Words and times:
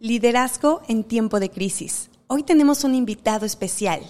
Liderazgo 0.00 0.80
en 0.86 1.02
tiempo 1.02 1.40
de 1.40 1.50
crisis. 1.50 2.08
Hoy 2.28 2.44
tenemos 2.44 2.84
un 2.84 2.94
invitado 2.94 3.44
especial. 3.44 4.00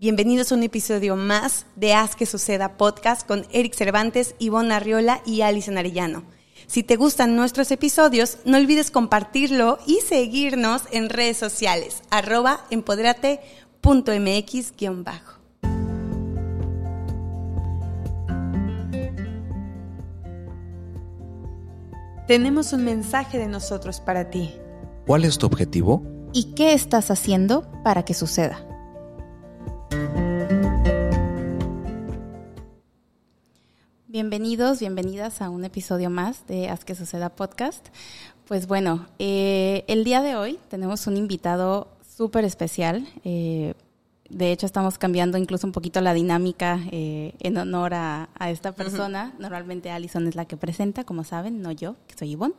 Bienvenidos 0.00 0.50
a 0.50 0.54
un 0.54 0.62
episodio 0.62 1.14
más 1.14 1.66
de 1.76 1.92
Haz 1.92 2.16
que 2.16 2.24
Suceda 2.24 2.78
podcast 2.78 3.26
con 3.26 3.46
Eric 3.52 3.74
Cervantes, 3.74 4.34
Ivonne 4.38 4.72
Arriola 4.72 5.20
y 5.26 5.42
Alison 5.42 5.76
Arellano. 5.76 6.24
Si 6.66 6.82
te 6.82 6.96
gustan 6.96 7.36
nuestros 7.36 7.70
episodios, 7.70 8.38
no 8.46 8.56
olvides 8.56 8.90
compartirlo 8.90 9.78
y 9.86 10.00
seguirnos 10.00 10.84
en 10.90 11.10
redes 11.10 11.36
sociales, 11.36 12.02
arroba 12.08 12.64
empoderate.mx-bajo. 12.70 15.36
Tenemos 22.26 22.72
un 22.72 22.84
mensaje 22.84 23.36
de 23.36 23.48
nosotros 23.48 24.00
para 24.00 24.30
ti. 24.30 24.54
¿Cuál 25.06 25.24
es 25.24 25.38
tu 25.38 25.46
objetivo? 25.46 26.02
¿Y 26.32 26.54
qué 26.54 26.72
estás 26.72 27.12
haciendo 27.12 27.64
para 27.84 28.04
que 28.04 28.12
suceda? 28.12 28.66
Bienvenidos, 34.08 34.80
bienvenidas 34.80 35.42
a 35.42 35.48
un 35.48 35.64
episodio 35.64 36.10
más 36.10 36.44
de 36.48 36.68
Haz 36.70 36.84
que 36.84 36.96
Suceda 36.96 37.28
Podcast. 37.28 37.86
Pues 38.48 38.66
bueno, 38.66 39.06
eh, 39.20 39.84
el 39.86 40.02
día 40.02 40.22
de 40.22 40.34
hoy 40.34 40.58
tenemos 40.68 41.06
un 41.06 41.16
invitado 41.16 41.86
súper 42.16 42.44
especial. 42.44 43.06
Eh, 43.22 43.74
de 44.28 44.50
hecho, 44.50 44.66
estamos 44.66 44.98
cambiando 44.98 45.38
incluso 45.38 45.68
un 45.68 45.72
poquito 45.72 46.00
la 46.00 46.14
dinámica 46.14 46.80
eh, 46.90 47.34
en 47.38 47.56
honor 47.58 47.94
a, 47.94 48.28
esta 48.48 48.72
persona. 48.72 49.32
Normalmente 49.38 49.90
Alison 49.90 50.26
es 50.26 50.34
la 50.34 50.46
que 50.46 50.56
presenta, 50.56 51.04
como 51.04 51.22
saben, 51.22 51.62
no 51.62 51.70
yo, 51.70 51.94
que 52.08 52.16
soy 52.18 52.32
Ivonne. 52.32 52.54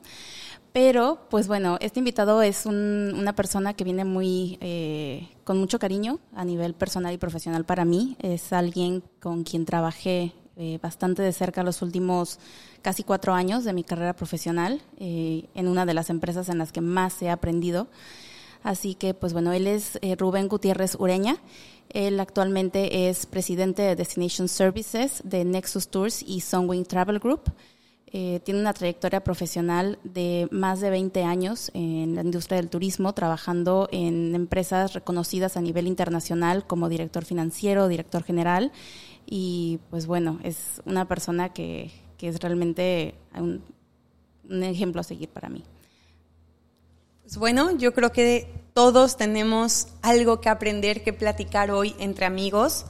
Pero, 0.79 1.17
pues 1.31 1.47
bueno, 1.47 1.79
este 1.81 1.97
invitado 1.97 2.43
es 2.43 2.67
una 2.67 3.33
persona 3.33 3.73
que 3.73 3.83
viene 3.83 4.05
muy, 4.05 4.59
eh, 4.61 5.27
con 5.43 5.57
mucho 5.57 5.79
cariño 5.79 6.19
a 6.35 6.45
nivel 6.45 6.75
personal 6.75 7.11
y 7.15 7.17
profesional 7.17 7.65
para 7.65 7.83
mí. 7.83 8.15
Es 8.19 8.53
alguien 8.53 9.01
con 9.19 9.43
quien 9.43 9.65
trabajé 9.65 10.33
eh, 10.55 10.77
bastante 10.79 11.23
de 11.23 11.33
cerca 11.33 11.63
los 11.63 11.81
últimos 11.81 12.37
casi 12.83 13.01
cuatro 13.01 13.33
años 13.33 13.63
de 13.63 13.73
mi 13.73 13.83
carrera 13.83 14.15
profesional 14.15 14.83
en 14.99 15.67
una 15.67 15.87
de 15.87 15.95
las 15.95 16.11
empresas 16.11 16.47
en 16.47 16.59
las 16.59 16.71
que 16.71 16.81
más 16.81 17.19
he 17.23 17.31
aprendido. 17.31 17.87
Así 18.61 18.93
que, 18.93 19.15
pues 19.15 19.33
bueno, 19.33 19.53
él 19.53 19.65
es 19.65 19.97
eh, 20.03 20.15
Rubén 20.15 20.47
Gutiérrez 20.47 20.93
Ureña. 20.99 21.37
Él 21.89 22.19
actualmente 22.19 23.09
es 23.09 23.25
presidente 23.25 23.81
de 23.81 23.95
Destination 23.95 24.47
Services 24.47 25.23
de 25.23 25.43
Nexus 25.43 25.87
Tours 25.87 26.21
y 26.21 26.41
Sunwing 26.41 26.85
Travel 26.85 27.17
Group. 27.17 27.51
Eh, 28.13 28.39
tiene 28.43 28.61
una 28.61 28.73
trayectoria 28.73 29.21
profesional 29.21 29.99
de 30.03 30.47
más 30.49 30.79
de 30.79 30.89
20 30.89 31.23
años 31.23 31.71
en 31.73 32.15
la 32.15 32.21
industria 32.21 32.57
del 32.57 32.69
turismo, 32.69 33.13
trabajando 33.13 33.89
en 33.91 34.33
empresas 34.33 34.93
reconocidas 34.93 35.57
a 35.57 35.61
nivel 35.61 35.87
internacional 35.87 36.65
como 36.65 36.87
director 36.87 37.25
financiero, 37.25 37.87
director 37.87 38.23
general. 38.23 38.71
Y 39.25 39.79
pues 39.89 40.07
bueno, 40.07 40.39
es 40.43 40.81
una 40.85 41.05
persona 41.07 41.49
que, 41.49 41.91
es 42.21 42.39
realmente 42.39 43.15
un 43.35 44.63
ejemplo 44.63 45.01
a 45.01 45.03
seguir 45.03 45.29
para 45.29 45.49
mí. 45.49 45.63
Pues 47.27 47.37
bueno, 47.37 47.71
yo 47.77 47.93
creo 47.93 48.13
que 48.13 48.47
todos 48.73 49.17
tenemos 49.17 49.89
algo 50.01 50.39
que 50.39 50.47
aprender, 50.47 51.03
que 51.03 51.11
platicar 51.11 51.71
hoy 51.71 51.93
entre 51.99 52.25
amigos. 52.25 52.85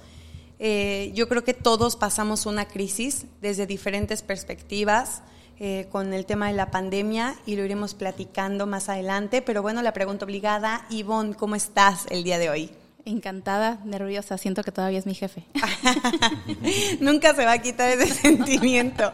Eh, 0.60 1.12
yo 1.14 1.28
creo 1.28 1.44
que 1.44 1.54
todos 1.54 1.96
pasamos 1.96 2.46
una 2.46 2.68
crisis 2.68 3.26
desde 3.42 3.68
diferentes 3.68 4.22
perspectivas 4.22 5.22
eh, 5.60 5.88
con 5.92 6.14
el 6.14 6.26
tema 6.26 6.48
de 6.48 6.54
la 6.54 6.70
pandemia 6.70 7.36
y 7.46 7.56
lo 7.56 7.66
iremos 7.66 7.94
platicando 7.94 8.68
más 8.68 8.90
adelante. 8.90 9.42
Pero 9.42 9.62
bueno, 9.62 9.82
la 9.82 9.94
pregunta 9.94 10.26
obligada, 10.26 10.86
Ivonne, 10.90 11.36
¿cómo 11.36 11.56
estás 11.56 12.06
el 12.10 12.24
día 12.24 12.38
de 12.38 12.50
hoy? 12.50 12.72
Encantada, 13.06 13.80
nerviosa, 13.86 14.38
siento 14.38 14.64
que 14.64 14.72
todavía 14.72 15.00
es 15.00 15.06
mi 15.06 15.16
jefe. 15.16 15.46
Nunca 17.00 17.34
se 17.34 17.46
va 17.46 17.54
a 17.54 17.62
quitar 17.62 17.90
ese 17.90 18.14
sentimiento. 18.22 19.14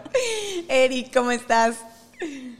Eric, 0.67 1.13
¿cómo 1.13 1.31
estás? 1.31 1.77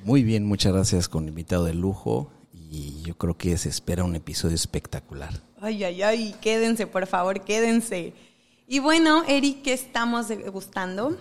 Muy 0.04 0.24
bien, 0.24 0.46
muchas 0.46 0.74
gracias 0.74 1.10
con 1.10 1.28
invitado 1.28 1.66
de 1.66 1.74
lujo 1.74 2.32
y 2.54 3.02
yo 3.02 3.18
creo 3.18 3.38
que 3.38 3.58
se 3.58 3.70
espera 3.70 4.04
un 4.04 4.16
episodio 4.16 4.56
espectacular. 4.56 5.42
Ay, 5.60 5.84
ay, 5.84 6.02
ay, 6.04 6.36
quédense, 6.42 6.88
por 6.88 7.08
favor, 7.08 7.42
quédense. 7.42 8.14
Y 8.68 8.80
bueno, 8.80 9.24
Eric, 9.28 9.62
¿qué 9.64 9.74
estamos 9.74 10.30
degustando? 10.30 11.18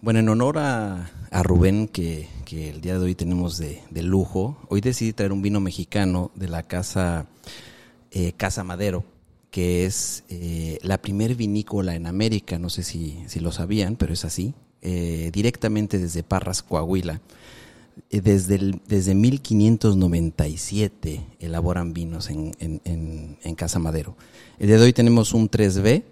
Bueno, 0.00 0.18
en 0.18 0.28
honor 0.28 0.58
a, 0.58 1.08
Rubén, 1.44 1.86
que, 1.86 2.26
el 2.50 2.80
día 2.80 2.98
de 2.98 3.04
hoy 3.04 3.14
tenemos 3.14 3.58
de, 3.58 3.80
lujo, 4.02 4.58
hoy 4.68 4.80
decidí 4.80 5.12
traer 5.12 5.30
un 5.32 5.40
vino 5.40 5.60
mexicano 5.60 6.32
de 6.34 6.48
la 6.48 6.64
casa 6.64 7.28
eh, 8.10 8.32
Casa 8.32 8.64
Madero, 8.64 9.04
que 9.52 9.86
es 9.86 10.24
eh, 10.30 10.80
la 10.82 11.00
primer 11.00 11.36
vinícola 11.36 11.94
en 11.94 12.06
América, 12.06 12.58
no 12.58 12.70
sé 12.70 12.82
si, 12.82 13.22
lo 13.40 13.52
sabían, 13.52 13.94
pero 13.94 14.12
es 14.12 14.24
así, 14.24 14.52
eh, 14.82 15.30
directamente 15.32 15.96
desde 15.98 16.24
Parras, 16.24 16.64
Coahuila. 16.64 17.20
Desde, 18.10 18.56
el, 18.56 18.80
desde 18.86 19.14
1597 19.14 21.20
elaboran 21.40 21.92
vinos 21.92 22.30
en, 22.30 22.54
en, 22.60 23.54
Casa 23.56 23.80
Madero. 23.80 24.16
El 24.58 24.68
día 24.68 24.78
de 24.78 24.84
hoy 24.84 24.92
tenemos 24.92 25.34
un 25.34 25.50
3B, 25.50 26.04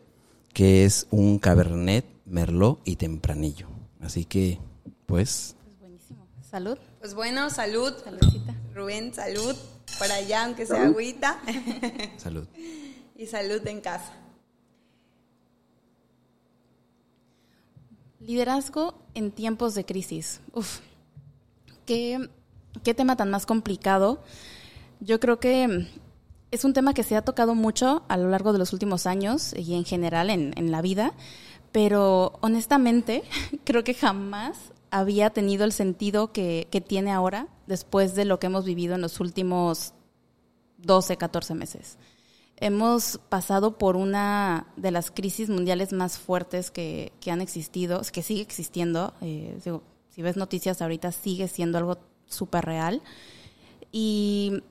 que 0.57 0.87
es 0.87 1.07
un 1.11 1.39
Cabernet, 1.39 2.07
Merlot 2.25 2.81
y 2.87 2.97
Tempranillo. 2.97 3.69
Así 4.01 4.25
que, 4.25 4.59
pues... 5.05 5.55
Pues 5.63 5.81
buenísimo. 5.81 6.27
Salud. 6.51 6.79
Pues 6.99 7.15
bueno, 7.15 7.51
salud. 7.51 7.93
Saludcita. 8.03 8.55
Rubén, 8.75 9.13
salud. 9.13 9.55
Para 9.99 10.15
allá, 10.15 10.47
aunque 10.47 10.65
sea 10.65 10.85
agüita. 10.85 11.39
Salud. 12.17 12.49
y 13.19 13.27
salud 13.27 13.67
en 13.67 13.83
casa. 13.83 14.15
Liderazgo 18.21 18.95
en 19.13 19.33
tiempos 19.33 19.75
de 19.75 19.85
crisis. 19.85 20.41
Uf, 20.55 20.79
qué, 21.85 22.31
qué 22.83 22.95
tema 22.95 23.17
tan 23.17 23.31
más 23.31 23.45
complicado. 23.45 24.23
Yo 25.01 25.21
creo 25.21 25.39
que 25.39 25.87
es 26.51 26.65
un 26.65 26.73
tema 26.73 26.95
que 26.95 27.03
se 27.03 27.17
ha 27.17 27.23
tocado 27.23 27.55
mucho 27.55 28.05
a 28.09 28.17
lo 28.17 28.29
largo 28.29 28.53
de 28.53 28.59
los 28.59 28.73
últimos 28.73 29.07
años 29.07 29.53
y 29.57 29.75
en 29.75 29.85
general 29.85 30.31
en, 30.31 30.53
en 30.57 30.71
la 30.71 30.83
vida, 30.83 31.13
pero 31.73 32.39
honestamente 32.41 33.25
creo 33.65 33.85
que 33.85 33.95
jamás 33.95 34.57
había 34.91 35.31
tenido 35.31 35.65
el 35.65 35.73
sentido 35.73 36.33
que, 36.33 36.69
que, 36.71 36.81
tiene 36.81 37.13
ahora 37.13 37.49
después 37.67 38.15
de 38.15 38.25
lo 38.25 38.39
que 38.39 38.47
hemos 38.47 38.65
vivido 38.65 38.95
en 38.95 39.01
los 39.01 39.21
últimos 39.21 39.93
12, 40.79 41.17
14 41.17 41.55
meses. 41.55 41.99
Hemos 42.59 43.21
pasado 43.29 43.77
por 43.77 43.97
una 43.97 44.69
de 44.77 44.91
las 44.91 45.11
crisis 45.11 45.51
mundiales 45.51 45.93
más 45.93 46.17
fuertes 46.19 46.71
que, 46.71 47.13
que 47.21 47.31
han 47.31 47.43
existido, 47.43 48.01
que 48.11 48.23
sigue 48.23 48.41
existiendo. 48.41 49.13
Eh, 49.21 49.59
si 50.09 50.23
ves 50.23 50.37
noticias 50.37 50.81
ahorita 50.81 51.13
sigue 51.13 51.49
siendo 51.49 51.77
algo 51.77 51.99
súper 52.27 52.65
real. 52.65 53.03
Y 53.93 54.63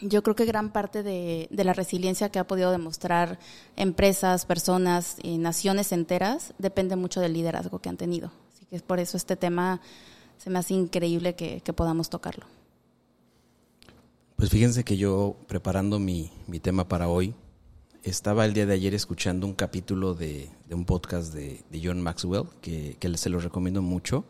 yo 0.00 0.22
creo 0.22 0.36
que 0.36 0.44
gran 0.44 0.70
parte 0.70 1.02
de, 1.02 1.48
la 1.50 1.72
resiliencia 1.72 2.28
que 2.28 2.38
ha 2.38 2.46
podido 2.46 2.70
demostrar 2.70 3.38
empresas, 3.76 4.46
personas, 4.46 5.16
y 5.22 5.38
naciones 5.38 5.92
enteras 5.92 6.54
depende 6.58 6.96
mucho 6.96 7.20
del 7.20 7.32
liderazgo 7.32 7.80
que 7.80 7.88
han 7.88 7.96
tenido. 7.96 8.30
Así 8.54 8.64
que 8.66 8.76
es 8.76 8.82
por 8.82 9.00
eso 9.00 9.16
este 9.16 9.36
tema 9.36 9.80
se 10.38 10.50
me 10.50 10.58
hace 10.58 10.74
increíble 10.74 11.34
que, 11.34 11.60
podamos 11.74 12.10
tocarlo. 12.10 12.46
Pues 14.36 14.50
fíjense 14.50 14.84
que 14.84 14.96
yo 14.96 15.36
preparando 15.48 15.98
mi, 15.98 16.30
tema 16.62 16.86
para 16.86 17.08
hoy, 17.08 17.34
estaba 18.04 18.44
el 18.44 18.54
día 18.54 18.66
de 18.66 18.74
ayer 18.74 18.94
escuchando 18.94 19.46
un 19.46 19.54
capítulo 19.54 20.14
de, 20.14 20.48
un 20.70 20.84
podcast 20.84 21.34
de, 21.34 21.80
John 21.82 22.00
Maxwell, 22.00 22.44
que, 22.60 22.96
se 23.16 23.30
lo 23.30 23.40
recomiendo 23.40 23.82
mucho 23.82 24.24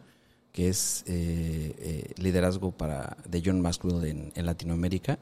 que 0.51 0.69
es 0.69 1.05
eh, 1.07 1.75
eh, 1.79 2.13
liderazgo 2.17 2.73
para, 2.73 3.19
de 3.29 3.43
John 3.45 3.61
Maxwell 3.61 4.33
en, 4.35 4.47
Latinoamérica. 4.47 5.19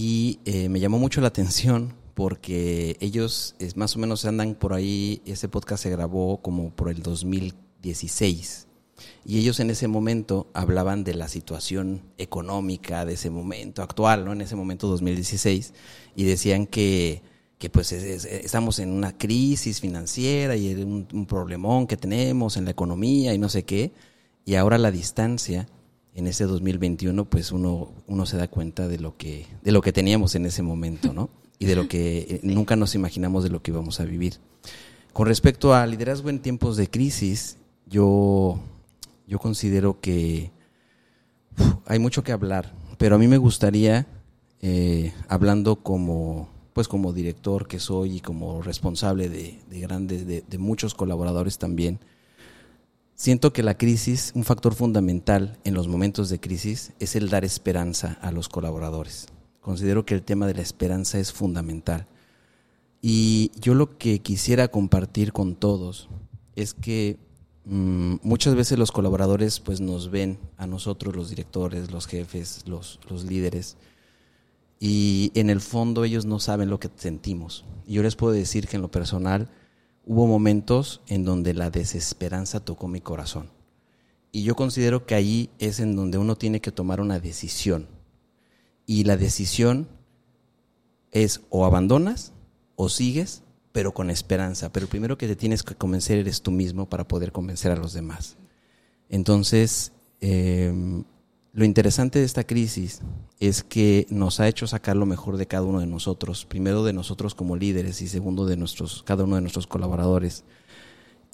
Y 0.00 0.38
eh, 0.44 0.68
me 0.68 0.78
llamó 0.78 1.00
mucho 1.00 1.20
la 1.20 1.26
atención 1.26 1.92
porque 2.14 2.96
ellos 3.00 3.56
es, 3.58 3.76
más 3.76 3.96
o 3.96 3.98
menos 3.98 4.24
andan 4.26 4.54
por 4.54 4.72
ahí, 4.72 5.20
ese 5.26 5.48
podcast 5.48 5.82
se 5.82 5.90
grabó 5.90 6.40
como 6.40 6.70
por 6.70 6.88
el 6.88 7.02
2016. 7.02 8.68
Y 9.24 9.40
ellos 9.40 9.58
en 9.58 9.70
ese 9.70 9.88
momento 9.88 10.52
hablaban 10.54 11.02
de 11.02 11.14
la 11.14 11.26
situación 11.26 12.00
económica 12.16 13.04
de 13.04 13.14
ese 13.14 13.28
momento 13.28 13.82
actual, 13.82 14.24
¿no? 14.24 14.34
En 14.34 14.40
ese 14.40 14.54
momento 14.54 14.86
2016, 14.86 15.74
y 16.14 16.22
decían 16.22 16.68
que, 16.68 17.20
que 17.58 17.68
pues 17.68 17.90
estamos 17.90 18.78
en 18.78 18.92
una 18.92 19.18
crisis 19.18 19.80
financiera 19.80 20.54
y 20.54 20.74
un, 20.74 21.08
un 21.12 21.26
problemón 21.26 21.88
que 21.88 21.96
tenemos 21.96 22.56
en 22.56 22.66
la 22.66 22.70
economía 22.70 23.34
y 23.34 23.38
no 23.38 23.48
sé 23.48 23.64
qué 23.64 23.90
y 24.48 24.54
ahora 24.54 24.78
la 24.78 24.90
distancia 24.90 25.68
en 26.18 26.26
ese 26.26 26.44
2021 26.44 27.24
pues 27.26 27.52
uno 27.52 27.92
uno 28.08 28.26
se 28.26 28.36
da 28.36 28.48
cuenta 28.48 28.88
de 28.88 28.98
lo 28.98 29.16
que 29.16 29.46
de 29.62 29.70
lo 29.70 29.80
que 29.80 29.92
teníamos 29.92 30.34
en 30.34 30.46
ese 30.46 30.62
momento 30.62 31.12
no 31.12 31.30
y 31.60 31.66
de 31.66 31.76
lo 31.76 31.86
que 31.86 32.18
eh, 32.18 32.40
nunca 32.42 32.74
nos 32.74 32.96
imaginamos 32.96 33.44
de 33.44 33.50
lo 33.50 33.62
que 33.62 33.70
íbamos 33.70 34.00
a 34.00 34.04
vivir. 34.04 34.34
Con 35.12 35.26
respecto 35.26 35.74
a 35.74 35.86
liderazgo 35.86 36.28
en 36.28 36.40
tiempos 36.40 36.76
de 36.76 36.90
crisis 36.90 37.56
yo 37.86 38.58
yo 39.28 39.38
considero 39.38 40.00
que 40.00 40.50
hay 41.86 42.00
mucho 42.00 42.24
que 42.24 42.32
hablar 42.32 42.72
pero 42.98 43.14
a 43.14 43.18
mí 43.18 43.28
me 43.28 43.38
gustaría 43.38 44.08
eh, 44.60 45.12
hablando 45.28 45.76
como 45.76 46.48
pues 46.72 46.88
como 46.88 47.12
director 47.12 47.68
que 47.68 47.78
soy 47.78 48.16
y 48.16 48.20
como 48.20 48.60
responsable 48.60 49.28
de, 49.28 49.60
grandes 49.70 50.26
de, 50.26 50.42
de, 50.42 50.58
muchos 50.58 50.94
colaboradores 50.94 51.58
también 51.58 52.00
siento 53.18 53.52
que 53.52 53.62
la 53.62 53.76
crisis 53.76 54.32
un 54.34 54.44
factor 54.44 54.74
fundamental 54.74 55.58
en 55.64 55.74
los 55.74 55.88
momentos 55.88 56.30
de 56.30 56.40
crisis 56.40 56.92
es 57.00 57.16
el 57.16 57.28
dar 57.28 57.44
esperanza 57.44 58.16
a 58.22 58.32
los 58.32 58.48
colaboradores 58.48 59.26
considero 59.60 60.06
que 60.06 60.14
el 60.14 60.22
tema 60.22 60.46
de 60.46 60.54
la 60.54 60.62
esperanza 60.62 61.18
es 61.18 61.32
fundamental 61.32 62.06
y 63.00 63.50
yo 63.60 63.74
lo 63.74 63.98
que 63.98 64.20
quisiera 64.20 64.68
compartir 64.68 65.32
con 65.32 65.54
todos 65.54 66.08
es 66.56 66.74
que 66.74 67.18
mm, 67.64 68.16
muchas 68.22 68.54
veces 68.54 68.78
los 68.78 68.90
colaboradores 68.90 69.60
pues 69.60 69.80
nos 69.80 70.10
ven 70.10 70.38
a 70.56 70.66
nosotros, 70.66 71.14
los 71.14 71.30
directores, 71.30 71.90
los 71.90 72.06
jefes, 72.06 72.64
los, 72.66 72.98
los 73.08 73.24
líderes, 73.24 73.76
y 74.80 75.30
en 75.34 75.50
el 75.50 75.60
fondo 75.60 76.04
ellos 76.04 76.24
no 76.24 76.38
saben 76.38 76.70
lo 76.70 76.78
que 76.78 76.88
sentimos. 76.94 77.64
Y 77.86 77.94
yo 77.94 78.02
les 78.02 78.14
puedo 78.14 78.32
decir 78.32 78.68
que 78.68 78.76
en 78.76 78.82
lo 78.82 78.90
personal 78.90 79.48
hubo 80.08 80.26
momentos 80.26 81.02
en 81.06 81.26
donde 81.26 81.52
la 81.52 81.70
desesperanza 81.70 82.60
tocó 82.60 82.88
mi 82.88 83.02
corazón. 83.02 83.50
Y 84.32 84.42
yo 84.42 84.56
considero 84.56 85.04
que 85.04 85.14
ahí 85.14 85.50
es 85.58 85.80
en 85.80 85.96
donde 85.96 86.16
uno 86.16 86.34
tiene 86.34 86.62
que 86.62 86.72
tomar 86.72 87.02
una 87.02 87.20
decisión. 87.20 87.86
Y 88.86 89.04
la 89.04 89.18
decisión 89.18 89.86
es 91.12 91.42
o 91.50 91.66
abandonas 91.66 92.32
o 92.74 92.88
sigues, 92.88 93.42
pero 93.70 93.92
con 93.92 94.08
esperanza. 94.08 94.72
Pero 94.72 94.84
el 94.84 94.90
primero 94.90 95.18
que 95.18 95.28
te 95.28 95.36
tienes 95.36 95.62
que 95.62 95.74
convencer 95.74 96.16
eres 96.16 96.40
tú 96.40 96.50
mismo 96.50 96.88
para 96.88 97.06
poder 97.06 97.30
convencer 97.30 97.70
a 97.70 97.76
los 97.76 97.92
demás. 97.92 98.38
Entonces, 99.10 99.92
em, 100.20 101.04
lo 101.58 101.64
interesante 101.64 102.20
de 102.20 102.24
esta 102.24 102.44
crisis 102.44 103.00
es 103.40 103.64
que 103.64 104.06
nos 104.10 104.38
ha 104.38 104.46
hecho 104.46 104.68
sacar 104.68 104.94
lo 104.94 105.06
mejor 105.06 105.36
de 105.36 105.48
cada 105.48 105.64
uno 105.64 105.80
de 105.80 105.88
nosotros, 105.88 106.44
primero 106.44 106.84
de 106.84 106.92
nosotros 106.92 107.34
como 107.34 107.56
líderes 107.56 108.00
y 108.00 108.06
segundo 108.06 108.46
de 108.46 108.56
nuestros, 108.56 109.02
cada 109.02 109.24
uno 109.24 109.34
de 109.34 109.40
nuestros 109.40 109.66
colaboradores. 109.66 110.44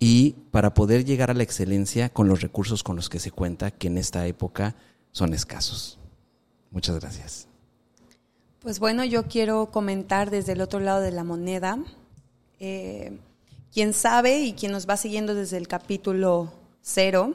Y 0.01 0.37
para 0.51 0.73
poder 0.73 1.05
llegar 1.05 1.31
a 1.31 1.35
la 1.35 1.43
excelencia 1.43 2.09
con 2.09 2.27
los 2.27 2.41
recursos 2.41 2.83
con 2.83 2.97
los 2.97 3.11
que 3.11 3.19
se 3.19 3.33
cuenta, 3.33 3.71
que 3.71 3.89
en 3.89 3.99
esta 3.99 4.27
época 4.27 4.77
son 5.13 5.35
escasos. 5.35 5.99
Muchas 6.71 6.99
gracias. 6.99 7.47
Pues 8.61 8.79
bueno, 8.79 9.05
yo 9.05 9.25
quiero 9.25 9.67
comentar 9.67 10.31
desde 10.31 10.53
el 10.53 10.63
otro 10.63 10.81
lado 10.81 11.03
de 11.03 11.13
la 11.13 11.25
moneda. 11.25 11.85
Eh, 12.61 13.19
quien 13.75 13.93
sabe 13.93 14.41
y 14.41 14.55
quien 14.55 14.73
nos 14.73 14.89
va 14.89 14.97
siguiendo 14.97 15.35
desde 15.35 15.59
el 15.59 15.69
capítulo 15.69 16.51
cero, 16.81 17.35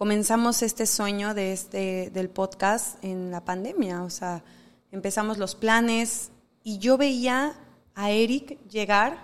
comenzamos 0.00 0.62
este 0.62 0.86
sueño 0.86 1.34
de 1.34 1.52
este, 1.52 2.08
del 2.08 2.30
podcast 2.30 2.96
en 3.04 3.30
la 3.30 3.44
pandemia. 3.44 4.02
O 4.02 4.08
sea, 4.08 4.42
empezamos 4.90 5.36
los 5.36 5.54
planes 5.54 6.30
y 6.64 6.78
yo 6.78 6.96
veía 6.96 7.52
a 7.94 8.10
Eric 8.10 8.58
llegar 8.66 9.18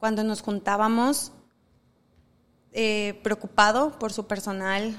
cuando 0.00 0.24
nos 0.24 0.42
juntábamos 0.42 1.30
eh, 2.72 3.20
preocupado 3.22 3.96
por 4.00 4.12
su 4.12 4.26
personal, 4.26 4.96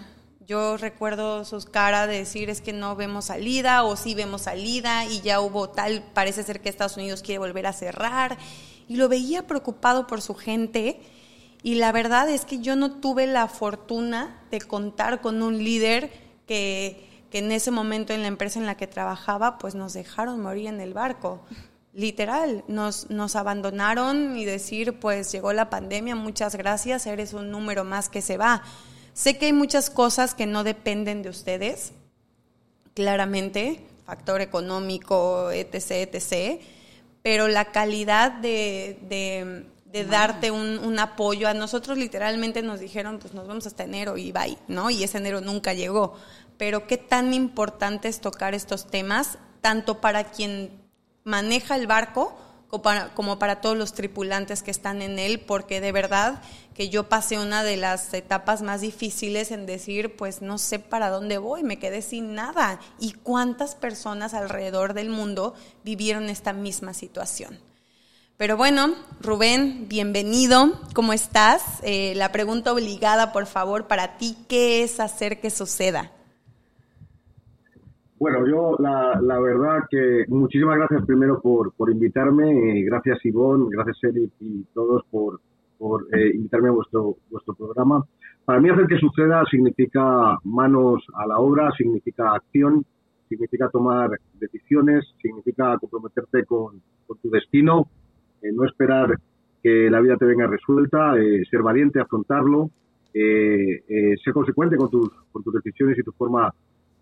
yo 0.47 0.77
recuerdo 0.77 1.43
sus 1.43 1.65
caras 1.65 2.07
de 2.07 2.19
decir 2.19 2.49
es 2.49 2.61
que 2.61 2.71
no 2.71 2.95
vemos 2.95 3.25
salida 3.25 3.83
o 3.83 3.97
sí 3.97 4.15
vemos 4.15 4.43
salida 4.43 5.03
y 5.03 5.19
ya 5.19 5.41
hubo 5.41 5.69
tal, 5.69 6.01
parece 6.13 6.43
ser 6.43 6.61
que 6.61 6.69
Estados 6.69 6.95
Unidos 6.95 7.21
quiere 7.21 7.39
volver 7.39 7.67
a 7.67 7.73
cerrar. 7.73 8.37
Y 8.87 8.95
lo 8.95 9.09
veía 9.09 9.47
preocupado 9.47 10.07
por 10.07 10.21
su 10.21 10.33
gente. 10.33 11.01
Y 11.63 11.75
la 11.75 11.91
verdad 11.91 12.29
es 12.29 12.45
que 12.45 12.59
yo 12.59 12.75
no 12.75 12.99
tuve 12.99 13.25
la 13.25 13.47
fortuna 13.47 14.43
de 14.51 14.61
contar 14.61 15.21
con 15.21 15.41
un 15.41 15.57
líder 15.63 16.11
que, 16.45 17.09
que 17.31 17.39
en 17.39 17.51
ese 17.51 17.71
momento 17.71 18.13
en 18.13 18.21
la 18.21 18.27
empresa 18.27 18.59
en 18.59 18.67
la 18.67 18.75
que 18.75 18.85
trabajaba, 18.85 19.57
pues 19.57 19.73
nos 19.73 19.93
dejaron 19.93 20.41
morir 20.41 20.67
en 20.67 20.81
el 20.81 20.93
barco. 20.93 21.41
Literal, 21.93 22.63
nos, 22.67 23.09
nos 23.09 23.35
abandonaron 23.35 24.35
y 24.37 24.45
decir, 24.45 24.99
pues 24.99 25.31
llegó 25.31 25.53
la 25.53 25.69
pandemia, 25.69 26.15
muchas 26.15 26.55
gracias, 26.55 27.07
eres 27.07 27.33
un 27.33 27.49
número 27.49 27.83
más 27.83 28.09
que 28.09 28.21
se 28.21 28.37
va 28.37 28.61
Sé 29.13 29.37
que 29.37 29.45
hay 29.45 29.53
muchas 29.53 29.91
cosas 29.91 30.33
que 30.33 30.47
no 30.47 30.63
dependen 30.63 31.21
de 31.21 31.29
ustedes, 31.29 31.93
claramente, 32.95 33.79
factor 34.05 34.41
económico, 34.41 35.51
etc., 35.51 36.09
etc., 36.11 36.61
pero 37.21 37.47
la 37.47 37.71
calidad 37.71 38.31
de, 38.31 39.67
darte 40.09 40.49
un, 40.49 40.97
apoyo, 40.97 41.47
a 41.47 41.53
nosotros 41.53 41.97
literalmente 41.97 42.63
nos 42.63 42.79
dijeron, 42.79 43.19
pues 43.19 43.35
nos 43.35 43.47
vamos 43.47 43.67
hasta 43.67 43.83
enero 43.83 44.17
y 44.17 44.31
bye, 44.31 44.57
¿no? 44.67 44.89
Y 44.89 45.03
ese 45.03 45.19
enero 45.19 45.39
nunca 45.39 45.73
llegó. 45.73 46.15
Pero 46.57 46.87
qué 46.87 46.97
tan 46.97 47.33
importante 47.33 48.07
es 48.07 48.19
tocar 48.19 48.55
estos 48.55 48.87
temas, 48.87 49.37
tanto 49.61 50.01
para 50.01 50.31
quien 50.31 50.71
maneja 51.23 51.75
el 51.75 51.85
barco, 51.85 52.35
como 53.13 53.37
para, 53.37 53.61
todos 53.61 53.77
los 53.77 53.93
tripulantes 53.93 54.63
que 54.63 54.71
están 54.71 55.03
en 55.03 55.19
él, 55.19 55.39
porque 55.39 55.79
de 55.79 55.91
verdad 55.91 56.41
que 56.73 56.89
yo 56.89 57.07
pasé 57.07 57.37
una 57.37 57.63
de 57.63 57.77
las 57.77 58.11
etapas 58.15 58.63
más 58.63 58.81
difíciles 58.81 59.51
en 59.51 59.67
decir, 59.67 60.15
pues 60.15 60.41
no 60.41 60.57
sé 60.57 60.79
para 60.79 61.11
dónde 61.11 61.37
voy, 61.37 61.61
me 61.61 61.77
quedé 61.77 62.01
sin 62.01 62.33
nada. 62.33 62.79
¿Y 62.99 63.11
cuántas 63.11 63.75
personas 63.75 64.33
alrededor 64.33 64.95
del 64.95 65.11
mundo 65.11 65.53
vivieron 65.83 66.29
esta 66.29 66.51
misma 66.51 66.95
situación? 66.95 67.59
Pero 68.37 68.57
bueno, 68.57 68.95
Rubén, 69.21 69.85
bienvenido. 69.87 70.73
¿Cómo 70.95 71.13
estás? 71.13 71.81
Eh, 71.85 72.13
la 72.15 72.31
pregunta 72.31 72.73
obligada, 72.73 73.31
por 73.31 73.45
favor, 73.45 73.87
para 73.87 74.17
ti, 74.17 74.35
¿qué 74.49 74.83
es 74.83 74.99
hacer 74.99 75.39
que 75.39 75.51
suceda? 75.51 76.11
Bueno, 78.17 78.47
yo 78.47 78.75
la, 78.79 79.39
verdad 79.39 79.83
que 79.89 80.25
muchísimas 80.29 80.77
gracias 80.77 81.05
primero 81.05 81.41
por, 81.41 81.73
por 81.73 81.91
invitarme, 81.91 82.79
eh, 82.79 82.83
gracias 82.83 83.23
Ivonne, 83.23 83.67
gracias 83.69 83.97
Eric 84.03 84.31
y 84.39 84.63
todos 84.73 85.03
por, 85.11 85.39
por 85.77 86.07
eh, 86.15 86.31
invitarme 86.33 86.69
a 86.69 86.71
vuestro, 86.71 87.17
vuestro 87.29 87.53
programa. 87.53 88.03
Para 88.45 88.59
mí 88.59 88.69
hacer 88.69 88.87
que 88.87 88.97
suceda 88.97 89.43
significa 89.45 90.39
manos 90.43 91.03
a 91.13 91.27
la 91.27 91.37
obra, 91.37 91.71
significa 91.77 92.33
acción, 92.33 92.83
significa 93.29 93.69
tomar 93.69 94.09
decisiones, 94.39 95.05
significa 95.21 95.77
comprometerte 95.77 96.45
con, 96.45 96.81
con 97.05 97.17
tu 97.19 97.29
destino, 97.29 97.87
eh, 98.43 98.51
no 98.53 98.65
esperar 98.65 99.17
que 99.61 99.89
la 99.89 100.01
vida 100.01 100.17
te 100.17 100.25
venga 100.25 100.45
resuelta, 100.45 101.13
ser 101.49 101.61
valiente, 101.61 102.01
afrontarlo, 102.01 102.69
ser 103.13 104.33
consecuente 104.33 104.75
con 104.75 104.89
tus, 104.89 105.09
con 105.31 105.41
tus 105.41 105.53
decisiones 105.53 105.97
y 105.97 106.03
tu 106.03 106.11
forma 106.11 106.53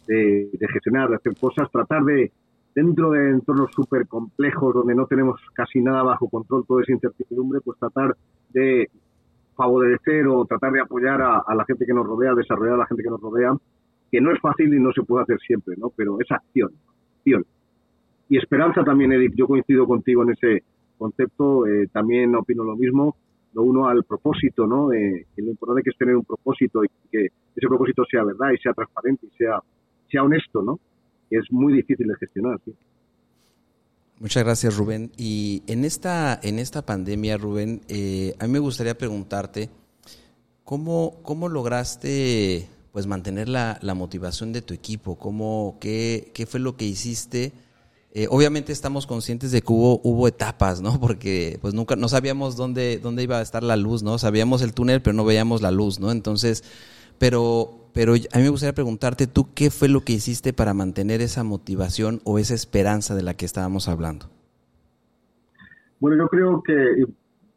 de, 0.07 0.67
gestionar, 0.71 1.09
de 1.09 1.15
hacer 1.15 1.33
cosas, 1.39 1.71
tratar 1.71 2.03
de, 2.03 2.31
dentro 2.75 3.11
de 3.11 3.29
entornos 3.29 3.71
súper 3.71 4.07
complejos 4.07 4.73
donde 4.73 4.95
no 4.95 5.05
tenemos 5.05 5.39
casi 5.53 5.81
nada 5.81 6.03
bajo 6.03 6.29
control, 6.29 6.65
toda 6.67 6.83
esa 6.83 6.93
incertidumbre, 6.93 7.61
pues 7.61 7.77
tratar 7.79 8.15
de 8.49 8.89
favorecer 9.55 10.27
o 10.27 10.45
tratar 10.45 10.71
de 10.71 10.81
apoyar 10.81 11.21
a, 11.21 11.55
la 11.55 11.65
gente 11.65 11.85
que 11.85 11.93
nos 11.93 12.05
rodea, 12.05 12.33
desarrollar 12.33 12.75
a 12.75 12.79
la 12.79 12.87
gente 12.87 13.03
que 13.03 13.09
nos 13.09 13.21
rodea, 13.21 13.53
que 14.11 14.21
no 14.21 14.31
es 14.31 14.39
fácil 14.39 14.73
y 14.73 14.79
no 14.79 14.91
se 14.91 15.03
puede 15.03 15.23
hacer 15.23 15.39
siempre, 15.39 15.75
¿no? 15.77 15.91
Pero 15.95 16.19
es 16.19 16.31
acción, 16.31 16.71
acción. 17.17 17.45
Y 18.29 18.37
esperanza 18.37 18.83
también, 18.83 19.11
Eric, 19.11 19.33
yo 19.35 19.47
coincido 19.47 19.85
contigo 19.85 20.23
en 20.23 20.31
ese 20.31 20.63
concepto, 21.01 21.65
eh, 21.67 21.87
también 21.91 22.35
opino 22.35 22.63
lo 22.63 22.75
mismo, 22.75 23.15
lo 23.53 23.63
uno 23.63 23.87
al 23.87 24.03
propósito, 24.03 24.65
¿no? 24.65 24.89
Lo 24.91 25.49
importante 25.49 25.83
que 25.83 25.89
es 25.89 25.97
tener 25.97 26.15
un 26.15 26.23
propósito 26.23 26.83
y 26.83 26.87
que 27.11 27.25
ese 27.25 27.67
propósito 27.67 28.03
sea 28.09 28.23
verdad 28.23 28.51
y 28.51 28.57
sea 28.59 28.73
transparente 28.73 29.25
y 29.25 29.37
sea 29.37 29.59
sea 30.11 30.23
honesto, 30.23 30.61
¿no? 30.61 30.79
Es 31.29 31.45
muy 31.51 31.73
difícil 31.73 32.07
de 32.07 32.15
gestionar. 32.15 32.59
Muchas 34.19 34.43
gracias, 34.43 34.77
Rubén. 34.77 35.11
Y 35.17 35.63
en 35.67 35.85
esta, 35.85 36.39
en 36.43 36.59
esta 36.59 36.85
pandemia, 36.85 37.37
Rubén, 37.37 37.81
eh, 37.87 38.35
a 38.39 38.45
mí 38.45 38.53
me 38.53 38.59
gustaría 38.59 38.97
preguntarte, 38.97 39.69
¿cómo, 40.63 41.19
cómo 41.23 41.47
lograste 41.47 42.67
pues 42.91 43.07
mantener 43.07 43.47
la, 43.47 43.79
la 43.81 43.93
motivación 43.93 44.51
de 44.51 44.61
tu 44.61 44.73
equipo? 44.73 45.17
¿Cómo, 45.17 45.77
qué, 45.79 46.31
qué 46.33 46.45
fue 46.45 46.59
lo 46.59 46.75
que 46.75 46.85
hiciste? 46.85 47.53
Eh, 48.13 48.27
obviamente 48.29 48.71
estamos 48.71 49.07
conscientes 49.07 49.51
de 49.51 49.61
que 49.61 49.71
hubo, 49.71 50.01
hubo 50.03 50.27
etapas, 50.27 50.81
¿no? 50.81 50.99
Porque 51.01 51.57
pues 51.61 51.73
nunca, 51.73 51.95
no 51.95 52.07
sabíamos 52.07 52.55
dónde, 52.55 52.99
dónde 52.99 53.23
iba 53.23 53.37
a 53.37 53.41
estar 53.41 53.63
la 53.63 53.77
luz, 53.77 54.03
¿no? 54.03 54.17
Sabíamos 54.17 54.61
el 54.61 54.73
túnel, 54.73 55.01
pero 55.01 55.13
no 55.13 55.25
veíamos 55.25 55.61
la 55.61 55.71
luz, 55.71 55.99
¿no? 55.99 56.11
Entonces, 56.11 56.63
pero 57.17 57.81
pero 57.93 58.13
a 58.13 58.37
mí 58.37 58.43
me 58.43 58.49
gustaría 58.49 58.73
preguntarte, 58.73 59.27
¿tú 59.27 59.47
qué 59.53 59.69
fue 59.69 59.89
lo 59.89 60.01
que 60.01 60.13
hiciste 60.13 60.53
para 60.53 60.73
mantener 60.73 61.21
esa 61.21 61.43
motivación 61.43 62.21
o 62.23 62.39
esa 62.39 62.53
esperanza 62.53 63.15
de 63.15 63.23
la 63.23 63.33
que 63.33 63.45
estábamos 63.45 63.89
hablando? 63.89 64.27
Bueno, 65.99 66.17
yo 66.23 66.27
creo 66.29 66.63
que, 66.63 67.05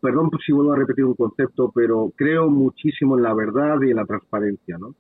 perdón 0.01 0.31
si 0.45 0.53
vuelvo 0.53 0.73
a 0.73 0.77
repetir 0.77 1.05
un 1.05 1.15
concepto, 1.15 1.71
pero 1.75 2.13
creo 2.17 2.51
muchísimo 2.51 3.17
en 3.17 3.23
la 3.23 3.35
verdad 3.35 3.77
y 3.83 3.91
en 3.91 3.97
la 3.97 4.05
transparencia, 4.05 4.77
¿no? 4.79 4.95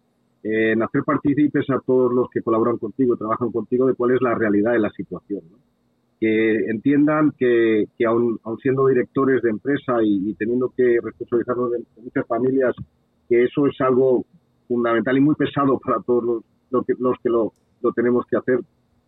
En 0.44 0.82
hacer 0.82 1.02
partícipes 1.04 1.68
a 1.70 1.80
todos 1.80 2.12
los 2.12 2.28
que 2.28 2.42
colaboran 2.42 2.76
contigo, 2.76 3.16
trabajan 3.16 3.50
contigo, 3.50 3.86
de 3.86 3.94
cuál 3.94 4.12
es 4.12 4.20
la 4.20 4.34
realidad 4.34 4.72
de 4.72 4.78
la 4.78 4.90
situación, 4.90 5.40
¿no? 5.50 5.56
que 6.20 6.70
entiendan 6.70 7.32
que, 7.38 7.86
que 7.98 8.06
aun, 8.06 8.38
siendo 8.62 8.86
directores 8.86 9.42
de 9.42 9.50
empresa 9.50 10.02
y, 10.02 10.34
teniendo 10.34 10.72
que 10.76 10.98
responsabilizarnos 11.02 11.72
de, 11.72 11.84
muchas 12.02 12.26
familias, 12.26 12.74
que 13.28 13.44
eso 13.44 13.66
es 13.66 13.80
algo 13.80 14.24
fundamental 14.68 15.16
y 15.16 15.20
muy 15.20 15.34
pesado 15.34 15.78
para 15.78 16.00
todos 16.00 16.24
los, 16.24 16.44
los 16.70 17.18
que, 17.22 17.28
lo, 17.28 17.52
lo, 17.82 17.92
tenemos 17.92 18.24
que 18.26 18.36
hacer, 18.36 18.60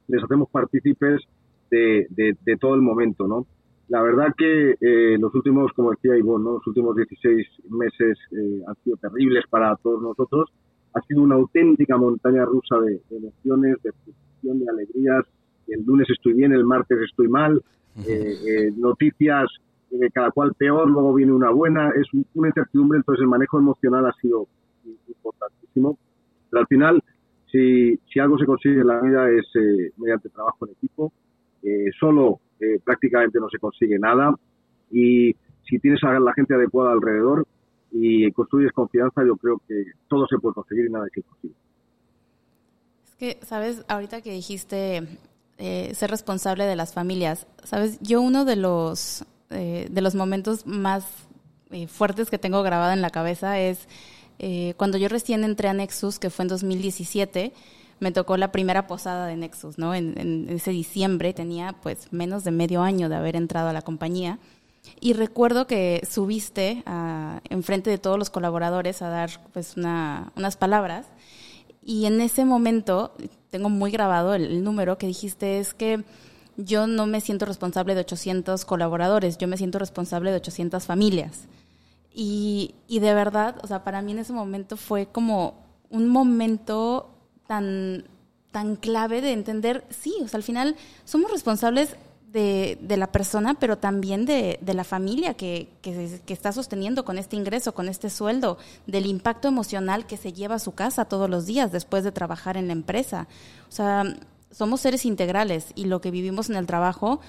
les 0.09 0.23
hacemos 0.23 0.51
partícipes 0.51 1.23
de, 1.71 2.07
de, 2.11 2.57
todo 2.59 2.75
el 2.75 2.83
momento, 2.83 3.27
¿no? 3.27 3.47
La 3.89 4.03
verdad 4.03 4.35
que 4.37 4.75
eh, 4.81 5.17
los 5.19 5.35
últimos, 5.35 5.73
como 5.73 5.93
decía 5.93 6.17
Ivonne, 6.17 6.45
¿no? 6.45 6.53
los 6.55 6.67
últimos 6.67 6.97
16 6.97 7.47
meses 7.71 8.19
eh, 8.33 8.61
han 8.67 8.75
sido 8.83 8.97
terribles 8.97 9.45
para 9.49 9.77
todos 9.77 10.03
nosotros. 10.03 10.51
Ha 10.97 11.01
sido 11.03 11.23
una 11.23 11.35
auténtica 11.35 11.97
montaña 11.97 12.45
rusa 12.45 12.79
de, 12.81 13.01
emociones, 13.11 13.77
de 13.83 13.93
frustración, 13.93 14.61
de 14.61 14.71
alegrías. 14.71 15.25
El 15.69 15.85
lunes 15.85 16.09
estoy 16.11 16.33
bien, 16.33 16.53
el 16.53 16.65
martes 16.65 16.99
estoy 17.09 17.29
mal. 17.29 17.63
Eh, 18.07 18.73
noticias 18.77 19.49
de 19.91 20.11
cada 20.11 20.31
cual 20.31 20.55
peor, 20.55 20.89
luego 20.89 21.15
viene 21.15 21.33
una 21.33 21.51
buena. 21.51 21.91
Es 21.91 22.07
una 22.35 22.49
incertidumbre, 22.49 22.99
entonces 22.99 23.23
el 23.23 23.29
manejo 23.29 23.59
emocional 23.59 24.07
ha 24.07 24.13
sido 24.21 24.49
importantísimo. 25.09 25.99
Pero 26.51 26.61
al 26.61 26.67
final, 26.67 27.03
si, 27.51 27.99
si 28.13 28.21
algo 28.21 28.39
se 28.39 28.47
consigue 28.47 28.81
en 28.81 28.87
la 28.87 29.01
vida 29.01 29.31
es 29.31 29.47
mediante 29.97 30.31
trabajo 30.31 30.67
en 30.67 30.73
equipo. 30.73 31.13
solo 32.01 32.41
eh, 32.59 32.81
prácticamente 32.83 33.39
no 33.39 33.51
se 33.51 33.59
consigue 33.59 33.99
nada 33.99 34.35
y 34.91 35.37
si 35.69 35.79
tienes 35.79 36.03
a 36.05 36.19
la 36.19 36.33
gente 36.33 36.55
adecuada 36.55 36.93
alrededor 36.93 37.47
y 37.91 38.31
construyes 38.33 38.73
confianza, 38.73 39.23
yo 39.27 39.37
creo 39.37 39.61
que 39.67 39.85
todo 40.09 40.27
se 40.27 40.39
puede 40.39 40.55
conseguir 40.55 40.87
y 40.87 40.91
nada 40.91 41.07
es 41.07 41.17
imposible. 41.17 41.57
Es 43.05 43.15
que, 43.17 43.39
sabes, 43.45 43.85
ahorita 43.89 44.21
que 44.21 44.33
dijiste 44.33 45.07
eh, 45.59 45.95
ser 45.95 46.11
responsable 46.11 46.65
de 46.65 46.77
las 46.77 46.93
familias, 46.93 47.47
sabes, 47.65 47.99
yo 48.01 48.21
uno 48.21 48.45
de 48.45 48.57
los, 48.57 49.25
eh, 49.51 49.89
de 49.91 50.01
los 50.01 50.15
momentos 50.15 50.67
más 50.67 51.07
fuertes 51.89 52.31
que 52.31 52.39
tengo 52.39 52.63
grabado 52.63 52.93
en 52.93 53.03
la 53.03 53.11
cabeza 53.11 53.59
es 53.59 53.89
cuando 54.77 54.99
yo 54.99 55.09
recién 55.09 55.43
entré 55.43 55.69
a 55.69 55.73
Nexus, 55.73 56.19
que 56.19 56.31
fue 56.31 56.45
en 56.45 56.49
2017 56.49 57.53
me 57.99 58.13
tocó 58.13 58.37
la 58.37 58.53
primera 58.53 58.87
posada 58.87 59.27
de 59.27 59.37
Nexus, 59.37 59.79
¿no? 59.79 59.95
En, 59.95 60.49
ese 60.51 60.71
diciembre 60.71 61.33
tenía 61.33 61.75
pues 61.83 62.13
menos 62.13 62.45
de 62.45 62.51
medio 62.51 62.83
año 62.83 63.09
de 63.09 63.17
haber 63.17 63.37
entrado 63.37 63.69
a 63.69 63.73
la 63.73 63.83
compañía. 63.83 64.39
Y 65.01 65.13
recuerdo 65.13 65.67
que 65.67 66.03
subiste 66.09 66.83
a, 66.87 67.41
enfrente 67.49 67.91
de 67.91 67.99
todos 67.99 68.19
los 68.19 68.31
colaboradores 68.31 69.03
a 69.03 69.09
dar 69.09 69.31
pues 69.53 69.77
unas 69.77 70.57
palabras. 70.57 71.07
Y 71.83 72.07
en 72.07 72.21
ese 72.21 72.45
momento, 72.45 73.15
tengo 73.51 73.69
muy 73.69 73.91
grabado 73.91 74.35
el, 74.35 74.65
número 74.65 74.99
que 74.99 75.07
dijiste, 75.07 75.59
es 75.59 75.75
que 75.75 76.05
yo 76.57 76.87
no 76.87 77.07
me 77.07 77.21
siento 77.21 77.45
responsable 77.45 77.95
de 77.95 78.01
800 78.01 78.65
colaboradores, 78.65 79.39
yo 79.39 79.47
me 79.47 79.57
siento 79.57 79.79
responsable 79.79 80.31
de 80.31 80.39
800 80.39 80.85
familias. 80.85 81.47
Y, 82.13 82.75
y 82.89 83.01
de 83.01 83.15
verdad, 83.15 83.57
o 83.63 83.67
sea, 83.67 83.85
para 83.85 84.03
mí 84.03 84.13
en 84.13 84.21
ese 84.21 84.33
momento 84.33 84.77
fue 84.77 85.07
como 85.07 85.67
un 85.91 86.09
momento 86.09 87.11
tan, 87.47 88.09
tan 88.51 88.77
clave 88.77 89.21
de 89.21 89.33
entender, 89.33 89.85
sí, 89.91 90.15
o 90.23 90.29
sea, 90.29 90.39
al 90.39 90.43
final 90.43 90.77
somos 91.05 91.31
responsables 91.31 91.97
de, 92.33 92.79
de 92.81 92.97
la 92.97 93.13
persona, 93.13 93.55
pero 93.55 93.79
también 93.79 94.27
de, 94.27 94.59
de 94.61 94.75
la 94.75 94.85
familia 94.85 95.35
que, 95.35 95.69
que, 95.81 96.21
está 96.29 96.53
sosteniendo 96.53 97.05
con 97.05 97.19
este 97.19 97.37
ingreso, 97.37 97.75
con 97.75 97.89
este 97.89 98.11
sueldo, 98.11 98.59
del 98.87 99.07
impacto 99.07 99.49
emocional 99.49 100.07
que 100.07 100.17
se 100.17 100.33
lleva 100.33 100.57
a 100.57 100.61
su 100.61 100.73
casa 100.73 101.07
todos 101.07 101.31
los 101.31 101.47
días 101.47 101.73
después 101.73 102.05
de 102.05 102.13
trabajar 102.13 102.57
en 102.57 102.67
la 102.67 102.73
empresa. 102.73 103.29
O 103.69 103.73
sea, 103.73 104.05
somos 104.51 104.81
seres 104.81 105.05
integrales 105.07 105.67
y 105.75 105.85
lo 105.85 106.01
que 106.01 106.11
vivimos 106.11 106.51
en 106.51 106.57
el 106.57 106.67
trabajo, 106.67 107.21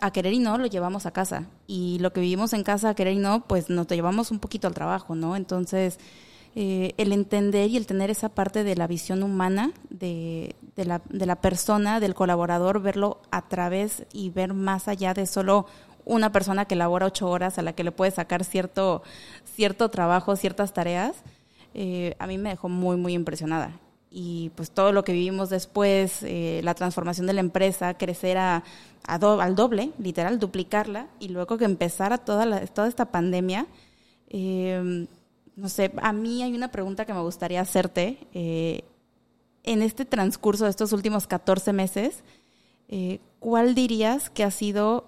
a 0.00 0.10
querer 0.12 0.32
y 0.32 0.38
no, 0.38 0.58
lo 0.58 0.66
llevamos 0.66 1.06
a 1.06 1.12
casa. 1.12 1.46
Y 1.66 1.98
lo 2.00 2.12
que 2.12 2.20
vivimos 2.20 2.52
en 2.52 2.64
casa, 2.64 2.90
a 2.90 2.94
querer 2.94 3.14
y 3.14 3.18
no, 3.18 3.44
pues 3.46 3.70
nos 3.70 3.86
llevamos 3.88 4.30
un 4.30 4.38
poquito 4.38 4.66
al 4.66 4.74
trabajo, 4.74 5.14
¿no? 5.14 5.36
Entonces, 5.36 5.98
eh, 6.56 6.94
el 6.98 7.12
entender 7.12 7.70
y 7.70 7.76
el 7.76 7.86
tener 7.86 8.10
esa 8.10 8.28
parte 8.28 8.62
de 8.62 8.76
la 8.76 8.86
visión 8.86 9.22
humana 9.22 9.72
de, 9.90 10.54
de, 10.76 10.84
la, 10.84 11.02
de 11.08 11.26
la 11.26 11.36
persona, 11.36 11.98
del 11.98 12.14
colaborador, 12.14 12.80
verlo 12.80 13.20
a 13.30 13.48
través 13.48 14.06
y 14.12 14.30
ver 14.30 14.54
más 14.54 14.86
allá 14.86 15.14
de 15.14 15.26
solo 15.26 15.66
una 16.04 16.32
persona 16.32 16.66
que 16.66 16.76
labora 16.76 17.06
ocho 17.06 17.28
horas 17.28 17.58
a 17.58 17.62
la 17.62 17.72
que 17.72 17.84
le 17.84 17.92
puede 17.92 18.10
sacar 18.10 18.44
cierto, 18.44 19.02
cierto 19.56 19.88
trabajo, 19.88 20.36
ciertas 20.36 20.72
tareas, 20.72 21.16
eh, 21.74 22.14
a 22.18 22.26
mí 22.26 22.38
me 22.38 22.50
dejó 22.50 22.68
muy, 22.68 22.96
muy 22.96 23.14
impresionada. 23.14 23.72
Y 24.10 24.50
pues 24.54 24.70
todo 24.70 24.92
lo 24.92 25.02
que 25.02 25.12
vivimos 25.12 25.50
después, 25.50 26.22
eh, 26.22 26.60
la 26.62 26.74
transformación 26.74 27.26
de 27.26 27.32
la 27.32 27.40
empresa, 27.40 27.94
crecer 27.94 28.38
a, 28.38 28.62
al 29.08 29.56
doble, 29.56 29.90
literal, 29.98 30.38
duplicarla, 30.38 31.08
y 31.18 31.28
luego 31.28 31.58
que 31.58 31.64
empezara 31.64 32.18
toda, 32.18 32.46
la, 32.46 32.64
toda 32.66 32.86
esta 32.86 33.06
pandemia, 33.06 33.66
eh, 34.28 35.06
no 35.56 35.68
sé, 35.68 35.92
a 36.02 36.12
mí 36.12 36.42
hay 36.42 36.54
una 36.54 36.68
pregunta 36.68 37.04
que 37.04 37.14
me 37.14 37.20
gustaría 37.20 37.60
hacerte. 37.60 38.18
Eh, 38.32 38.82
en 39.62 39.82
este 39.82 40.04
transcurso 40.04 40.64
de 40.64 40.70
estos 40.70 40.92
últimos 40.92 41.26
14 41.26 41.72
meses, 41.72 42.22
eh, 42.88 43.20
¿cuál 43.38 43.74
dirías 43.74 44.30
que 44.30 44.44
ha 44.44 44.50
sido 44.50 45.04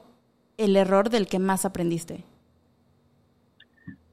el 0.57 0.77
error 0.77 1.11
del 1.11 1.27
que 1.27 1.39
más 1.39 1.65
aprendiste? 1.65 2.25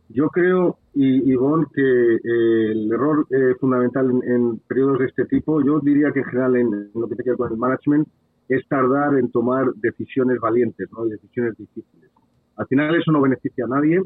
Yo 0.09 0.27
creo, 0.27 0.77
Ivonne, 0.93 1.65
que 1.73 1.81
eh, 1.81 2.71
el 2.71 2.91
error 2.91 3.25
fundamental 3.59 4.11
en, 4.23 4.59
periodos 4.67 4.99
de 4.99 5.05
este 5.05 5.25
tipo, 5.25 5.63
yo 5.63 5.79
diría 5.79 6.11
que 6.11 6.19
en 6.19 6.25
general 6.25 6.55
en, 6.57 6.91
lo 6.93 7.07
que 7.07 7.15
te 7.15 7.23
queda 7.23 7.37
con 7.37 7.51
el 7.51 7.57
management, 7.57 8.07
es 8.49 8.67
tardar 8.67 9.17
en 9.17 9.31
tomar 9.31 9.73
decisiones 9.75 10.39
valientes, 10.39 10.89
¿no? 10.91 11.05
decisiones 11.05 11.57
difíciles. 11.57 12.11
Al 12.57 12.67
final 12.67 12.93
eso 12.95 13.11
no 13.11 13.21
beneficia 13.21 13.65
a 13.65 13.69
nadie, 13.69 14.01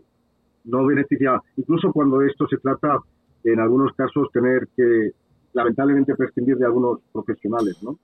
no 0.68 0.86
beneficia, 0.86 1.42
incluso 1.56 1.92
cuando 1.92 2.22
esto 2.22 2.48
se 2.48 2.58
trata, 2.58 3.00
en 3.44 3.60
algunos 3.60 3.94
casos, 3.94 4.30
tener 4.32 4.68
que 4.76 5.12
lamentablemente 5.54 6.16
prescindir 6.16 6.58
de 6.58 6.66
algunos 6.66 7.00
profesionales, 7.12 7.82
¿no? 7.82 7.98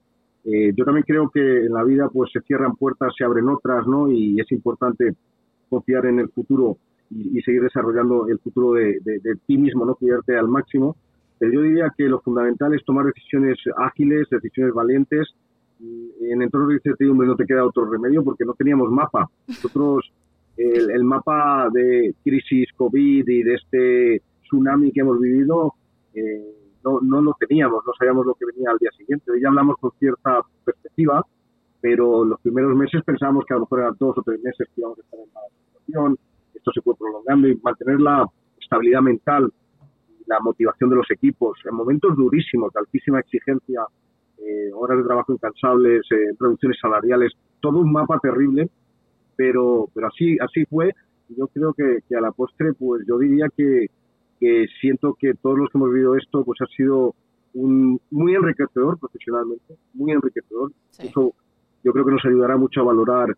Eh, 0.44 0.72
yo 0.76 0.84
también 0.84 1.04
creo 1.06 1.30
que 1.30 1.64
en 1.64 1.72
la 1.72 1.84
vida 1.84 2.08
pues 2.12 2.30
se 2.32 2.40
cierran 2.42 2.76
puertas, 2.76 3.14
se 3.16 3.24
abren 3.24 3.48
otras, 3.48 3.86
¿no? 3.86 4.10
Y 4.10 4.38
es 4.38 4.50
importante 4.52 5.14
confiar 5.70 6.06
en 6.06 6.18
el 6.18 6.28
futuro 6.28 6.76
y, 7.10 7.40
seguir 7.42 7.62
desarrollando 7.62 8.28
el 8.28 8.38
futuro 8.38 8.72
de, 8.72 8.98
ti 9.46 9.56
mismo, 9.56 9.86
¿no? 9.86 9.94
Cuidarte 9.94 10.36
al 10.36 10.48
máximo. 10.48 10.96
Pero 11.38 11.52
yo 11.52 11.62
diría 11.62 11.92
que 11.96 12.04
lo 12.04 12.20
fundamental 12.20 12.74
es 12.74 12.84
tomar 12.84 13.06
decisiones 13.06 13.58
ágiles, 13.76 14.28
decisiones 14.30 14.74
valientes. 14.74 15.28
En 15.80 16.42
entornos 16.42 16.68
de 16.70 16.74
incertidumbre 16.76 17.26
no 17.26 17.36
te 17.36 17.44
queda 17.44 17.64
otro 17.64 17.86
remedio 17.86 18.22
porque 18.22 18.44
no 18.44 18.54
teníamos 18.54 18.90
mapa. 18.90 19.28
Nosotros 19.48 20.12
el, 20.56 21.04
mapa 21.04 21.68
de 21.72 22.14
crisis 22.22 22.68
COVID 22.76 23.28
y 23.28 23.42
de 23.42 23.54
este 23.54 24.22
tsunami 24.42 24.92
que 24.92 25.00
hemos 25.00 25.20
vivido, 25.20 25.74
eh, 26.14 26.54
no, 26.84 27.00
no 27.00 27.22
lo 27.22 27.36
teníamos, 27.38 27.82
no 27.86 27.92
sabíamos 27.98 28.26
lo 28.26 28.34
que 28.34 28.46
venía 28.46 28.70
al 28.70 28.78
día 28.78 28.90
siguiente. 28.96 29.30
Hoy 29.30 29.40
ya 29.40 29.48
hablamos 29.48 29.76
con 29.80 29.90
cierta 29.98 30.42
perspectiva, 30.64 31.24
pero 31.80 32.24
los 32.24 32.40
primeros 32.40 32.76
meses 32.76 33.02
pensábamos 33.04 33.44
que 33.46 33.54
a 33.54 33.56
lo 33.56 33.62
mejor 33.62 33.80
eran 33.80 33.96
dos 33.98 34.16
o 34.18 34.22
tres 34.22 34.40
meses 34.42 34.68
que 34.74 34.80
íbamos 34.80 34.98
a 34.98 35.02
estar 35.02 35.18
en 35.20 35.32
mala 35.32 35.46
situación, 35.66 36.18
esto 36.54 36.72
se 36.72 36.80
fue 36.82 36.94
prolongando 36.96 37.48
y 37.48 37.56
mantener 37.56 38.00
la 38.00 38.26
estabilidad 38.60 39.02
mental, 39.02 39.52
la 40.26 40.40
motivación 40.40 40.88
de 40.90 40.96
los 40.96 41.10
equipos 41.10 41.58
en 41.64 41.74
momentos 41.74 42.16
durísimos, 42.16 42.72
de 42.72 42.80
altísima 42.80 43.20
exigencia, 43.20 43.82
eh, 44.38 44.70
horas 44.74 44.98
de 44.98 45.04
trabajo 45.04 45.32
incansables, 45.32 46.06
eh, 46.10 46.34
producciones 46.38 46.78
salariales, 46.80 47.32
todo 47.60 47.78
un 47.78 47.92
mapa 47.92 48.18
terrible 48.20 48.70
pero, 49.36 49.88
pero 49.94 50.08
así, 50.08 50.36
así 50.40 50.64
fue. 50.66 50.92
Yo 51.28 51.48
creo 51.48 51.72
que, 51.72 52.16
a 52.16 52.20
la 52.20 52.32
postre, 52.32 52.74
pues 52.74 53.04
yo 53.06 53.18
diría 53.18 53.46
que, 53.56 53.86
que, 54.38 54.66
siento 54.80 55.16
que 55.18 55.34
todos 55.34 55.58
los 55.58 55.70
que 55.70 55.78
hemos 55.78 55.92
vivido 55.92 56.16
esto, 56.16 56.44
pues 56.44 56.60
ha 56.60 56.66
sido 56.66 57.14
un, 57.54 58.00
muy 58.10 58.34
enriquecedor 58.34 58.98
profesionalmente, 58.98 59.76
muy 59.94 60.12
enriquecedor. 60.12 60.72
Eso 60.98 61.34
yo 61.82 61.92
creo 61.92 62.04
que 62.04 62.12
nos 62.12 62.24
ayudará 62.24 62.56
mucho 62.56 62.80
a 62.80 62.84
valorar 62.84 63.36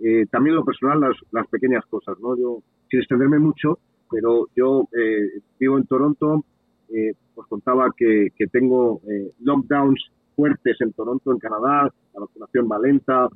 eh, 0.00 0.26
también 0.30 0.56
lo 0.56 0.64
personal 0.64 1.00
las, 1.00 1.16
las 1.32 1.46
pequeñas 1.48 1.84
cosas, 1.86 2.18
¿no? 2.20 2.36
Yo, 2.36 2.62
sin 2.88 3.00
extenderme 3.00 3.38
mucho, 3.38 3.78
pero 4.10 4.46
yo 4.56 4.88
eh, 4.96 5.40
vivo 5.58 5.76
en 5.76 5.86
Toronto, 5.86 6.44
eh, 6.88 7.12
os 7.34 7.46
contaba 7.46 7.90
que, 7.96 8.28
que 8.36 8.46
tengo 8.46 9.00
eh, 9.08 9.32
lockdowns 9.40 10.10
fuertes 10.34 10.80
en 10.80 10.92
Toronto, 10.92 11.32
en 11.32 11.38
Canadá, 11.38 11.92
la 12.14 12.20
vacunación 12.20 12.68
va 12.70 12.78
lenta, 12.78 13.28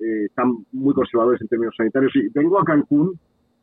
eh, 0.00 0.26
están 0.26 0.64
muy 0.72 0.94
conservadores 0.94 1.40
en 1.40 1.48
términos 1.48 1.74
sanitarios. 1.76 2.14
Y 2.16 2.28
vengo 2.28 2.60
a 2.60 2.64
Cancún, 2.64 3.18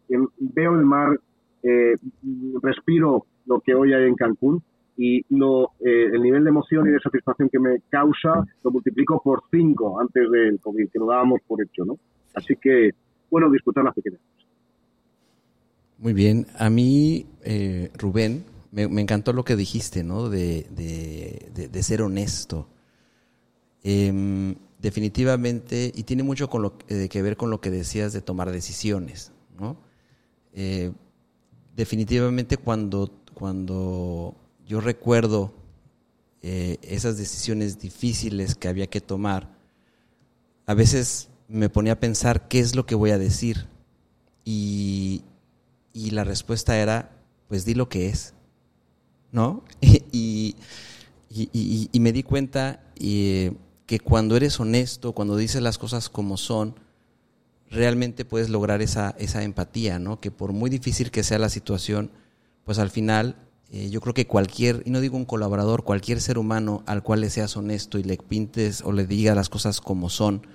veo 0.08 0.76
el 0.76 0.86
mar, 0.86 1.20
eh, 1.64 1.96
respiro 2.62 3.26
lo 3.46 3.60
que 3.60 3.74
hoy 3.74 3.94
hay 3.94 4.08
en 4.08 4.16
Cancún 4.16 4.62
y 4.98 5.24
lo, 5.30 5.72
eh, 5.80 6.10
el 6.14 6.22
nivel 6.22 6.44
de 6.44 6.50
emoción 6.50 6.88
y 6.88 6.92
de 6.92 7.00
satisfacción 7.00 7.50
que 7.50 7.60
me 7.60 7.82
causa 7.90 8.46
lo 8.64 8.72
multiplico 8.72 9.22
por 9.22 9.44
cinco 9.52 10.00
antes 10.00 10.30
del 10.32 10.60
COVID, 10.60 10.90
que 10.90 11.00
lo 11.00 11.08
dábamos 11.08 11.42
por 11.48 11.62
hecho, 11.62 11.84
¿no? 11.86 11.98
Así 12.34 12.56
que, 12.56 12.92
bueno, 13.30 13.50
disfrutar 13.52 13.84
las 13.84 13.94
pequeñas. 13.94 14.22
Muy 15.98 16.14
bien. 16.14 16.46
A 16.58 16.70
mí, 16.70 17.26
Rubén, 17.98 18.44
me, 18.72 18.84
encantó 19.02 19.34
lo 19.34 19.44
que 19.44 19.56
dijiste, 19.56 20.04
¿no? 20.04 20.30
De, 20.30 20.68
de, 20.72 21.70
de 21.70 21.84
ser 21.84 22.02
honesto. 22.02 22.68
Eh, 23.88 24.56
definitivamente, 24.86 25.92
y 25.96 26.04
tiene 26.04 26.22
mucho 26.22 26.48
con 26.48 26.62
lo, 26.62 26.78
eh, 26.90 27.10
que 27.10 27.24
ver 27.24 27.38
con 27.38 27.50
lo 27.50 27.60
que 27.60 27.72
decías 27.72 28.14
de 28.14 28.22
tomar 28.22 28.52
decisiones, 28.52 29.32
¿no? 29.58 29.78
Eh, 30.54 30.92
definitivamente 31.76 32.58
cuando, 32.58 33.12
cuando 33.34 34.36
yo 34.64 34.82
recuerdo 34.82 35.56
eh, 36.44 36.78
esas 36.84 37.18
decisiones 37.18 37.80
difíciles 37.80 38.54
que 38.54 38.68
había 38.68 38.86
que 38.86 39.02
tomar, 39.02 39.58
a 40.68 40.76
veces 40.76 41.30
me 41.48 41.68
ponía 41.68 41.94
a 41.94 42.00
pensar 42.00 42.48
qué 42.48 42.60
es 42.60 42.76
lo 42.76 42.86
que 42.86 42.94
voy 42.94 43.10
a 43.10 43.18
decir. 43.18 43.66
Y, 44.44 45.24
y 45.94 46.12
la 46.12 46.24
respuesta 46.24 46.78
era, 46.78 47.10
pues 47.48 47.66
di 47.66 47.74
lo 47.74 47.90
que 47.90 48.10
es. 48.10 48.36
¿No? 49.32 49.64
y, 49.82 50.56
y, 51.32 51.90
y, 51.92 52.00
me 52.00 52.14
di 52.14 52.22
cuenta 52.22 52.84
eh, 52.98 53.52
que 53.86 54.00
cuando 54.00 54.36
eres 54.36 54.60
honesto, 54.60 55.14
cuando 55.14 55.38
dices 55.38 55.62
las 55.62 55.78
cosas 55.78 56.10
como 56.10 56.38
son, 56.38 56.76
realmente 57.70 58.26
puedes 58.26 58.50
lograr 58.50 58.82
esa, 58.82 59.16
esa 59.20 59.44
empatía, 59.44 60.00
¿no? 60.00 60.20
Que 60.20 60.32
por 60.32 60.54
muy 60.54 60.70
difícil 60.70 61.12
que 61.12 61.24
sea 61.24 61.40
la 61.40 61.50
situación, 61.50 62.12
pues 62.64 62.80
al 62.80 62.90
final 62.90 63.36
eh, 63.72 63.90
yo 63.90 64.02
creo 64.02 64.14
que 64.14 64.28
cualquier, 64.28 64.84
y 64.86 64.90
no 64.90 65.02
digo 65.02 65.18
un 65.18 65.26
colaborador, 65.26 65.84
cualquier 65.84 66.22
ser 66.22 66.38
humano 66.38 66.84
al 66.86 67.04
cual 67.04 67.22
le 67.22 67.30
seas 67.30 67.58
honesto 67.58 67.98
y 67.98 68.04
le 68.04 68.18
pintes 68.18 68.82
o 68.82 68.92
le 68.92 69.06
digas 69.06 69.36
las 69.36 69.50
cosas 69.50 69.82
como 69.82 70.10
son, 70.10 70.48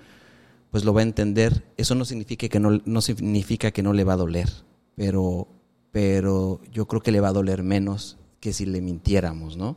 pues 0.70 0.84
lo 0.84 0.94
va 0.94 1.00
a 1.00 1.04
entender. 1.04 1.64
Eso 1.76 1.94
no 1.94 2.04
significa 2.04 2.48
que 2.48 2.60
no, 2.60 2.80
no 2.84 3.00
significa 3.00 3.70
que 3.70 3.82
no 3.82 3.92
le 3.92 4.04
va 4.04 4.14
a 4.14 4.16
doler, 4.16 4.48
pero, 4.94 5.48
pero 5.90 6.60
yo 6.72 6.86
creo 6.86 7.02
que 7.02 7.12
le 7.12 7.20
va 7.20 7.28
a 7.28 7.32
doler 7.32 7.62
menos 7.62 8.18
que 8.40 8.52
si 8.52 8.64
le 8.66 8.80
mintiéramos, 8.80 9.56
¿no? 9.56 9.76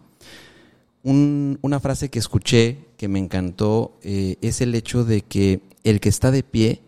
Una 1.03 1.79
frase 1.79 2.09
que 2.09 2.19
escuché 2.19 2.79
que 2.97 3.07
me 3.07 3.19
encantó 3.19 3.97
eh, 4.03 4.37
es 4.41 4.61
el 4.61 4.73
hecho 4.73 5.03
de 5.03 5.21
que 5.21 5.61
el 5.83 5.99
que 5.99 6.09
está 6.09 6.31
de 6.31 6.43
pie 6.43 6.81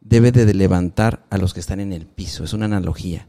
debe 0.00 0.32
de 0.32 0.52
levantar 0.52 1.24
a 1.30 1.38
los 1.38 1.54
que 1.54 1.60
están 1.60 1.80
en 1.80 1.92
el 1.92 2.06
piso. 2.06 2.44
Es 2.44 2.52
una 2.52 2.66
analogía. 2.66 3.28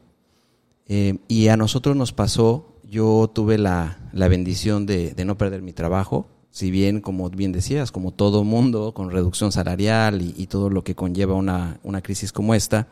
Eh, 0.87 1.19
y 1.27 1.47
a 1.47 1.55
nosotros 1.55 1.95
nos 1.95 2.11
pasó, 2.11 2.75
yo 2.83 3.31
tuve 3.33 3.57
la, 3.57 3.97
bendición 4.13 4.85
de, 4.85 5.15
no 5.25 5.37
perder 5.37 5.61
mi 5.61 5.71
trabajo, 5.71 6.27
si 6.49 6.69
bien, 6.71 6.99
como 6.99 7.29
bien 7.29 7.51
decías, 7.51 7.91
como 7.91 8.11
todo 8.11 8.43
mundo, 8.43 8.93
con 8.93 9.09
reducción 9.09 9.51
salarial 9.51 10.21
y, 10.21 10.47
todo 10.47 10.69
lo 10.69 10.83
que 10.83 10.95
conlleva 10.95 11.33
una, 11.35 12.01
crisis 12.03 12.31
como 12.31 12.53
esta, 12.53 12.87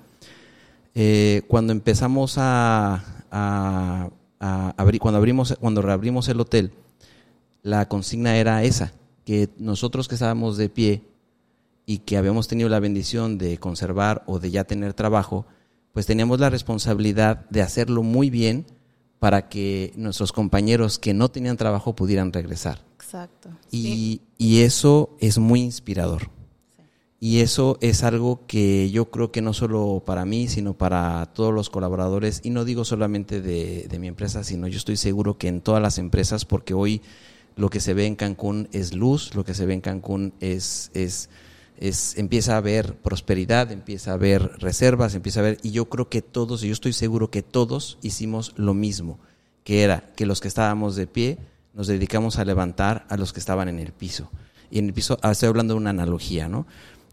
eh, 0.96 1.42
cuando 1.48 1.74
empezamos 1.74 2.36
a, 2.38 3.04
abrir, 4.40 5.02
cuando 5.02 5.18
abrimos, 5.18 5.58
cuando 5.60 5.82
reabrimos 5.82 6.30
el 6.30 6.40
hotel, 6.40 6.72
la 7.64 7.88
consigna 7.88 8.38
era 8.38 8.64
esa, 8.64 8.94
que 9.26 9.50
nosotros 9.58 10.08
que 10.08 10.16
estábamos 10.16 10.58
de 10.58 10.70
pie 10.70 11.04
y 11.86 12.00
que 12.00 12.18
habíamos 12.18 12.48
tenido 12.48 12.70
la 12.70 12.80
bendición 12.80 13.38
de 13.38 13.58
conservar 13.58 14.24
o 14.26 14.40
de 14.40 14.52
ya 14.52 14.64
tener 14.64 14.94
trabajo, 14.94 15.46
pues 15.94 16.06
teníamos 16.06 16.40
la 16.40 16.50
responsabilidad 16.50 17.50
de 17.50 17.62
hacerlo 17.62 18.04
muy 18.04 18.30
bien 18.30 18.66
para 19.20 19.50
que 19.50 19.94
nuestros 19.96 20.32
compañeros 20.32 20.98
que 20.98 21.14
no 21.14 21.30
tenían 21.30 21.58
trabajo 21.58 21.96
pudieran 21.96 22.34
regresar. 22.34 22.84
Exacto. 22.96 23.50
Y, 23.72 24.22
eso 24.40 25.16
es 25.20 25.38
muy 25.38 25.62
inspirador. 25.62 26.32
Y 27.20 27.42
eso 27.42 27.78
es 27.82 28.04
algo 28.04 28.48
que 28.48 28.90
yo 28.90 29.12
creo 29.12 29.32
que 29.32 29.44
no 29.44 29.54
solo 29.54 30.02
para 30.04 30.26
mí, 30.26 30.48
sino 30.48 30.76
para 30.76 31.28
todos 31.34 31.54
los 31.54 31.70
colaboradores, 31.70 32.42
y 32.44 32.50
no 32.50 32.66
digo 32.66 32.84
solamente 32.84 33.42
de, 33.42 33.86
de 33.88 34.00
mi 34.00 34.08
empresa, 34.08 34.44
sino 34.44 34.68
yo 34.68 34.78
estoy 34.78 34.98
seguro 34.98 35.38
que 35.38 35.50
en 35.50 35.62
todas 35.62 35.84
las 35.84 36.00
empresas, 36.00 36.46
porque 36.46 36.74
hoy 36.74 37.04
lo 37.56 37.70
que 37.70 37.80
se 37.80 37.94
ve 37.94 38.06
en 38.06 38.16
Cancún 38.16 38.70
es 38.72 38.94
luz, 38.94 39.36
lo 39.36 39.44
que 39.44 39.54
se 39.54 39.66
ve 39.66 39.74
en 39.74 39.82
Cancún 39.82 40.34
es, 40.40 40.92
es 40.94 41.30
es, 41.82 42.16
empieza 42.18 42.54
a 42.54 42.58
haber 42.58 42.96
prosperidad, 42.96 43.72
empieza 43.72 44.12
a 44.12 44.14
haber 44.14 44.60
reservas, 44.60 45.16
empieza 45.16 45.40
a 45.40 45.44
haber, 45.44 45.58
y 45.64 45.72
yo 45.72 45.90
creo 45.90 46.10
que 46.10 46.22
todos, 46.22 46.64
y 46.64 46.68
yo 46.68 46.74
estoy 46.74 46.94
seguro 46.94 47.32
que 47.32 47.42
todos 47.42 47.98
hicimos 48.04 48.54
lo 48.56 48.76
mismo, 48.76 49.20
que 49.64 49.82
era 49.82 50.12
que 50.16 50.28
los 50.28 50.40
que 50.42 50.48
estábamos 50.48 50.96
de 50.96 51.08
pie 51.08 51.40
nos 51.74 51.88
dedicamos 51.88 52.38
a 52.38 52.46
levantar 52.46 53.08
a 53.10 53.18
los 53.18 53.34
que 53.34 53.40
estaban 53.40 53.68
en 53.68 53.80
el 53.80 53.94
piso. 53.94 54.30
Y 54.70 54.78
en 54.78 54.86
el 54.86 54.94
piso, 54.94 55.18
ah, 55.24 55.32
estoy 55.32 55.50
hablando 55.50 55.74
de 55.74 55.80
una 55.80 55.90
analogía, 55.90 56.48
¿no? 56.48 56.68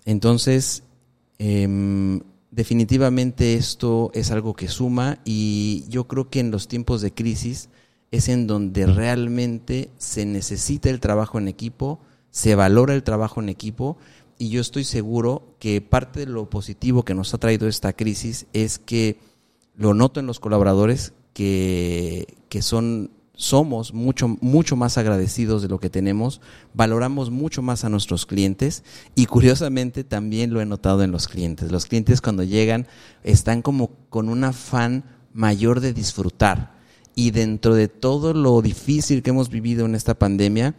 Entonces, 0.05 0.83
em, 1.39 2.21
definitivamente 2.51 3.55
esto 3.55 4.11
es 4.13 4.31
algo 4.31 4.55
que 4.55 4.69
suma 4.69 5.19
y 5.25 5.87
yo 5.89 6.07
creo 6.09 6.29
que 6.29 6.41
en 6.41 6.51
los 6.51 6.69
tiempos 6.69 7.01
de 7.01 7.15
crisis 7.15 7.71
es 8.11 8.29
en 8.29 8.47
donde 8.47 8.87
realmente 8.87 9.91
se 9.99 10.25
necesita 10.25 10.91
el 10.91 11.01
trabajo 11.01 11.39
en 11.39 11.49
equipo, 11.49 12.01
se 12.31 12.55
valora 12.55 12.95
el 12.95 13.03
trabajo 13.03 13.41
en 13.41 13.49
equipo 13.49 13.99
y 14.39 14.51
yo 14.51 14.61
estoy 14.61 14.85
seguro 14.85 15.55
que 15.59 15.81
parte 15.81 16.21
de 16.21 16.27
lo 16.27 16.49
positivo 16.49 17.05
que 17.05 17.15
nos 17.15 17.35
ha 17.35 17.39
traído 17.39 17.69
esta 17.69 17.93
crisis 17.93 18.47
es 18.53 18.79
que 18.79 19.19
lo 19.77 19.95
noto 19.95 20.21
en 20.21 20.27
los 20.27 20.41
colaboradores 20.41 21.13
que, 21.33 22.37
que 22.49 22.63
son 22.63 23.11
somos 23.35 23.95
mucho, 23.95 24.37
mucho 24.41 24.75
más 24.75 24.99
agradecidos 24.99 25.63
de 25.63 25.69
lo 25.69 25.79
que 25.79 25.91
tenemos, 25.91 26.41
valoramos 26.75 27.31
mucho 27.31 27.63
más 27.63 27.85
a 27.85 27.89
nuestros 27.89 28.27
clientes 28.27 28.83
y 29.15 29.27
curiosamente 29.27 30.03
también 30.03 30.53
lo 30.53 30.61
he 30.61 30.67
notado 30.67 31.05
en 31.05 31.13
los 31.13 31.29
clientes. 31.29 31.71
Los 31.71 31.87
clientes 31.87 32.21
cuando 32.21 32.43
llegan 32.43 32.89
están 33.23 33.63
como 33.63 33.93
con 34.11 34.29
un 34.29 34.43
afán 34.43 35.05
mayor 35.33 35.79
de 35.79 35.93
disfrutar 35.93 36.78
y 37.19 37.33
dentro 37.33 37.75
de 37.75 37.89
todo 37.89 38.33
lo 38.33 38.63
difícil 38.63 39.25
que 39.25 39.31
hemos 39.31 39.49
vivido 39.49 39.85
en 39.87 39.97
esta 39.97 40.15
pandemia, 40.15 40.77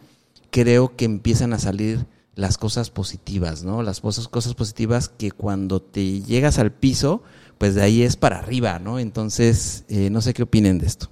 creo 0.50 0.96
que 0.96 1.04
empiezan 1.04 1.52
a 1.52 1.58
salir 1.58 2.06
las 2.34 2.56
cosas 2.56 2.88
positivas, 2.88 3.62
¿no? 3.62 3.82
Las 3.82 4.00
cosas, 4.00 4.26
cosas 4.26 4.54
positivas 4.54 5.10
que 5.10 5.32
cuando 5.32 5.82
te 5.82 6.22
llegas 6.22 6.58
al 6.58 6.72
piso, 6.72 7.22
pues 7.58 7.74
de 7.74 7.82
ahí 7.82 8.02
es 8.02 8.16
para 8.16 8.38
arriba, 8.38 8.78
¿no? 8.78 8.98
Entonces, 8.98 9.84
eh, 9.90 10.08
no 10.08 10.22
sé 10.22 10.32
qué 10.32 10.44
opinen 10.44 10.78
de 10.78 10.86
esto. 10.86 11.10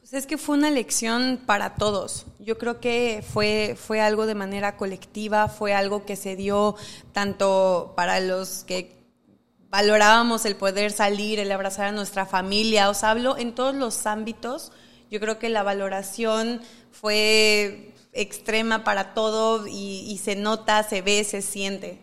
Pues 0.00 0.14
es 0.14 0.26
que 0.26 0.38
fue 0.38 0.56
una 0.56 0.70
lección 0.70 1.40
para 1.44 1.74
todos. 1.74 2.24
Yo 2.38 2.56
creo 2.56 2.80
que 2.80 3.22
fue, 3.22 3.76
fue 3.78 4.00
algo 4.00 4.24
de 4.24 4.34
manera 4.34 4.78
colectiva, 4.78 5.48
fue 5.48 5.74
algo 5.74 6.06
que 6.06 6.16
se 6.16 6.36
dio 6.36 6.74
tanto 7.12 7.92
para 7.96 8.18
los 8.20 8.64
que 8.64 9.03
valorábamos 9.74 10.44
el 10.44 10.54
poder 10.54 10.92
salir, 10.92 11.40
el 11.40 11.50
abrazar 11.50 11.86
a 11.86 11.90
nuestra 11.90 12.26
familia, 12.26 12.88
os 12.88 13.02
hablo 13.02 13.36
en 13.36 13.56
todos 13.56 13.74
los 13.74 14.06
ámbitos. 14.06 14.70
Yo 15.10 15.18
creo 15.18 15.40
que 15.40 15.48
la 15.48 15.64
valoración 15.64 16.60
fue 16.92 17.92
extrema 18.12 18.84
para 18.84 19.14
todo 19.14 19.66
y, 19.66 20.16
se 20.22 20.36
nota, 20.36 20.84
se 20.84 21.02
ve, 21.02 21.24
se 21.24 21.42
siente 21.42 21.98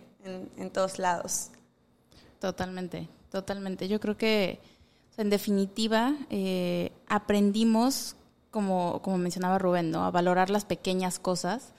en, 0.57 0.69
todos 0.69 0.99
lados. 0.99 1.51
Totalmente, 2.39 3.07
totalmente. 3.31 3.88
Yo 3.88 4.01
creo 4.01 4.17
que, 4.17 4.60
en 5.15 5.29
definitiva, 5.29 6.13
eh, 6.29 6.91
aprendimos, 7.07 8.17
como, 8.49 9.01
como 9.01 9.17
mencionaba 9.17 9.60
Rubén, 9.60 9.91
¿no? 9.91 10.03
a 10.03 10.12
valorar 10.12 10.49
las 10.49 10.65
pequeñas 10.65 11.19
cosas. 11.19 11.71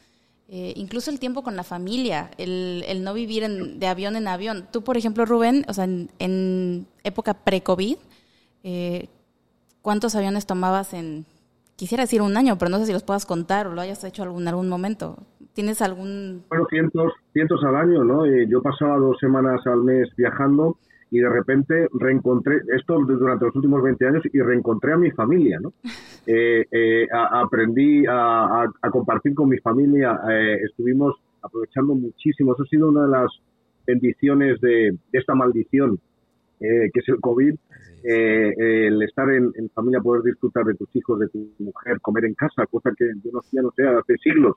Eh, 0.55 0.75
incluso 0.77 1.11
el 1.11 1.19
tiempo 1.19 1.43
con 1.43 1.57
la 1.57 1.65
familia, 1.65 2.31
el, 2.37 2.85
el 2.87 3.03
no 3.03 3.15
vivir 3.15 3.43
en, 3.43 3.81
de 3.81 3.87
avión 3.87 4.17
en 4.17 4.29
avión. 4.29 4.67
Tú, 4.71 4.85
por 4.85 4.99
ejemplo, 4.99 5.25
Rubén, 5.25 5.65
o 5.67 5.73
sea, 5.73 5.85
en, 5.85 6.87
época 7.05 7.33
pre-COVID, 7.33 7.97
eh, 8.63 9.09
¿cuántos 9.81 10.15
aviones 10.15 10.45
tomabas 10.45 10.93
en 10.93 11.25
quisiera 11.75 12.03
decir 12.03 12.21
un 12.21 12.37
año, 12.37 12.59
pero 12.59 12.69
no 12.69 12.79
sé 12.79 12.85
si 12.85 12.93
los 12.93 13.03
puedas 13.03 13.25
contar 13.25 13.67
o 13.67 13.73
lo 13.73 13.81
hayas 13.81 14.05
hecho 14.05 14.25
algún, 14.25 14.47
algún 14.47 14.69
momento. 14.69 15.17
¿Tienes 15.55 15.81
algún...? 15.81 16.45
Bueno, 16.51 16.67
cientos, 16.69 17.15
cientos 17.33 17.65
al 17.65 17.75
año, 17.75 18.05
¿no? 18.05 18.27
Eh, 18.27 18.47
yo 18.47 18.61
pasaba 18.61 18.99
dos 18.99 19.17
semanas 19.21 19.67
al 19.67 19.83
mes 19.83 20.11
viajando 20.19 20.77
y 21.13 21.19
de 21.21 21.29
repente 21.29 21.87
reencontré, 21.93 22.63
esto 22.75 22.99
durante 23.05 23.45
los 23.45 23.55
últimos 23.55 23.83
20 23.83 24.07
años, 24.07 24.23
y 24.33 24.41
reencontré 24.41 24.95
a 24.95 24.97
mi 24.97 25.11
familia, 25.13 25.61
¿no? 25.61 25.73
Eh, 26.25 26.65
eh, 26.71 27.09
aprendí 27.13 28.05
a, 28.09 28.65
compartir 28.93 29.35
con 29.35 29.49
mi 29.49 29.59
familia, 29.59 30.21
estuvimos 30.65 31.17
aprovechando 31.43 31.97
muchísimo, 31.97 32.53
eso 32.53 32.63
ha 32.63 32.67
sido 32.67 32.91
una 32.91 33.07
de 33.07 33.09
las 33.09 33.29
bendiciones 33.85 34.61
de, 34.61 34.93
de 34.93 35.19
esta 35.19 35.35
maldición 35.35 35.99
que 36.61 36.91
es 36.95 37.09
el 37.09 37.19
COVID, 37.19 37.57
eh, 38.05 38.53
el 38.57 39.03
estar 39.03 39.31
en, 39.31 39.53
familia, 39.75 40.01
poder 40.01 40.23
disfrutar 40.23 40.65
de 40.65 40.75
tus 40.75 40.95
hijos, 40.97 41.21
de 41.21 41.29
tu 41.29 41.51
mujer, 41.59 42.01
comer 42.01 42.25
en 42.25 42.35
casa, 42.35 42.67
cosa 42.67 42.91
que 42.97 43.07
yo 43.23 43.31
no 43.33 43.41
hacía, 43.41 43.63
no 43.63 43.71
sé, 43.77 43.87
hace 43.87 44.17
siglos, 44.19 44.57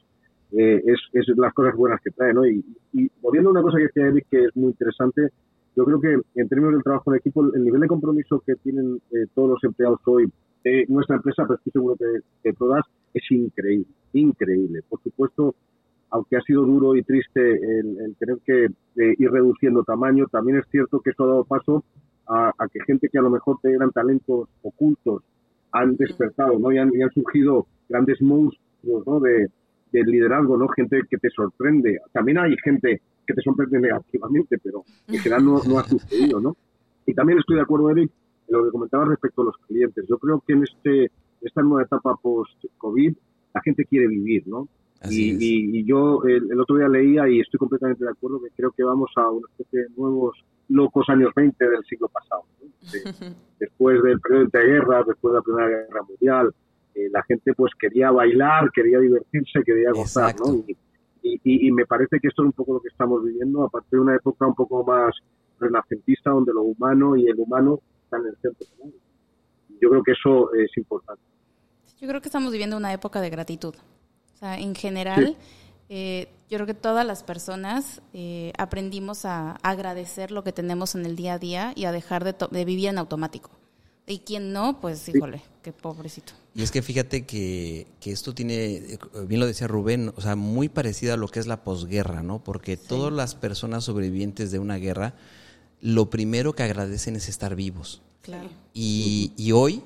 eh, 0.52 0.82
es, 0.86 1.00
es, 1.14 1.28
las 1.38 1.54
cosas 1.54 1.76
buenas 1.76 2.02
que 2.02 2.12
trae, 2.12 2.34
¿no? 2.34 2.46
Y, 2.46 2.64
y 2.94 3.10
volviendo 3.22 3.50
a 3.50 3.54
una 3.54 3.62
cosa 3.62 3.78
que 3.78 3.84
decía 3.84 4.08
Eric, 4.08 4.26
que 4.32 4.46
es 4.46 4.56
muy 4.56 4.72
interesante, 4.72 5.30
yo 5.76 5.86
creo 5.86 6.00
que 6.00 6.20
en 6.36 6.50
términos 6.50 6.74
del 6.74 6.84
trabajo 6.84 7.12
en 7.12 7.20
equipo, 7.20 7.44
el 7.54 7.64
nivel 7.64 7.82
de 7.82 7.88
compromiso 7.88 8.42
que 8.46 8.56
tienen 8.56 9.02
eh, 9.12 9.28
todos 9.34 9.50
los 9.50 9.64
empleados 9.64 10.00
hoy 10.06 10.32
de 10.64 10.86
nuestra 10.88 11.18
empresa, 11.18 11.44
pero 11.44 11.56
estoy 11.56 11.72
seguro 11.72 11.96
que 11.96 12.06
de 12.50 12.54
todas, 12.54 12.84
es 13.14 13.24
increíble, 13.30 13.88
increíble. 14.14 14.82
Por 14.90 15.02
supuesto, 15.02 15.56
aunque 16.10 16.38
ha 16.38 16.42
sido 16.42 16.64
duro 16.64 16.96
y 16.96 17.04
triste 17.04 17.40
el, 17.42 18.16
tener 18.18 18.38
que 18.46 18.68
ir 18.96 19.32
reduciendo 19.32 19.84
tamaño, 19.84 20.28
también 20.28 20.60
es 20.60 20.66
cierto 20.72 21.00
que 21.02 21.12
esto 21.12 21.26
ha 21.26 21.28
dado 21.28 21.44
paso 21.44 21.84
a, 22.28 22.52
que 22.72 22.80
gente 22.86 23.10
que 23.10 23.20
a 23.20 23.22
lo 23.22 23.30
mejor 23.30 23.58
tenían 23.62 23.92
talentos 23.92 24.50
ocultos 24.64 25.24
han 25.72 25.96
despertado, 25.98 26.58
¿no? 26.58 26.72
Y 26.72 26.78
han, 26.78 26.92
surgido 27.14 27.68
grandes 27.90 28.22
monstruos, 28.22 29.06
¿no? 29.06 29.20
De, 29.20 29.50
liderazgo, 29.92 30.58
¿no? 30.58 30.68
Gente 30.70 31.02
que 31.10 31.18
te 31.18 31.30
sorprende. 31.30 32.00
También 32.12 32.38
hay 32.38 32.54
gente 32.62 33.02
que 33.26 33.34
te 33.34 33.42
sorprende 33.42 33.80
negativamente, 33.80 34.58
pero 34.62 34.84
en 35.08 35.20
general 35.20 35.46
no, 35.46 35.62
no 35.68 35.80
ha 35.80 35.84
sucedido, 35.84 36.40
¿no? 36.40 36.56
Y 37.06 37.14
también 37.14 37.40
estoy 37.40 37.58
de 37.58 37.62
acuerdo, 37.62 37.92
Eric, 37.92 38.12
en 38.48 38.58
lo 38.58 38.66
que 38.66 38.72
comentabas 38.72 39.08
respecto 39.10 39.42
a 39.42 39.46
los 39.46 39.58
clientes. 39.68 40.06
Yo 40.08 40.18
creo 40.18 40.44
que 40.46 40.54
en 40.54 40.64
este 40.64 41.12
esta 41.42 41.62
nueva 41.62 41.84
etapa 41.84 42.16
post-COVID 42.22 43.16
la 43.54 43.62
gente 43.62 43.86
quiere 43.86 44.08
vivir, 44.08 44.48
¿no? 44.48 44.68
Y, 45.08 45.86
yo 45.86 46.24
el, 46.24 46.60
otro 46.60 46.78
día 46.78 46.88
leía 46.88 47.30
y 47.30 47.40
estoy 47.40 47.60
completamente 47.60 48.04
de 48.04 48.10
acuerdo 48.10 48.42
que 48.42 48.50
creo 48.56 48.72
que 48.72 48.84
vamos 48.84 49.12
a 49.18 49.30
una 49.30 49.48
especie 49.52 49.82
de 49.82 49.90
nuevos 49.96 50.44
locos 50.70 51.08
años 51.10 51.32
20 51.36 51.64
del 51.70 51.84
siglo 51.84 52.08
pasado. 52.08 52.44
después 53.60 54.02
del 54.02 54.20
periodo 54.20 54.46
de 54.52 54.66
guerra, 54.66 55.04
después 55.06 55.32
de 55.32 55.38
la 55.38 55.42
Primera 55.44 55.68
Guerra 55.68 56.02
Mundial, 56.08 56.56
eh, 56.96 57.10
la 57.12 57.22
gente 57.24 57.54
pues 57.54 57.74
quería 57.80 58.10
bailar, 58.10 58.72
quería 58.72 59.00
divertirse, 59.00 59.62
quería 59.64 59.92
gozar, 59.92 60.36
¿no? 60.40 60.56
Y, 60.68 60.76
me 61.72 61.86
parece 61.86 62.20
que 62.20 62.28
esto 62.28 62.44
es 62.44 62.48
un 62.48 62.54
poco 62.54 62.74
lo 62.74 62.80
que 62.80 62.90
estamos 62.90 63.24
viviendo, 63.24 63.64
aparte 63.64 63.88
de 63.92 64.00
una 64.00 64.16
época 64.16 64.46
un 64.46 64.56
poco 64.56 64.84
más 64.84 65.16
renacentista, 65.60 66.32
donde 66.32 66.54
lo 66.54 66.64
humano 66.64 67.16
y 67.16 67.28
el 67.28 67.40
humano 67.40 67.80
están 68.04 68.22
en 68.22 68.28
el 68.28 68.38
centro. 68.38 68.68
Yo 69.82 69.90
creo 69.90 70.04
que 70.04 70.12
eso 70.12 70.54
es 70.54 70.76
importante. 70.78 71.22
Yo 72.00 72.08
creo 72.08 72.22
que 72.22 72.28
estamos 72.28 72.52
viviendo 72.52 72.78
una 72.78 72.94
época 72.94 73.22
de 73.22 73.30
gratitud. 73.30 73.74
O 74.34 74.38
sea, 74.38 74.60
en 74.60 74.76
general, 74.76 75.38
eh, 75.90 76.28
yo 76.50 76.58
creo 76.58 76.68
que 76.68 76.74
todas 76.74 77.06
las 77.06 77.24
personas 77.24 78.02
eh, 78.14 78.52
aprendimos 78.58 79.26
a 79.26 79.54
agradecer 79.64 80.32
lo 80.32 80.44
que 80.44 80.52
tenemos 80.52 80.96
en 80.96 81.06
el 81.06 81.16
día 81.16 81.34
a 81.34 81.40
día 81.40 81.74
y 81.76 81.86
a 81.86 81.92
dejar 81.92 82.24
de, 82.24 82.36
de 82.52 82.66
vivir 82.66 82.90
en 82.90 82.98
automático. 82.98 83.50
Y 84.06 84.20
quien 84.20 84.54
no, 84.54 84.80
pues 84.82 85.08
híjole, 85.10 85.42
qué 85.66 85.74
pobrecito. 85.74 86.34
Y 86.54 86.62
es 86.62 86.70
que 86.70 86.84
fíjate 86.84 87.26
que, 87.26 87.88
que, 88.00 88.12
esto 88.12 88.36
tiene, 88.36 89.00
bien 89.28 89.40
lo 89.40 89.48
decía 89.48 89.66
Rubén, 89.66 90.14
o 90.16 90.22
sea, 90.22 90.36
muy 90.36 90.70
parecido 90.70 91.16
a 91.16 91.18
lo 91.18 91.28
que 91.28 91.40
es 91.40 91.48
la 91.48 91.64
posguerra, 91.64 92.22
¿no? 92.22 92.44
Porque 92.44 92.78
todas 92.78 93.12
las 93.12 93.34
personas 93.34 93.84
sobrevivientes 93.84 94.52
de 94.52 94.60
una 94.60 94.76
guerra, 94.76 95.16
lo 95.82 96.12
primero 96.12 96.54
que 96.54 96.62
agradecen 96.62 97.16
es 97.16 97.30
estar 97.30 97.56
vivos. 97.56 98.04
Claro. 98.22 98.48
Y, 98.76 99.34
y 99.38 99.54
hoy, 99.54 99.82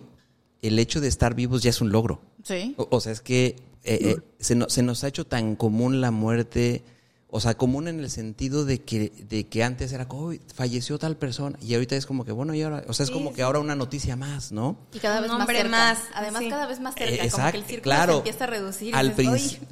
el 0.62 0.80
hecho 0.80 1.00
de 1.00 1.08
estar 1.08 1.34
vivos 1.34 1.64
ya 1.64 1.70
es 1.70 1.80
un 1.80 1.94
logro. 1.94 2.20
Sí. 2.44 2.76
O, 2.78 3.00
sea, 3.00 3.14
es 3.14 3.22
que 3.22 3.56
eh, 3.86 4.00
eh, 4.02 4.18
se, 4.38 4.58
se 4.68 4.84
nos 4.84 5.06
ha 5.06 5.08
hecho 5.08 5.26
tan 5.26 5.56
común 5.56 6.02
la 6.02 6.12
muerte 6.12 6.84
o 7.32 7.40
sea, 7.40 7.56
común 7.56 7.88
en 7.88 8.00
el 8.00 8.10
sentido 8.10 8.66
de 8.66 8.82
que, 8.82 9.12
de 9.30 9.46
que 9.48 9.64
antes 9.64 9.94
era 9.94 10.08
como, 10.08 10.34
falleció 10.54 10.98
tal 10.98 11.16
persona, 11.16 11.60
y 11.62 11.76
ahorita 11.76 11.96
es 11.96 12.08
como 12.08 12.26
que, 12.26 12.32
bueno, 12.32 12.56
y 12.56 12.64
ahora, 12.64 12.84
o 12.88 12.94
sea, 12.94 13.04
es 13.04 13.12
como 13.12 13.34
que 13.34 13.44
ahora 13.44 13.60
una 13.60 13.76
noticia 13.76 14.16
más, 14.16 14.52
¿no? 14.52 14.78
Y 14.94 15.00
cada 15.00 15.22
vez 15.22 15.32
más, 15.32 15.48
cerca. 15.48 15.70
más. 15.70 16.00
Además, 16.16 16.44
cada 16.50 16.66
vez 16.66 16.80
más 16.80 16.96
cerca, 16.96 17.24
Exacto, 17.24 17.38
como 17.38 17.52
que 17.52 17.58
el 17.58 17.64
círculo 17.66 17.84
claro. 17.84 18.12
se 18.14 18.18
empieza 18.18 18.44
a 18.44 18.48
reducir. 18.48 18.96
Al 18.96 19.16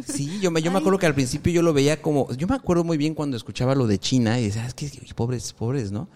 sí, 0.06 0.40
yo 0.40 0.52
me, 0.52 0.62
yo 0.62 0.72
me 0.72 0.78
acuerdo 0.78 1.00
que 1.00 1.08
al 1.08 1.16
principio 1.16 1.52
yo 1.52 1.64
lo 1.64 1.74
veía 1.74 2.00
como, 2.00 2.32
yo 2.34 2.48
me 2.48 2.56
acuerdo 2.56 2.84
muy 2.84 2.98
bien 2.98 3.16
cuando 3.16 3.36
escuchaba 3.36 3.74
lo 3.74 3.88
de 3.88 3.98
China 3.98 4.40
y 4.40 4.46
decía, 4.46 4.64
ah, 4.64 4.68
es 4.68 4.76
que 4.76 4.90
pobres, 5.16 5.54
pobres, 5.54 5.92
¿no? 5.92 6.08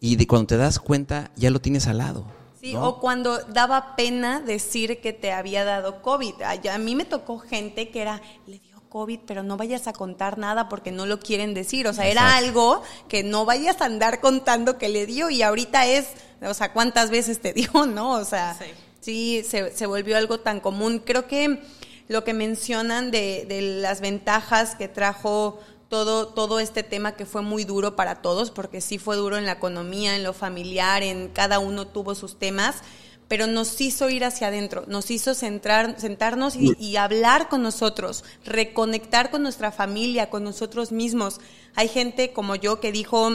Y 0.00 0.16
de 0.16 0.26
cuando 0.26 0.48
te 0.48 0.56
das 0.56 0.80
cuenta, 0.80 1.30
ya 1.36 1.50
lo 1.50 1.60
tienes 1.60 1.86
al 1.86 1.98
lado. 1.98 2.24
Sí, 2.60 2.76
o 2.76 3.00
cuando 3.00 3.38
daba 3.38 3.96
pena 3.96 4.40
decir 4.40 5.00
que 5.00 5.14
te 5.14 5.32
había 5.32 5.64
dado 5.64 6.02
COVID. 6.02 6.34
A, 6.42 6.78
mí 6.78 6.94
me 6.94 7.06
tocó 7.06 7.38
gente 7.38 7.88
que 7.88 8.02
era, 8.02 8.20
le 8.46 8.60
COVID, 8.90 9.20
pero 9.26 9.42
no 9.42 9.56
vayas 9.56 9.86
a 9.86 9.94
contar 9.94 10.36
nada 10.36 10.68
porque 10.68 10.90
no 10.92 11.06
lo 11.06 11.20
quieren 11.20 11.54
decir. 11.54 11.86
O 11.86 11.94
sea, 11.94 12.08
era 12.08 12.36
algo 12.36 12.82
que 13.08 13.22
no 13.22 13.46
vayas 13.46 13.80
a 13.80 13.86
andar 13.86 14.20
contando 14.20 14.76
que 14.76 14.90
le 14.90 15.06
dio 15.06 15.30
y 15.30 15.40
ahorita 15.42 15.86
es, 15.86 16.08
o 16.42 16.52
sea, 16.52 16.74
¿cuántas 16.74 17.08
veces 17.10 17.40
te 17.40 17.52
dio, 17.54 17.70
no? 17.86 18.12
O 18.12 18.24
sea, 18.24 18.58
sí, 19.00 19.42
se, 19.48 19.74
se, 19.74 19.86
volvió 19.86 20.18
algo 20.18 20.40
tan 20.40 20.60
común. 20.60 20.98
Creo 20.98 21.26
que 21.26 21.62
lo 22.08 22.24
que 22.24 22.34
mencionan 22.34 23.10
de, 23.10 23.46
de 23.48 23.62
las 23.62 24.00
ventajas 24.00 24.74
que 24.74 24.88
trajo 24.88 25.60
todo, 25.88 26.28
todo 26.28 26.60
este 26.60 26.82
tema 26.82 27.12
que 27.12 27.26
fue 27.26 27.42
muy 27.42 27.64
duro 27.64 27.96
para 27.96 28.16
todos, 28.16 28.50
porque 28.50 28.80
sí 28.80 28.98
fue 28.98 29.16
duro 29.16 29.38
en 29.38 29.46
la 29.46 29.52
economía, 29.52 30.16
en 30.16 30.24
lo 30.24 30.32
familiar, 30.32 31.02
en 31.02 31.28
cada 31.28 31.60
uno 31.60 31.86
tuvo 31.86 32.14
sus 32.14 32.38
temas 32.38 32.82
pero 33.30 33.46
nos 33.46 33.80
hizo 33.80 34.10
ir 34.10 34.24
hacia 34.24 34.48
adentro, 34.48 34.82
nos 34.88 35.08
hizo 35.12 35.34
centrar, 35.34 36.00
sentarnos 36.00 36.56
y, 36.56 36.96
hablar 36.96 37.48
con 37.48 37.62
nosotros, 37.62 38.24
reconectar 38.44 39.30
con 39.30 39.44
nuestra 39.44 39.70
familia, 39.70 40.30
con 40.30 40.42
nosotros 40.42 40.90
mismos. 40.90 41.40
Hay 41.76 41.86
gente 41.86 42.32
como 42.32 42.56
yo 42.56 42.80
que 42.80 42.90
dijo, 42.90 43.30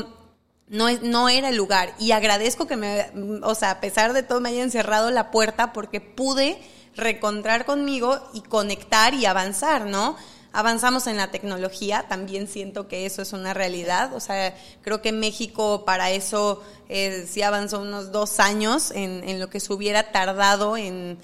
no, 0.68 0.92
no 1.02 1.30
era 1.30 1.48
el 1.48 1.56
lugar 1.56 1.96
y 1.98 2.12
agradezco 2.12 2.68
que 2.68 2.76
me, 2.76 3.06
o 3.42 3.56
sea, 3.56 3.72
a 3.72 3.80
pesar 3.80 4.12
de 4.12 4.22
todo 4.22 4.42
me 4.42 4.50
hayan 4.50 4.70
cerrado 4.70 5.12
la 5.12 5.32
puerta 5.32 5.72
porque 5.72 6.02
pude 6.02 6.60
reencontrar 6.98 7.64
conmigo 7.64 8.20
y 8.34 8.42
conectar 8.42 9.14
y 9.14 9.26
avanzar, 9.26 9.86
¿no? 9.86 10.18
Avanzamos 10.56 11.06
en 11.08 11.18
la 11.18 11.32
tecnología, 11.32 12.06
también 12.08 12.48
siento 12.48 12.88
que 12.88 13.06
eso 13.06 13.22
es 13.22 13.34
una 13.34 13.54
realidad. 13.54 14.14
O 14.16 14.22
sea, 14.22 14.56
creo 14.82 15.02
que 15.02 15.12
México 15.12 15.84
para 15.86 16.12
eso 16.12 16.64
eh, 16.88 17.26
sí 17.28 17.42
avanzó 17.42 17.82
unos 17.82 18.14
dos 18.14 18.40
años 18.40 18.92
en, 18.96 19.40
lo 19.40 19.50
que 19.50 19.60
se 19.60 19.74
hubiera 19.74 20.12
tardado 20.14 20.78
en, 20.78 21.18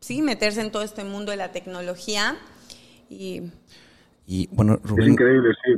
sí, 0.00 0.22
meterse 0.22 0.62
en 0.62 0.72
todo 0.72 0.82
este 0.82 1.04
mundo 1.04 1.32
de 1.32 1.36
la 1.36 1.52
tecnología. 1.52 2.38
Y, 3.10 3.42
bueno, 4.52 4.80
Rubén. 4.82 5.04
Es 5.04 5.12
increíble, 5.12 5.54
sí. 5.62 5.72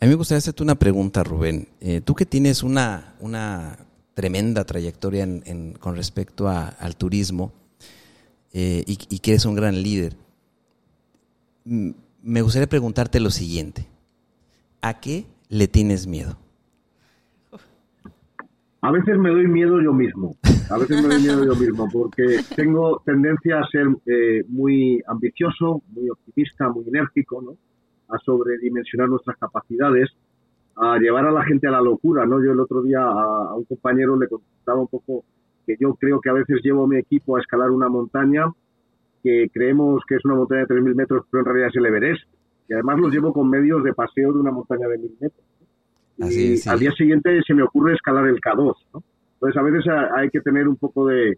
A 0.00 0.04
mí 0.04 0.10
me 0.10 0.16
gustaría 0.16 0.38
hacerte 0.38 0.64
una 0.64 0.74
pregunta, 0.74 1.22
Rubén. 1.22 1.68
Eh, 1.80 2.00
tú 2.04 2.16
que 2.16 2.26
tienes 2.26 2.64
una, 2.64 3.14
una 3.20 3.78
tremenda 4.14 4.64
trayectoria 4.64 5.26
con 5.78 5.94
respecto 5.94 6.48
al 6.48 6.96
turismo 6.96 7.52
eh, 8.52 8.82
y, 8.86 8.98
y 9.08 9.20
que 9.20 9.30
eres 9.30 9.44
un 9.44 9.54
gran 9.54 9.80
líder 9.80 10.16
me 11.66 12.42
gustaría 12.42 12.68
preguntarte 12.68 13.20
lo 13.20 13.30
siguiente. 13.30 13.88
¿A 14.82 15.00
qué 15.00 15.26
le 15.48 15.66
tienes 15.68 16.06
miedo? 16.06 16.36
A 18.82 18.92
veces 18.92 19.18
me 19.18 19.30
doy 19.30 19.48
miedo 19.48 19.80
yo 19.82 19.92
mismo. 19.92 20.36
A 20.70 20.78
veces 20.78 21.02
me 21.02 21.08
doy 21.08 21.22
miedo 21.22 21.44
yo 21.44 21.56
mismo 21.56 21.88
porque 21.92 22.40
tengo 22.54 23.02
tendencia 23.04 23.58
a 23.58 23.66
ser 23.66 23.86
eh, 24.06 24.44
muy 24.48 25.02
ambicioso, 25.08 25.82
muy 25.88 26.08
optimista, 26.08 26.68
muy 26.68 26.86
enérgico, 26.86 27.42
¿no? 27.42 27.56
A 28.08 28.18
sobredimensionar 28.18 29.08
nuestras 29.08 29.36
capacidades, 29.38 30.10
a 30.76 30.98
llevar 30.98 31.26
a 31.26 31.32
la 31.32 31.44
gente 31.44 31.66
a 31.66 31.72
la 31.72 31.80
locura, 31.80 32.26
¿no? 32.26 32.42
Yo 32.44 32.52
el 32.52 32.60
otro 32.60 32.82
día 32.82 33.00
a, 33.00 33.50
a 33.50 33.54
un 33.54 33.64
compañero 33.64 34.16
le 34.16 34.28
contaba 34.28 34.80
un 34.80 34.88
poco 34.88 35.24
que 35.66 35.76
yo 35.80 35.94
creo 35.94 36.20
que 36.20 36.30
a 36.30 36.34
veces 36.34 36.60
llevo 36.62 36.84
a 36.84 36.88
mi 36.88 36.98
equipo 36.98 37.36
a 37.36 37.40
escalar 37.40 37.70
una 37.70 37.88
montaña 37.88 38.44
que 39.26 39.50
creemos 39.52 40.04
que 40.06 40.14
es 40.14 40.24
una 40.24 40.36
montaña 40.36 40.60
de 40.60 40.76
3.000 40.76 40.94
metros, 40.94 41.26
pero 41.28 41.40
en 41.40 41.46
realidad 41.46 41.70
es 41.70 41.76
el 41.76 41.86
Everest. 41.86 42.22
Y 42.68 42.74
además 42.74 43.00
los 43.00 43.12
llevo 43.12 43.32
con 43.32 43.50
medios 43.50 43.82
de 43.82 43.92
paseo 43.92 44.32
de 44.32 44.38
una 44.38 44.52
montaña 44.52 44.86
de 44.86 45.00
1.000 45.00 45.10
metros. 45.18 45.44
y 46.30 46.68
al 46.68 46.78
día 46.78 46.92
siguiente 46.92 47.40
se 47.44 47.52
me 47.52 47.64
ocurre 47.64 47.94
escalar 47.94 48.28
el 48.28 48.40
K2. 48.40 48.76
Entonces 49.34 49.56
a 49.56 49.62
veces 49.62 49.84
hay 50.14 50.30
que 50.30 50.40
tener 50.42 50.68
un 50.68 50.76
poco 50.76 51.08
de, 51.08 51.36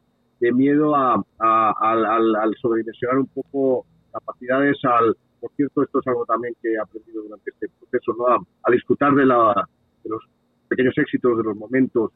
miedo 0.52 0.94
a, 0.94 1.14
al, 1.38 2.54
sobredimensionar 2.60 3.20
un 3.20 3.26
poco 3.28 3.86
capacidades, 4.12 4.76
al, 4.84 5.16
por 5.40 5.50
cierto, 5.56 5.82
esto 5.82 6.00
es 6.00 6.06
algo 6.08 6.26
también 6.26 6.54
que 6.60 6.74
he 6.74 6.78
aprendido 6.78 7.22
durante 7.22 7.50
este 7.50 7.68
proceso, 7.80 8.12
¿no? 8.18 8.46
a, 8.64 8.70
disfrutar 8.70 9.14
de, 9.14 9.24
la, 9.24 9.66
de 10.04 10.10
los 10.10 10.22
pequeños 10.68 10.92
éxitos, 10.98 11.38
de 11.38 11.42
los 11.42 11.56
momentos. 11.56 12.12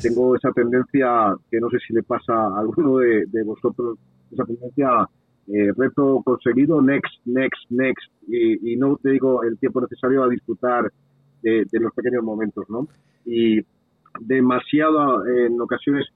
Tengo 0.00 0.36
esa 0.36 0.52
tendencia 0.52 1.34
que 1.50 1.58
no 1.58 1.68
sé 1.70 1.78
si 1.84 1.94
le 1.94 2.04
pasa 2.04 2.32
a 2.32 2.60
alguno 2.60 2.98
de, 2.98 3.26
de 3.26 3.42
vosotros 3.42 3.98
esa 4.30 4.44
tendencia 4.44 5.08
eh, 5.48 5.72
reto 5.76 6.22
conseguido, 6.24 6.82
next, 6.82 7.14
next, 7.24 7.70
next, 7.70 8.10
y, 8.26 8.76
no 8.76 8.96
te 8.96 9.10
digo 9.10 9.44
el 9.44 9.58
tiempo 9.58 9.80
necesario 9.80 10.24
a 10.24 10.28
disfrutar 10.28 10.90
de, 11.42 11.66
los 11.72 11.92
pequeños 11.94 12.24
momentos, 12.24 12.64
¿no? 12.68 12.88
Y 13.24 13.60
demasiado, 14.20 15.24
en 15.26 15.60
ocasiones, 15.60 16.06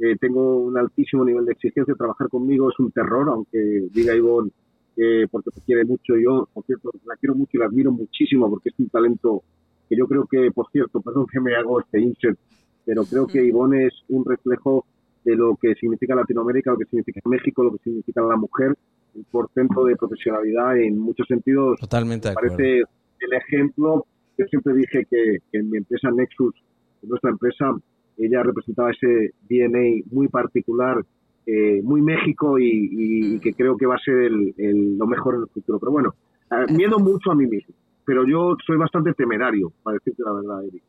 eh, 0.00 0.16
tengo 0.20 0.56
un 0.56 0.76
altísimo 0.76 1.24
nivel 1.24 1.44
de 1.44 1.52
exigencia, 1.52 1.94
trabajar 1.94 2.28
conmigo 2.28 2.70
es 2.70 2.78
un 2.80 2.90
terror, 2.90 3.28
aunque 3.28 3.88
diga 3.92 4.14
Ivonne 4.14 4.50
que 4.96 5.26
porque 5.30 5.50
te 5.50 5.60
quiere 5.62 5.84
mucho, 5.84 6.16
yo, 6.16 6.48
por 6.52 6.64
cierto, 6.64 6.90
la 7.06 7.16
quiero 7.16 7.34
mucho 7.34 7.52
y 7.54 7.58
la 7.58 7.66
admiro 7.66 7.92
muchísimo 7.92 8.50
porque 8.50 8.70
es 8.70 8.78
un 8.78 8.88
talento 8.88 9.42
que 9.88 9.96
yo 9.96 10.06
creo 10.06 10.26
que, 10.26 10.50
por 10.52 10.70
cierto, 10.70 11.00
perdón 11.02 11.26
que 11.32 11.40
me 11.40 11.54
hago 11.54 11.80
este 11.80 12.00
insert, 12.00 12.38
pero 12.84 13.04
creo 13.04 13.26
que 13.26 13.44
Ivonne 13.44 13.86
es 13.86 13.94
un 14.08 14.24
reflejo 14.24 14.84
de 15.24 15.36
lo 15.36 15.56
que 15.60 15.74
significa 15.74 16.14
Latinoamérica, 16.14 16.72
lo 16.72 16.78
que 16.78 16.86
significa 16.86 17.20
México, 17.24 17.64
lo 17.64 17.72
que 17.72 17.82
significa 17.84 18.22
la 18.22 18.36
mujer, 18.36 18.76
el 19.14 19.24
portento 19.30 19.84
de 19.84 19.96
profesionalidad 19.96 20.78
en 20.78 20.98
muchos 20.98 21.26
sentidos. 21.26 21.78
Totalmente 21.80 22.32
Parece 22.32 22.78
el 22.78 23.32
ejemplo. 23.32 24.06
Yo 24.38 24.46
siempre 24.46 24.74
dije 24.74 25.06
que, 25.10 25.38
en 25.52 25.70
mi 25.70 25.78
empresa 25.78 26.10
Nexus, 26.10 26.54
en 27.02 27.08
nuestra 27.08 27.30
empresa, 27.30 27.74
ella 28.16 28.42
representaba 28.42 28.90
ese 28.90 29.32
DNA 29.48 30.04
muy 30.10 30.28
particular, 30.28 31.04
eh, 31.46 31.80
muy 31.82 32.00
México 32.00 32.58
y, 32.58 33.38
que 33.40 33.52
creo 33.54 33.76
que 33.76 33.86
va 33.86 33.96
a 33.96 33.98
ser 33.98 34.30
lo 34.30 35.06
mejor 35.06 35.34
en 35.34 35.42
el 35.42 35.48
futuro. 35.48 35.78
Pero 35.78 35.92
bueno, 35.92 36.14
eh, 36.50 36.72
miedo 36.72 36.98
mucho 36.98 37.30
a 37.30 37.34
mí 37.34 37.46
mismo, 37.46 37.74
pero 38.04 38.26
yo 38.26 38.56
soy 38.66 38.76
bastante 38.76 39.12
temerario, 39.12 39.72
para 39.82 39.94
decirte 39.94 40.22
la 40.22 40.32
verdad, 40.32 40.64
Eric. 40.64 40.82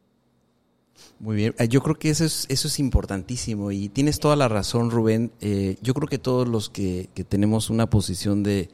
Muy 1.20 1.36
bien, 1.36 1.54
eh, 1.60 1.68
yo 1.68 1.84
creo 1.84 2.00
que 2.00 2.10
eso 2.10 2.26
es, 2.26 2.46
eso 2.50 2.68
es 2.68 2.80
importantísimo 2.80 3.72
y 3.72 3.90
tienes 3.90 4.20
toda 4.20 4.36
la 4.36 4.48
razón, 4.48 4.90
Rubén. 4.90 5.32
Eh, 5.40 5.78
yo 5.82 5.94
creo 5.94 6.08
que 6.08 6.18
todos 6.18 6.48
los 6.48 6.70
que, 6.70 7.10
tenemos 7.30 7.70
una 7.70 7.90
posición 7.90 8.42
de, 8.42 8.70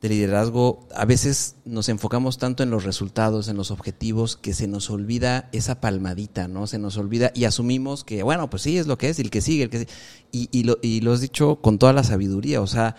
liderazgo, 0.00 0.86
a 0.94 1.06
veces 1.06 1.56
nos 1.64 1.88
enfocamos 1.88 2.36
tanto 2.36 2.62
en 2.62 2.68
los 2.68 2.84
resultados, 2.84 3.48
en 3.48 3.56
los 3.56 3.70
objetivos, 3.70 4.36
que 4.36 4.52
se 4.52 4.68
nos 4.68 4.90
olvida 4.90 5.48
esa 5.52 5.80
palmadita, 5.80 6.46
¿no? 6.46 6.66
Se 6.66 6.78
nos 6.78 6.98
olvida 6.98 7.32
y 7.34 7.44
asumimos 7.44 8.04
que, 8.04 8.22
bueno, 8.22 8.50
pues 8.50 8.62
sí, 8.64 8.76
es 8.76 8.86
lo 8.86 8.98
que 8.98 9.08
es, 9.08 9.18
el 9.18 9.30
que 9.30 9.40
sigue, 9.40 9.64
el 9.64 9.70
que 9.70 9.78
sigue. 9.78 9.92
Y, 10.30 10.50
y, 10.52 10.64
lo, 10.64 10.78
y 10.82 11.00
lo 11.00 11.14
has 11.14 11.22
dicho 11.22 11.56
con 11.56 11.78
toda 11.78 11.94
la 11.94 12.04
sabiduría, 12.04 12.60
o 12.60 12.66
sea, 12.66 12.96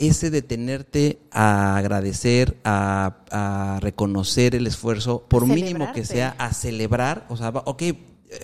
ese 0.00 0.30
detenerte 0.30 1.18
a 1.30 1.76
agradecer, 1.76 2.56
a, 2.64 3.78
reconocer 3.80 4.54
el 4.56 4.66
esfuerzo, 4.66 5.24
por 5.28 5.46
mínimo 5.46 5.92
que 5.92 6.04
sea, 6.04 6.34
a 6.38 6.52
celebrar, 6.52 7.26
o 7.28 7.36
sea, 7.36 7.50
ok, 7.50 7.82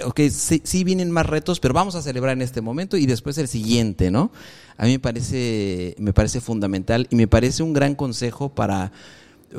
ok, 0.04 0.20
sí, 0.30 0.60
sí, 0.62 0.84
vienen 0.84 1.10
más 1.10 1.26
retos, 1.26 1.58
pero 1.58 1.74
vamos 1.74 1.94
a 1.94 2.02
celebrar 2.02 2.34
en 2.34 2.42
este 2.42 2.60
momento 2.60 2.96
y 2.96 3.06
después 3.06 3.38
el 3.38 3.48
siguiente, 3.48 4.10
¿no? 4.10 4.30
A 4.76 4.84
mí 4.84 4.92
me 4.92 4.98
parece, 4.98 5.96
me 5.98 6.12
parece 6.12 6.40
fundamental 6.40 7.08
y 7.10 7.16
me 7.16 7.26
parece 7.26 7.62
un 7.62 7.72
gran 7.72 7.94
consejo 7.94 8.50
para 8.50 8.92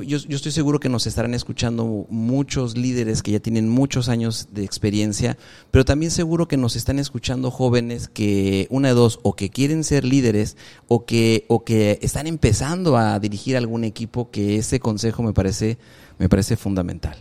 yo, 0.02 0.18
estoy 0.18 0.52
seguro 0.52 0.80
que 0.80 0.90
nos 0.90 1.08
estarán 1.08 1.34
escuchando 1.34 2.06
muchos 2.10 2.78
líderes 2.78 3.24
que 3.24 3.32
ya 3.32 3.40
tienen 3.40 3.70
muchos 3.70 4.10
años 4.10 4.54
de 4.54 4.64
experiencia, 4.64 5.38
pero 5.72 5.86
también 5.86 6.12
seguro 6.12 6.48
que 6.48 6.58
nos 6.58 6.76
están 6.76 7.00
escuchando 7.00 7.52
jóvenes 7.52 8.08
que, 8.08 8.68
una 8.70 8.90
de 8.90 8.94
dos, 8.94 9.20
o 9.24 9.36
que 9.36 9.50
quieren 9.50 9.84
ser 9.84 10.04
líderes 10.04 10.58
o 10.88 11.06
que, 11.06 11.46
o 11.48 11.64
que 11.64 12.00
están 12.02 12.28
empezando 12.28 12.98
a 12.98 13.20
dirigir 13.20 13.58
algún 13.58 13.84
equipo, 13.84 14.32
que 14.32 14.58
ese 14.58 14.80
consejo 14.80 15.24
me 15.24 15.34
parece, 15.34 15.78
me 16.20 16.30
parece 16.30 16.58
fundamental. 16.58 17.16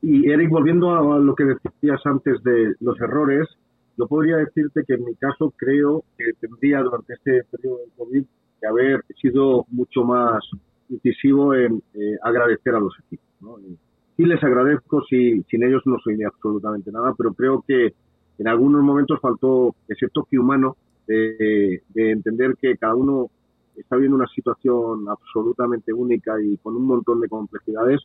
Y 0.00 0.30
Eric, 0.30 0.50
volviendo 0.50 1.12
a 1.12 1.18
lo 1.18 1.34
que 1.34 1.44
decías 1.44 2.00
antes 2.04 2.42
de 2.44 2.74
los 2.80 3.00
errores, 3.00 3.48
yo 3.96 4.06
podría 4.06 4.36
decirte 4.36 4.82
que 4.86 4.94
en 4.94 5.04
mi 5.04 5.14
caso 5.16 5.52
creo 5.56 6.04
que 6.16 6.24
tendría 6.40 6.80
durante 6.80 7.14
este 7.14 7.42
periodo 7.50 7.78
de 7.78 7.90
COVID 7.96 8.24
que 8.60 8.66
haber 8.66 9.04
sido 9.20 9.66
mucho 9.70 10.04
más 10.04 10.40
incisivo 10.88 11.54
en 11.54 11.82
eh, 11.94 12.16
agradecer 12.22 12.74
a 12.74 12.80
los 12.80 12.94
equipos. 12.98 13.26
¿no? 13.40 13.56
sí 14.18 14.24
les 14.24 14.42
agradezco, 14.42 15.02
si, 15.08 15.40
sin 15.44 15.62
ellos 15.62 15.82
no 15.86 15.96
soy 16.02 16.22
absolutamente 16.24 16.90
nada, 16.90 17.14
pero 17.16 17.32
creo 17.34 17.64
que 17.66 17.94
en 18.38 18.48
algunos 18.48 18.82
momentos 18.82 19.20
faltó 19.20 19.74
ese 19.86 20.08
toque 20.08 20.38
humano 20.38 20.76
de, 21.06 21.82
entender 21.94 22.56
que 22.60 22.76
cada 22.76 22.96
uno 22.96 23.30
está 23.76 23.96
viendo 23.96 24.16
una 24.16 24.26
situación 24.26 25.08
absolutamente 25.08 25.92
única 25.92 26.34
y 26.42 26.56
con 26.58 26.76
un 26.76 26.84
montón 26.84 27.20
de 27.20 27.28
complejidades 27.28 28.00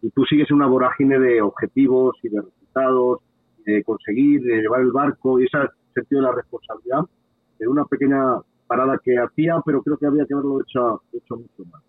y 0.00 0.08
tú 0.10 0.24
sigues 0.24 0.50
una 0.50 0.66
vorágine 0.66 1.18
de 1.18 1.42
objetivos 1.42 2.16
y 2.22 2.30
de 2.30 2.40
resultados, 2.40 3.20
de 3.66 3.84
conseguir, 3.84 4.42
de 4.42 4.62
llevar 4.62 4.80
el 4.80 4.92
barco 4.92 5.38
y 5.38 5.44
ese 5.44 5.58
sentido 5.94 6.22
de 6.22 6.28
la 6.28 6.34
responsabilidad 6.34 7.04
de 7.58 7.68
una 7.68 7.84
pequeña 7.84 8.38
parada 8.66 8.98
que 9.04 9.18
hacía, 9.18 9.60
pero 9.66 9.82
creo 9.82 9.98
que 9.98 10.06
había 10.06 10.24
que 10.24 10.32
haberlo 10.32 10.60
hecho 10.62 11.02
mucho 11.12 11.70
más. 11.70 11.82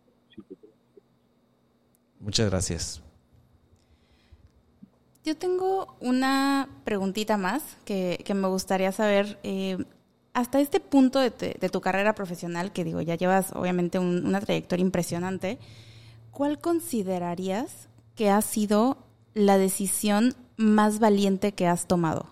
Muchas 2.19 2.49
gracias. 2.49 3.02
Yo 5.23 5.38
tengo 5.38 5.95
una 5.99 6.69
preguntita 6.84 7.38
más 7.38 7.62
que, 7.86 8.23
me 8.34 8.47
gustaría 8.47 8.91
saber. 8.91 9.39
Eh, 9.43 9.78
hasta 10.34 10.60
este 10.60 10.80
punto 10.80 11.19
de, 11.19 11.30
tu 11.71 11.82
carrera 11.82 12.13
profesional, 12.15 12.71
que 12.71 12.84
digo, 12.84 13.02
ya 13.02 13.15
llevas 13.15 13.52
obviamente 13.54 13.99
una 13.99 14.39
trayectoria 14.39 14.84
impresionante, 14.84 15.60
¿cuál 16.32 16.60
considerarías 16.60 17.89
que 18.15 18.30
ha 18.30 18.41
sido 18.41 18.97
la 19.34 19.58
decisión 19.58 20.36
más 20.56 20.99
valiente 20.99 21.52
que 21.52 21.67
has 21.67 21.88
tomado? 21.88 22.28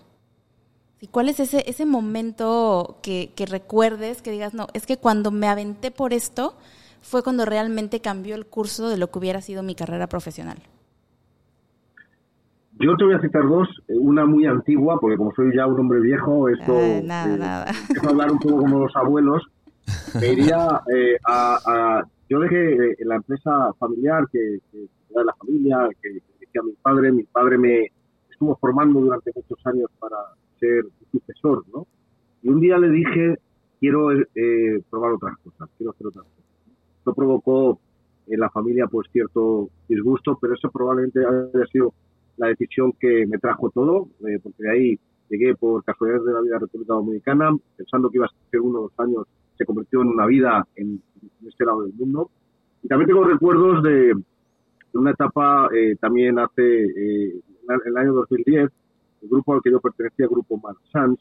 ¿Y 1.01 1.07
cuál 1.07 1.29
es 1.29 1.39
ese, 1.39 1.63
ese 1.67 1.85
momento 1.85 2.99
que, 3.01 3.33
que 3.35 3.45
recuerdes, 3.45 4.21
que 4.21 4.31
digas, 4.31 4.53
no, 4.53 4.67
es 4.73 4.85
que 4.85 4.97
cuando 4.97 5.29
me 5.31 5.47
aventé 5.47 5.91
por 5.91 6.13
esto, 6.13 6.55
fue 7.01 7.23
cuando 7.23 7.45
realmente 7.45 8.01
cambió 8.01 8.35
el 8.35 8.45
curso 8.45 8.89
de 8.89 8.97
lo 8.97 9.09
que 9.09 9.19
hubiera 9.19 9.41
sido 9.41 9.63
mi 9.63 9.75
carrera 9.75 10.07
profesional? 10.07 10.57
Yo 12.79 12.95
te 12.95 13.05
voy 13.05 13.15
a 13.15 13.21
citar 13.21 13.47
dos, 13.47 13.67
una 13.87 14.25
muy 14.25 14.45
antigua, 14.45 14.99
porque 14.99 15.17
como 15.17 15.33
soy 15.33 15.55
ya 15.55 15.65
un 15.65 15.79
hombre 15.79 15.99
viejo, 15.99 16.47
esto 16.47 16.79
eh, 16.79 17.01
nada, 17.03 17.33
eh, 17.33 17.37
nada. 17.37 17.65
hablar 18.07 18.31
un 18.31 18.39
poco 18.39 18.57
como 18.57 18.79
los 18.79 18.95
abuelos. 18.95 19.43
Me 20.19 20.33
iría 20.33 20.81
eh, 20.93 21.17
a, 21.27 22.03
Yo 22.29 22.39
dejé 22.39 22.95
la 22.99 23.15
empresa 23.15 23.73
familiar, 23.79 24.27
que, 24.31 24.59
era 25.09 25.23
la 25.23 25.33
familia, 25.35 25.87
que, 26.01 26.21
decía 26.39 26.61
mi 26.63 26.73
padre. 26.81 27.11
Mi 27.11 27.23
padre 27.23 27.57
me 27.57 27.91
estuvo 28.29 28.55
formando 28.57 28.99
durante 28.99 29.31
muchos 29.33 29.65
años 29.65 29.89
para 29.99 30.17
ser 30.59 30.85
sucesor, 31.11 31.65
¿no? 31.73 31.87
Y 32.43 32.49
un 32.49 32.59
día 32.59 32.77
le 32.77 32.89
dije, 32.89 33.39
quiero 33.79 34.09
probar 34.91 35.13
otras 35.13 35.37
cosas, 35.37 35.69
quiero 35.77 35.91
hacer 35.91 36.07
otras 36.07 36.25
cosas 36.25 36.46
provocó 37.13 37.79
en 38.27 38.39
la 38.39 38.49
familia 38.49 38.87
pues 38.87 39.07
cierto 39.11 39.69
disgusto, 39.87 40.37
pero 40.39 40.53
eso 40.53 40.69
probablemente 40.69 41.19
haya 41.19 41.65
sido 41.71 41.93
la 42.37 42.47
decisión 42.47 42.93
que 42.99 43.25
me 43.25 43.37
trajo 43.37 43.69
todo, 43.69 44.09
eh, 44.27 44.39
porque 44.41 44.63
de 44.63 44.71
ahí 44.71 44.99
llegué 45.29 45.55
por 45.55 45.83
casualidad 45.83 46.23
de 46.23 46.33
la 46.33 46.41
vida 46.41 46.59
República 46.59 46.93
Dominicana, 46.93 47.55
pensando 47.75 48.09
que 48.09 48.17
iba 48.17 48.25
a 48.25 48.49
ser 48.51 48.61
unos 48.61 48.83
dos 48.83 48.91
años, 48.97 49.25
se 49.57 49.65
convirtió 49.65 50.01
en 50.01 50.09
una 50.09 50.25
vida 50.25 50.67
en, 50.75 51.01
este 51.47 51.65
lado 51.65 51.83
del 51.83 51.93
mundo. 51.93 52.29
Y 52.83 52.87
también 52.87 53.07
tengo 53.07 53.23
recuerdos 53.23 53.83
de, 53.83 54.13
una 54.93 55.11
etapa 55.11 55.69
eh, 55.75 55.95
también 55.99 56.39
hace, 56.39 56.85
eh, 56.85 57.33
en 57.33 57.81
el 57.85 57.97
año 57.97 58.13
2010, 58.13 58.69
el 59.21 59.29
grupo 59.29 59.53
al 59.53 59.61
que 59.61 59.71
yo 59.71 59.79
pertenecía, 59.79 60.27
grupo 60.27 60.57
Marsans, 60.57 61.19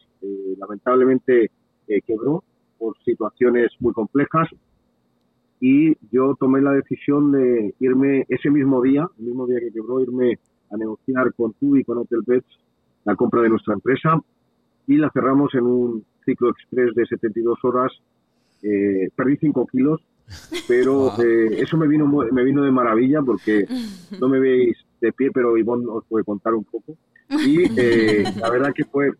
lamentablemente 0.58 1.50
quebró 2.06 2.42
por 2.78 2.96
situaciones 3.04 3.70
muy 3.80 3.92
complejas 3.92 4.48
y 5.60 5.96
yo 6.10 6.36
tomé 6.38 6.60
la 6.60 6.72
decisión 6.72 7.32
de 7.32 7.74
irme 7.80 8.26
ese 8.28 8.50
mismo 8.50 8.82
día, 8.82 9.08
el 9.18 9.24
mismo 9.24 9.46
día 9.46 9.60
que 9.60 9.72
quebró, 9.72 10.00
irme 10.00 10.38
a 10.70 10.76
negociar 10.76 11.32
con 11.34 11.52
tú 11.54 11.76
y 11.76 11.84
con 11.84 11.98
Hotel 11.98 12.20
Beds 12.26 12.46
la 13.04 13.14
compra 13.14 13.42
de 13.42 13.48
nuestra 13.48 13.74
empresa 13.74 14.20
y 14.86 14.96
la 14.96 15.10
cerramos 15.10 15.54
en 15.54 15.64
un 15.64 16.04
ciclo 16.24 16.50
express 16.50 16.94
de 16.94 17.06
72 17.06 17.58
horas. 17.64 17.92
Eh, 18.62 19.08
perdí 19.14 19.36
5 19.36 19.66
kilos, 19.66 20.00
pero 20.66 21.12
eh, 21.22 21.60
eso 21.60 21.76
me 21.76 21.86
vino, 21.86 22.06
me 22.06 22.44
vino 22.44 22.62
de 22.62 22.70
maravilla 22.70 23.22
porque 23.22 23.66
no 24.20 24.28
me 24.28 24.40
veis 24.40 24.76
de 25.00 25.12
pie, 25.12 25.30
pero 25.32 25.56
Ivonne 25.56 25.86
os 25.88 26.04
puede 26.06 26.24
contar 26.24 26.54
un 26.54 26.64
poco. 26.64 26.96
Y 27.30 27.62
eh, 27.80 28.24
la 28.40 28.50
verdad 28.50 28.72
que 28.74 28.84
fue, 28.84 29.12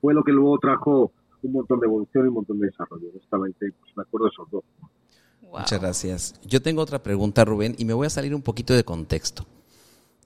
fue 0.00 0.14
lo 0.14 0.22
que 0.22 0.32
luego 0.32 0.58
trajo 0.58 1.12
un 1.42 1.52
montón 1.52 1.80
de 1.80 1.86
evolución 1.86 2.24
y 2.24 2.28
un 2.28 2.34
montón 2.34 2.58
de 2.60 2.66
desarrollo. 2.66 3.08
Honestamente, 3.10 3.72
pues 3.80 3.96
me 3.96 4.02
acuerdo 4.02 4.26
de 4.26 4.30
esos 4.30 4.50
dos. 4.50 4.64
Muchas 5.58 5.80
gracias. 5.80 6.34
Yo 6.44 6.62
tengo 6.62 6.80
otra 6.80 7.02
pregunta, 7.02 7.44
Rubén, 7.44 7.74
y 7.78 7.84
me 7.84 7.92
voy 7.92 8.06
a 8.06 8.10
salir 8.10 8.34
un 8.34 8.42
poquito 8.42 8.74
de 8.74 8.84
contexto. 8.84 9.46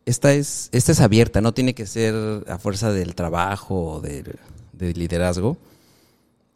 Esta 0.04 0.32
es, 0.32 0.68
esta 0.70 0.92
es 0.92 1.00
abierta, 1.00 1.40
no 1.40 1.52
tiene 1.52 1.74
que 1.74 1.84
ser 1.86 2.14
a 2.48 2.58
fuerza 2.58 2.92
del 2.92 3.16
trabajo 3.16 3.94
o 3.94 4.00
del, 4.00 4.38
liderazgo. 4.78 5.56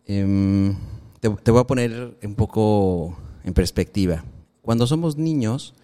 Em, 0.06 0.76
te, 1.18 1.28
voy 1.28 1.60
a 1.60 1.64
poner 1.64 2.16
un 2.22 2.34
poco 2.36 3.16
en 3.42 3.52
perspectiva. 3.52 4.24
Cuando 4.62 4.86
somos 4.86 5.16
niños, 5.16 5.74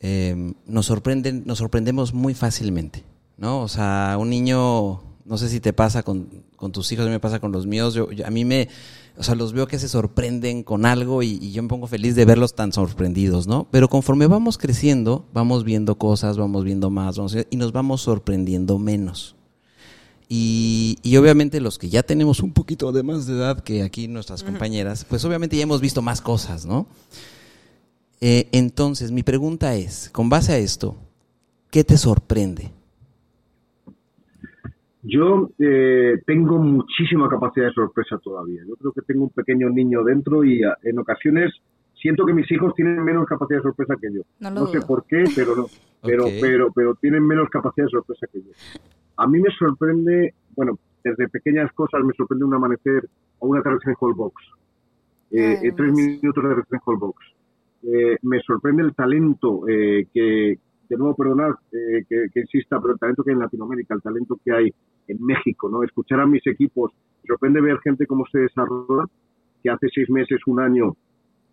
em, 0.00 0.54
nos, 0.66 0.86
sorprenden, 0.86 1.44
nos 1.46 1.58
sorprendemos 1.58 2.12
muy 2.12 2.34
fácilmente, 2.34 3.04
¿no? 3.36 3.60
O 3.60 3.68
sea, 3.68 4.16
un 4.18 4.28
niño, 4.28 5.02
no 5.24 5.38
sé 5.38 5.48
si 5.48 5.60
te 5.60 5.72
pasa 5.72 6.02
con, 6.02 6.42
tus 6.72 6.90
hijos, 6.90 7.04
a 7.04 7.08
mí 7.08 7.12
me 7.12 7.20
pasa 7.20 7.38
con 7.38 7.52
los 7.52 7.64
míos, 7.64 7.94
yo, 7.94 8.08
a 8.24 8.30
mí 8.30 8.44
me 8.44 8.68
o 9.16 9.22
sea, 9.22 9.34
los 9.34 9.52
veo 9.52 9.66
que 9.66 9.78
se 9.78 9.88
sorprenden 9.88 10.62
con 10.62 10.86
algo 10.86 11.22
y, 11.22 11.52
yo 11.52 11.62
me 11.62 11.68
pongo 11.68 11.86
feliz 11.86 12.14
de 12.14 12.24
verlos 12.24 12.54
tan 12.54 12.72
sorprendidos, 12.72 13.46
¿no? 13.46 13.68
Pero 13.70 13.88
conforme 13.88 14.26
vamos 14.26 14.58
creciendo, 14.58 15.26
vamos 15.32 15.64
viendo 15.64 15.96
cosas, 15.96 16.38
vamos 16.38 16.64
viendo 16.64 16.90
más, 16.90 17.16
y 17.50 17.56
nos 17.56 17.72
vamos 17.72 18.02
sorprendiendo 18.02 18.78
menos. 18.78 19.36
Y, 20.28 20.96
obviamente 21.18 21.60
los 21.60 21.78
que 21.78 21.90
ya 21.90 22.02
tenemos 22.02 22.40
un 22.40 22.52
poquito 22.52 22.90
de 22.90 23.02
más 23.02 23.26
de 23.26 23.34
edad 23.34 23.60
que 23.60 23.82
aquí 23.82 24.08
nuestras 24.08 24.42
compañeras, 24.42 25.04
pues 25.06 25.24
obviamente 25.26 25.56
ya 25.56 25.64
hemos 25.64 25.82
visto 25.82 26.00
más 26.00 26.22
cosas, 26.22 26.64
¿no? 26.64 26.86
Eh, 28.20 28.48
entonces, 28.52 29.10
mi 29.10 29.22
pregunta 29.22 29.74
es, 29.74 30.08
con 30.10 30.30
base 30.30 30.52
a 30.52 30.58
esto, 30.58 30.96
¿qué 31.70 31.84
te 31.84 31.98
sorprende? 31.98 32.70
Yo 35.02 35.50
eh, 35.58 36.22
tengo 36.26 36.58
muchísima 36.58 37.28
capacidad 37.28 37.66
de 37.66 37.72
sorpresa 37.72 38.18
todavía. 38.18 38.62
Yo 38.66 38.76
creo 38.76 38.92
que 38.92 39.02
tengo 39.02 39.24
un 39.24 39.30
pequeño 39.30 39.68
niño 39.68 40.04
dentro 40.04 40.44
y 40.44 40.62
ah, 40.62 40.76
en 40.82 40.98
ocasiones 40.98 41.52
siento 41.94 42.24
que 42.24 42.32
mis 42.32 42.50
hijos 42.52 42.74
tienen 42.74 43.02
menos 43.02 43.26
capacidad 43.26 43.58
de 43.58 43.64
sorpresa 43.64 43.96
que 44.00 44.12
yo. 44.12 44.22
No, 44.38 44.66
sé 44.66 44.80
por 44.80 45.04
qué, 45.06 45.24
pero 45.34 45.56
no. 45.56 45.66
Pero, 46.04 46.24
pero, 46.40 46.72
pero 46.72 46.94
tienen 46.96 47.24
menos 47.24 47.48
capacidad 47.48 47.86
de 47.86 47.90
sorpresa 47.92 48.26
que 48.32 48.40
yo. 48.40 48.50
A 49.18 49.28
mí 49.28 49.38
me 49.38 49.50
sorprende, 49.56 50.34
bueno, 50.56 50.76
desde 51.04 51.28
pequeñas 51.28 51.70
cosas 51.74 52.02
me 52.02 52.12
sorprende 52.14 52.44
un 52.44 52.54
amanecer 52.54 53.08
o 53.38 53.46
una 53.46 53.62
tarde 53.62 53.78
en 53.86 53.94
Hallbox. 54.00 54.34
Eh, 55.30 55.60
eh, 55.62 55.72
tres 55.76 55.92
minutos 55.92 56.42
de 56.42 56.50
en 56.50 56.80
Hallbox. 56.84 57.24
Eh, 57.84 58.16
me 58.22 58.40
sorprende 58.42 58.82
el 58.82 58.94
talento 58.94 59.68
eh, 59.68 60.06
que, 60.12 60.58
de 60.88 60.96
nuevo 60.96 61.16
perdonar 61.16 61.56
eh, 61.72 62.04
que, 62.08 62.26
que, 62.32 62.40
insista, 62.40 62.80
pero 62.80 62.94
el 62.94 62.98
talento 62.98 63.24
que 63.24 63.30
hay 63.30 63.34
en 63.34 63.40
Latinoamérica, 63.40 63.94
el 63.94 64.02
talento 64.02 64.38
que 64.44 64.52
hay 64.52 64.74
en 65.08 65.24
México, 65.24 65.68
¿no? 65.68 65.82
Escuchar 65.82 66.20
a 66.20 66.26
mis 66.26 66.46
equipos, 66.46 66.92
sorprende 67.26 67.60
ver 67.60 67.78
gente 67.80 68.06
cómo 68.06 68.24
se 68.30 68.40
desarrolla, 68.40 69.06
que 69.62 69.70
hace 69.70 69.88
seis 69.94 70.10
meses, 70.10 70.40
un 70.46 70.60
año, 70.60 70.96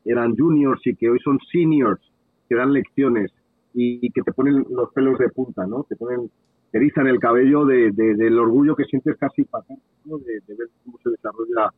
eran 0.06 0.36
juniors 0.36 0.82
y 0.86 0.96
que 0.96 1.10
hoy 1.10 1.20
son 1.20 1.40
seniors, 1.52 2.02
que 2.48 2.56
dan 2.56 2.74
lecciones 2.74 3.32
y, 3.74 4.10
que 4.12 4.22
te 4.22 4.34
ponen 4.34 4.66
los 4.70 4.92
pelos 4.94 5.18
de 5.20 5.30
punta, 5.30 5.66
¿no? 5.68 5.84
Te 5.84 5.96
ponen, 5.96 6.30
te 6.72 6.78
erizan 6.78 7.08
el 7.08 7.20
cabello 7.20 7.66
de, 7.66 7.92
del 7.92 8.40
orgullo 8.40 8.76
que 8.76 8.86
sientes 8.86 9.16
casi 9.18 9.44
patético 9.44 10.20
de, 10.20 10.42
ver 10.56 10.68
cómo 10.84 10.98
se 11.04 11.12
desarrolla 11.12 11.72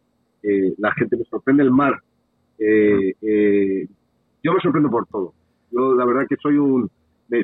eh, 0.44 0.74
la 0.78 0.94
gente. 0.94 1.18
Me 1.18 1.26
sorprende 1.26 1.64
el 1.64 1.72
mar, 1.72 2.00
eh, 2.58 3.14
eh, 3.22 3.88
yo 4.44 4.54
me 4.54 4.62
sorprendo 4.62 4.90
por 4.90 5.06
todo. 5.08 5.34
Yo 5.72 5.96
la 5.96 6.06
verdad 6.06 6.26
que 6.28 6.38
soy 6.38 6.58
un, 6.58 6.90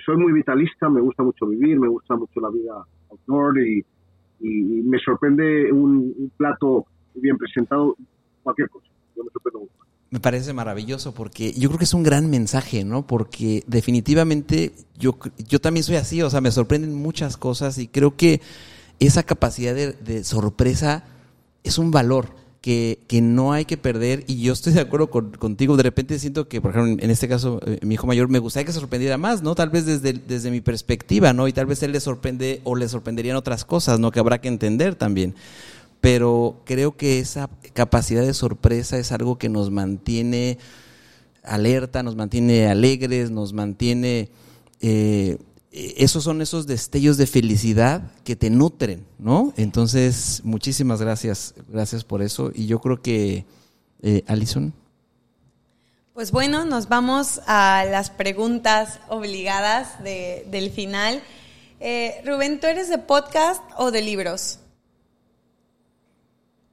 soy 0.06 0.18
muy 0.18 0.32
vitalista, 0.32 0.90
me 0.90 1.02
gusta 1.02 1.24
mucho 1.24 1.48
vivir, 1.48 1.80
me 1.80 1.88
gusta 1.88 2.16
mucho 2.16 2.40
la 2.40 2.50
vida 2.50 2.86
outdoor 3.10 3.60
y, 3.60 3.86
y, 4.40 4.82
me 4.84 5.00
sorprende 5.00 5.72
un, 5.72 6.32
plato 6.38 6.86
bien 7.16 7.38
presentado, 7.38 7.96
cualquier 8.44 8.70
cosa. 8.70 8.88
Yo 9.16 9.24
me 9.24 9.30
sorprendo. 9.32 9.68
Me 10.10 10.20
parece 10.20 10.54
maravilloso 10.54 11.14
porque 11.14 11.52
yo 11.54 11.68
creo 11.68 11.80
que 11.80 11.84
es 11.84 11.94
un 11.94 12.04
gran 12.04 12.30
mensaje, 12.30 12.86
¿no? 12.86 13.06
Porque 13.06 13.64
definitivamente 13.68 14.72
yo, 14.98 15.18
yo 15.50 15.60
también 15.60 15.84
soy 15.84 15.98
así, 15.98 16.22
o 16.22 16.30
sea, 16.30 16.40
me 16.40 16.52
sorprenden 16.52 16.96
muchas 16.96 17.36
cosas 17.36 17.78
y 17.78 17.88
creo 17.88 18.16
que 18.16 18.40
esa 19.00 19.24
capacidad 19.24 19.76
de, 19.76 20.24
sorpresa 20.24 21.04
es 21.64 21.78
un 21.78 21.92
valor 21.92 22.30
que, 22.68 23.22
no 23.22 23.54
hay 23.54 23.64
que 23.64 23.78
perder 23.78 24.26
y 24.28 24.42
yo 24.42 24.52
estoy 24.52 24.74
de 24.74 24.82
acuerdo 24.82 25.10
contigo. 25.10 25.78
De 25.78 25.84
repente 25.84 26.20
siento 26.20 26.50
que, 26.50 26.60
por 26.60 26.72
ejemplo, 26.72 27.02
en 27.02 27.12
este 27.12 27.30
caso, 27.30 27.62
eh, 27.66 27.80
mi 27.84 27.94
hijo 27.94 28.08
mayor 28.08 28.28
me 28.28 28.40
gustaría 28.40 28.66
que 28.66 28.74
se 28.74 28.80
sorprendiera 28.80 29.18
más, 29.18 29.42
¿no? 29.42 29.56
Tal 29.56 29.70
vez 29.70 29.86
desde, 29.86 30.12
desde 30.14 30.52
mi 30.52 30.60
perspectiva, 30.60 31.32
¿no? 31.32 31.48
Y 31.48 31.54
tal 31.54 31.66
vez 31.66 31.82
él 31.84 31.94
le 31.94 32.02
sorprende 32.02 32.60
o 32.66 32.76
le 32.76 32.90
sorprenderían 32.90 33.38
otras 33.38 33.64
cosas, 33.64 34.00
¿no? 34.00 34.12
Que 34.12 34.20
habrá 34.20 34.42
que 34.42 34.50
entender 34.50 34.96
también 34.96 35.36
pero 36.00 36.62
creo 36.64 36.96
que 36.96 37.18
esa 37.18 37.50
capacidad 37.74 38.22
de 38.22 38.36
sorpresa 38.36 39.00
es 39.00 39.12
algo 39.12 39.40
que 39.40 39.50
nos 39.50 39.72
mantiene 39.72 40.60
alerta, 41.44 42.04
nos 42.04 42.16
mantiene 42.16 42.68
alegres, 42.68 43.32
nos 43.32 43.54
mantiene... 43.54 44.30
Eh, 44.80 45.38
esos 45.98 46.24
son 46.24 46.42
esos 46.42 46.68
destellos 46.68 47.18
de 47.18 47.28
felicidad 47.28 48.12
que 48.24 48.36
te 48.36 48.50
nutren, 48.50 49.06
¿no? 49.20 49.54
Entonces, 49.58 50.42
muchísimas 50.44 51.02
gracias, 51.02 51.56
gracias 51.70 52.04
por 52.04 52.22
eso. 52.22 52.52
Y 52.54 52.68
yo 52.68 52.80
creo 52.80 53.02
que, 53.02 53.46
eh, 54.02 54.24
Alison. 54.28 54.74
Pues 56.14 56.32
bueno, 56.32 56.66
nos 56.66 56.90
vamos 56.90 57.42
a 57.48 57.86
las 57.90 58.10
preguntas 58.10 59.00
obligadas 59.08 60.04
del 60.04 60.72
final. 60.72 61.22
Eh, 61.80 62.22
Rubén, 62.26 62.60
¿tú 62.60 62.68
eres 62.68 62.90
de 62.90 62.98
podcast 62.98 63.62
o 63.78 63.92
de 63.92 64.02
libros? 64.02 64.60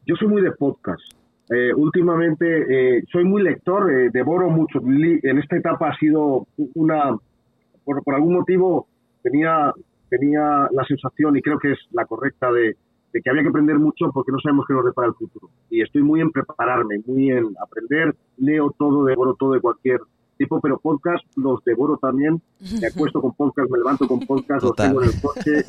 Yo 0.06 0.16
soy 0.16 0.28
muy 0.28 0.42
de 0.42 0.52
podcast. 0.52 1.02
Eh, 1.50 1.74
últimamente 1.74 2.98
eh, 2.98 3.04
soy 3.12 3.24
muy 3.24 3.42
lector, 3.42 3.92
eh, 3.92 4.10
devoro 4.12 4.48
mucho. 4.48 4.80
En 4.80 5.38
esta 5.38 5.56
etapa 5.56 5.90
ha 5.90 5.98
sido 5.98 6.46
una, 6.74 7.16
por, 7.84 8.02
algún 8.14 8.34
motivo 8.34 8.86
tenía, 9.24 9.72
tenía 10.08 10.68
la 10.70 10.84
sensación, 10.86 11.36
y 11.36 11.42
creo 11.42 11.58
que 11.58 11.72
es 11.72 11.78
la 11.90 12.04
correcta, 12.04 12.52
de, 12.52 12.76
que 13.12 13.30
había 13.30 13.42
que 13.42 13.48
aprender 13.48 13.78
mucho 13.78 14.10
porque 14.12 14.30
no 14.32 14.38
sabemos 14.40 14.66
qué 14.68 14.74
nos 14.74 14.84
depara 14.84 15.08
el 15.08 15.14
futuro. 15.14 15.50
Y 15.70 15.82
estoy 15.82 16.02
muy 16.02 16.20
en 16.20 16.30
prepararme, 16.30 17.00
muy 17.06 17.30
en 17.30 17.54
aprender, 17.60 18.14
leo 18.36 18.70
todo, 18.78 19.04
devoro 19.04 19.34
todo 19.34 19.52
de 19.52 19.60
cualquier 19.60 20.00
tipo, 20.36 20.60
pero 20.60 20.78
podcast 20.78 21.24
los 21.36 21.62
devoro 21.64 21.96
también. 21.96 22.42
Me 22.80 22.88
acuesto 22.88 23.20
con 23.20 23.32
podcast, 23.34 23.70
me 23.70 23.78
levanto 23.78 24.06
con 24.06 24.20
podcast, 24.20 24.64
los 24.64 24.76
tengo 24.76 25.02
en 25.02 25.10
el 25.10 25.20
coche. 25.20 25.60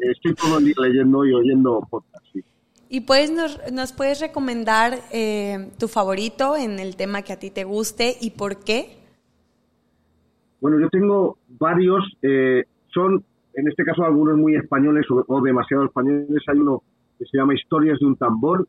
estoy 0.00 0.34
todo 0.34 0.58
el 0.58 0.66
día 0.66 0.74
leyendo 0.78 1.24
y 1.24 1.32
oyendo 1.32 1.80
podcast. 1.90 2.24
Sí. 2.32 2.44
Y 2.90 3.00
pues 3.00 3.32
nos, 3.32 3.92
puedes 3.94 4.20
recomendar 4.20 4.98
eh, 5.12 5.70
tu 5.78 5.88
favorito 5.88 6.56
en 6.58 6.78
el 6.78 6.96
tema 6.96 7.22
que 7.22 7.32
a 7.32 7.38
ti 7.38 7.50
te 7.50 7.64
guste 7.64 8.18
y 8.20 8.32
por 8.32 8.58
qué. 8.58 8.98
Bueno, 10.60 10.78
yo 10.78 10.90
tengo 10.90 11.38
varios, 11.48 12.04
eh, 12.20 12.64
son 12.92 13.24
en 13.54 13.68
este 13.68 13.84
caso 13.84 14.04
algunos 14.04 14.36
muy 14.36 14.56
españoles 14.56 15.06
o, 15.10 15.40
demasiado 15.42 15.84
españoles. 15.84 16.42
Hay 16.46 16.58
uno 16.58 16.82
que 17.18 17.26
se 17.26 17.36
llama 17.36 17.54
Historias 17.54 17.98
de 17.98 18.06
un 18.06 18.16
tambor, 18.16 18.66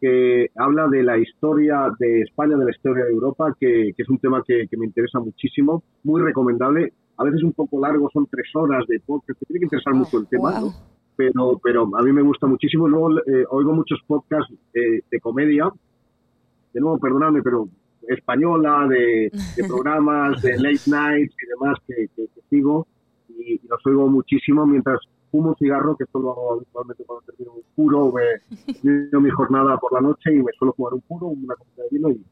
que 0.00 0.50
habla 0.56 0.88
de 0.88 1.02
la 1.02 1.18
historia 1.18 1.88
de 1.98 2.22
España, 2.22 2.56
de 2.56 2.64
la 2.64 2.70
historia 2.70 3.04
de 3.04 3.12
Europa, 3.12 3.54
que, 3.58 3.92
es 3.96 4.08
un 4.08 4.18
tema 4.18 4.42
que, 4.46 4.66
me 4.76 4.86
interesa 4.86 5.20
muchísimo, 5.20 5.82
muy 6.04 6.22
recomendable. 6.22 6.92
A 7.18 7.24
veces 7.24 7.42
un 7.42 7.52
poco 7.52 7.80
largo, 7.80 8.08
son 8.12 8.26
tres 8.26 8.48
horas 8.54 8.84
de 8.88 9.00
podcast, 9.00 9.38
que 9.38 9.46
tiene 9.46 9.60
que 9.60 9.66
interesar 9.66 9.94
mucho 9.94 10.18
el 10.18 10.26
tema, 10.26 10.60
¿no? 10.60 10.72
pero, 11.14 11.60
pero 11.62 11.96
a 11.96 12.02
mí 12.02 12.12
me 12.12 12.22
gusta 12.22 12.46
muchísimo. 12.46 12.88
Luego 12.88 13.18
eh, 13.20 13.44
oigo 13.50 13.72
muchos 13.74 14.00
podcasts 14.06 14.52
eh, 14.74 15.02
de 15.10 15.20
comedia, 15.20 15.70
de 16.72 16.80
nuevo, 16.80 16.98
perdóname, 16.98 17.42
pero 17.42 17.68
española, 18.08 18.86
de, 18.88 19.30
programas, 19.68 20.42
de 20.42 20.56
late 20.56 20.90
nights 20.90 21.34
y 21.40 21.46
demás 21.46 21.78
que, 21.86 22.08
sigo 22.50 22.86
y, 23.38 23.60
los 23.68 23.84
oigo 23.86 24.08
muchísimo 24.08 24.66
mientras 24.66 25.00
fumo 25.30 25.50
un 25.50 25.56
cigarro, 25.56 25.96
que 25.96 26.04
esto 26.04 26.18
lo 26.18 26.32
hago 26.32 26.52
habitualmente 26.54 27.04
cuando 27.04 27.24
termino 27.26 27.52
un 27.52 27.62
puro, 27.74 28.12
me 28.12 29.20
mi 29.20 29.30
jornada 29.30 29.78
por 29.78 29.92
la 29.92 30.00
noche 30.00 30.34
y 30.34 30.42
me 30.42 30.52
suelo 30.58 30.72
fumar 30.74 30.94
un 30.94 31.00
puro, 31.02 31.28
una 31.28 31.54
copita 31.54 31.82
de 31.82 31.88
vino 31.90 32.10
y, 32.10 32.22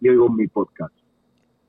y 0.00 0.08
oigo 0.08 0.28
mi 0.28 0.46
podcast. 0.46 0.94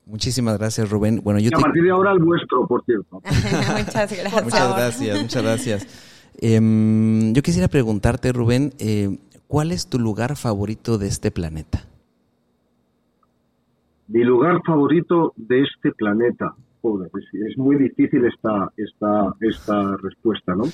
Muchísimas 0.06 0.58
gracias, 0.58 0.90
Rubén. 0.90 1.20
Bueno, 1.24 1.40
yo 1.40 1.48
y 1.50 1.56
a 1.56 1.60
partir 1.62 1.82
de 1.82 1.90
ahora 1.90 2.12
el 2.12 2.18
vuestro, 2.18 2.66
por 2.66 2.84
cierto. 2.84 3.22
muchas 3.24 3.94
gracias. 3.94 4.44
Muchas 4.44 4.76
gracias, 4.76 5.22
muchas 5.22 5.42
gracias. 5.42 6.30
Em, 6.40 7.32
yo 7.32 7.42
quisiera 7.42 7.68
preguntarte, 7.68 8.32
Rubén, 8.32 8.72
eh, 8.78 9.18
¿cuál 9.48 9.72
es 9.72 9.88
tu 9.88 9.98
lugar 9.98 10.36
favorito 10.36 10.98
de 10.98 11.06
este 11.06 11.30
planeta? 11.30 11.86
Mi 14.08 14.22
lugar 14.22 14.60
favorito 14.66 15.32
de 15.36 15.62
este 15.62 15.92
planeta. 15.92 16.54
Es, 17.48 17.58
muy 17.58 17.76
difícil 17.76 18.24
esta, 18.26 18.70
esta, 18.76 19.34
esta 19.40 19.96
respuesta, 19.96 20.54
¿no? 20.54 20.64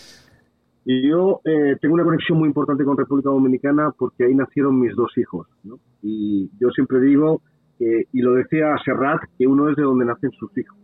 Y 0.85 1.09
yo 1.09 1.41
eh, 1.45 1.77
tengo 1.81 1.95
una 1.95 2.05
conexión 2.05 2.39
muy 2.39 2.49
importante 2.49 2.85
con 2.85 2.97
República 2.97 3.31
Dominicana 3.31 3.93
porque 3.97 4.25
ahí 4.25 4.35
nacieron 4.35 4.81
mis 4.81 4.95
dos 4.97 5.17
hijos, 5.19 5.47
¿no? 5.63 5.79
Y 6.03 6.51
yo 6.59 6.71
siempre 6.71 7.01
digo, 7.01 7.43
y 7.79 8.21
lo 8.21 8.35
decía 8.35 8.77
Serrat, 8.85 9.23
que 9.39 9.47
uno 9.47 9.71
es 9.71 9.77
de 9.77 9.83
donde 9.83 10.05
nacen 10.05 10.31
sus 10.33 10.57
hijos. 10.59 10.77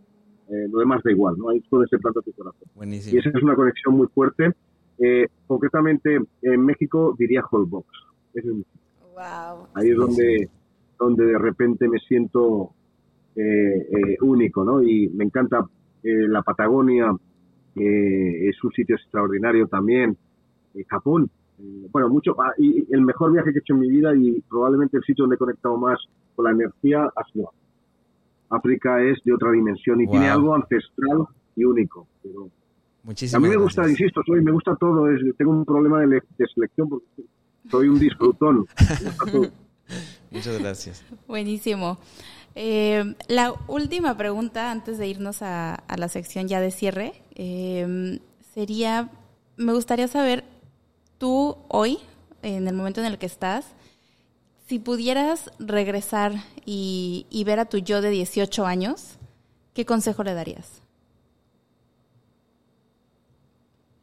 Eh, 0.49 0.67
lo 0.71 0.79
demás 0.79 1.01
da 1.03 1.11
igual, 1.11 1.35
¿no? 1.37 1.49
Ahí 1.49 1.61
todo 1.69 1.83
ese 1.83 1.97
planta 1.99 2.21
tu 2.21 2.31
corazón. 2.31 2.67
Buenísimo. 2.75 3.15
Y 3.15 3.19
esa 3.19 3.29
es 3.29 3.43
una 3.43 3.55
conexión 3.55 3.95
muy 3.95 4.07
fuerte. 4.07 4.53
Eh, 4.97 5.27
concretamente, 5.45 6.19
en 6.41 6.65
México 6.65 7.15
diría 7.19 7.43
Holbox. 7.51 7.87
wow. 8.33 9.67
Ahí 9.73 9.89
es 9.89 9.97
donde, 9.97 10.49
donde 10.97 11.25
de 11.25 11.37
repente 11.37 11.87
me 11.89 11.99
siento 11.99 12.71
eh, 13.37 13.87
eh, 13.91 14.17
único, 14.21 14.63
¿no? 14.63 14.81
Y 14.81 15.09
me 15.09 15.25
encanta 15.25 15.65
la 16.03 16.41
Patagonia, 16.41 17.13
es 17.75 18.63
un 18.63 18.71
sitio 18.71 18.95
extraordinario 18.95 19.67
también. 19.67 20.17
Japón, 20.87 21.29
bueno, 21.91 22.09
mucho. 22.09 22.35
Ah, 22.39 22.53
y 22.57 22.85
el 22.93 23.01
mejor 23.01 23.33
viaje 23.33 23.51
que 23.51 23.59
he 23.59 23.61
hecho 23.61 23.73
en 23.73 23.79
mi 23.79 23.89
vida 23.89 24.15
y 24.15 24.41
probablemente 24.41 24.97
el 24.97 25.03
sitio 25.03 25.23
donde 25.23 25.35
he 25.35 25.39
conectado 25.39 25.77
más 25.77 25.99
con 26.35 26.45
la 26.45 26.51
energía 26.51 27.03
ha 27.03 27.23
sido 27.31 27.51
África. 28.49 29.03
es 29.03 29.17
de 29.23 29.33
otra 29.33 29.51
dimensión 29.51 29.99
y 30.01 30.07
tiene 30.07 30.29
algo 30.29 30.55
ancestral 30.55 31.25
y 31.55 31.65
único. 31.65 32.07
Pero 32.23 32.49
a 33.33 33.39
mí 33.39 33.49
me 33.49 33.55
gusta, 33.55 33.87
insisto, 33.89 34.21
soy, 34.25 34.41
me 34.41 34.51
gusta 34.51 34.75
todo. 34.75 35.09
Es, 35.09 35.21
tengo 35.37 35.51
un 35.51 35.65
problema 35.65 36.01
de, 36.01 36.21
selección 36.53 36.89
porque 36.89 37.05
soy 37.69 37.87
un 37.87 37.99
disfrutón. 37.99 38.65
Muchas 40.31 40.59
gracias. 40.59 41.05
Buenísimo. 41.27 41.97
Eh, 42.59 43.13
la 43.27 43.53
última 43.67 44.17
pregunta 44.17 44.71
antes 44.71 44.97
de 44.97 45.07
irnos 45.07 45.43
a, 45.43 45.83
la 45.95 46.07
sección 46.07 46.47
ya 46.47 46.59
de 46.59 46.71
cierre 46.71 47.13
eh, 47.35 48.19
sería, 48.55 49.11
me 49.57 49.73
gustaría 49.73 50.07
saber, 50.07 50.43
tú 51.19 51.55
hoy, 51.67 51.99
en 52.41 52.67
el 52.67 52.73
momento 52.73 52.99
en 52.99 53.05
el 53.05 53.19
que 53.19 53.27
estás, 53.27 53.75
si 54.65 54.79
pudieras 54.79 55.51
regresar 55.59 56.31
y, 56.65 57.27
y 57.29 57.43
ver 57.43 57.59
a 57.59 57.65
tu 57.65 57.77
yo 57.77 58.01
de 58.01 58.09
18 58.09 58.65
años, 58.65 59.19
¿qué 59.75 59.85
consejo 59.85 60.23
le 60.23 60.33
darías? 60.33 60.81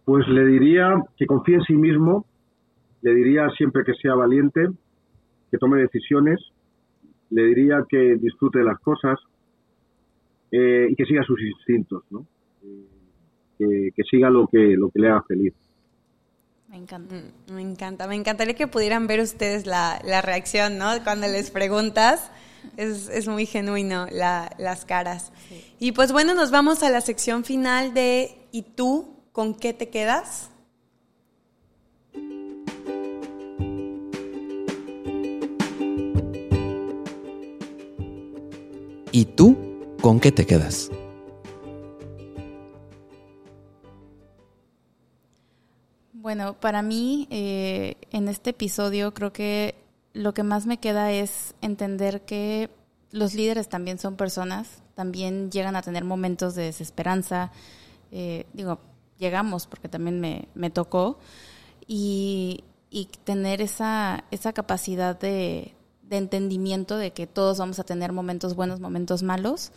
Pues 0.05 0.29
le 0.29 0.47
diría 0.47 0.95
que 1.17 1.27
confíe 1.27 1.57
en 1.57 1.64
sí 1.64 1.75
mismo, 1.75 2.25
le 3.03 3.17
diría 3.17 3.49
siempre 3.57 3.83
que 3.85 3.95
sea 3.95 4.14
valiente, 4.14 4.69
que 5.51 5.59
tome 5.59 5.81
decisiones, 5.81 6.38
le 7.35 7.46
diría 7.46 7.85
que 7.88 8.16
disfrute 8.16 8.60
de 8.60 8.64
las 8.64 8.78
cosas 8.78 9.18
eh, 10.52 10.87
y 10.88 10.94
que 10.94 11.04
siga 11.04 11.24
sus 11.24 11.40
instintos, 11.42 12.04
¿no? 12.10 12.24
Eh, 13.58 13.90
que, 13.94 14.02
siga 14.08 14.30
lo 14.30 14.46
que, 14.46 14.76
lo 14.76 14.88
que 14.90 15.00
le 15.00 15.08
haga 15.08 15.22
feliz. 15.22 15.52
Me 16.68 16.76
encanta. 16.76 17.16
Me 17.52 17.60
encanta. 17.60 18.06
Me 18.06 18.14
encantaría 18.14 18.54
que 18.54 18.68
pudieran 18.68 19.08
ver 19.08 19.20
ustedes 19.20 19.66
la, 19.66 19.98
reacción, 20.22 20.78
¿no? 20.78 20.87
Cuando 21.02 21.26
les 21.26 21.50
preguntas. 21.50 22.30
Es, 22.78 23.28
muy 23.28 23.44
genuino 23.44 24.06
las 24.10 24.85
caras. 24.87 25.32
Y 25.78 25.92
pues 25.92 26.12
bueno, 26.12 26.35
nos 26.35 26.50
vamos 26.50 26.82
a 26.82 26.88
la 26.88 27.02
sección 27.02 27.44
final 27.44 27.92
de 27.92 28.30
¿Y 28.52 28.62
tú 28.62 29.14
¿Con 29.32 29.54
qué 29.54 29.74
te 29.74 29.90
quedas? 29.90 30.50
¿Y 39.15 39.27
tú 39.27 39.56
con 40.02 40.19
qué 40.19 40.33
te 40.33 40.44
quedas? 40.44 40.90
Bueno, 46.12 46.54
para 46.54 46.83
mí 46.83 47.29
eh, 47.31 47.94
en 48.10 48.27
este 48.27 48.50
episodio 48.50 49.15
creo 49.15 49.33
que 49.33 49.77
lo 50.15 50.35
que 50.35 50.42
más 50.42 50.67
me 50.67 50.79
queda 50.79 51.12
es 51.12 51.54
entender 51.60 52.23
que 52.23 52.71
los 53.12 53.35
líderes 53.35 53.69
también 53.69 54.00
son 54.00 54.17
personas, 54.17 54.83
también 54.96 55.48
llegan 55.52 55.77
a 55.77 55.83
tener 55.83 56.02
momentos 56.02 56.56
de 56.56 56.65
desesperanza. 56.65 57.52
Eh, 58.10 58.46
digo, 58.52 58.81
llegamos 59.19 59.69
porque 59.69 59.88
también 59.88 60.19
me, 60.19 60.48
me 60.56 60.71
tocó. 60.71 61.21
Y, 61.87 62.65
y, 62.90 63.08
tener 63.23 63.60
esa, 63.60 64.25
esa 64.33 64.52
capacidad 64.52 65.17
de, 65.17 65.73
de 66.09 66.17
entendimiento 66.17 66.96
de 66.96 67.13
que 67.13 67.27
todos 67.27 67.59
vamos 67.59 67.79
a 67.79 67.85
tener 67.85 68.13
momentos 68.13 68.55
buenos, 68.55 68.81
momentos 68.81 69.23
malos. 69.23 69.73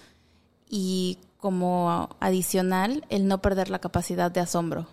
Y 0.69 1.19
como 1.37 2.09
adicional, 2.19 3.05
el 3.09 3.27
no 3.27 3.41
perder 3.41 3.69
la 3.69 3.79
capacidad 3.79 4.31
de 4.31 4.41
asombro. 4.41 4.87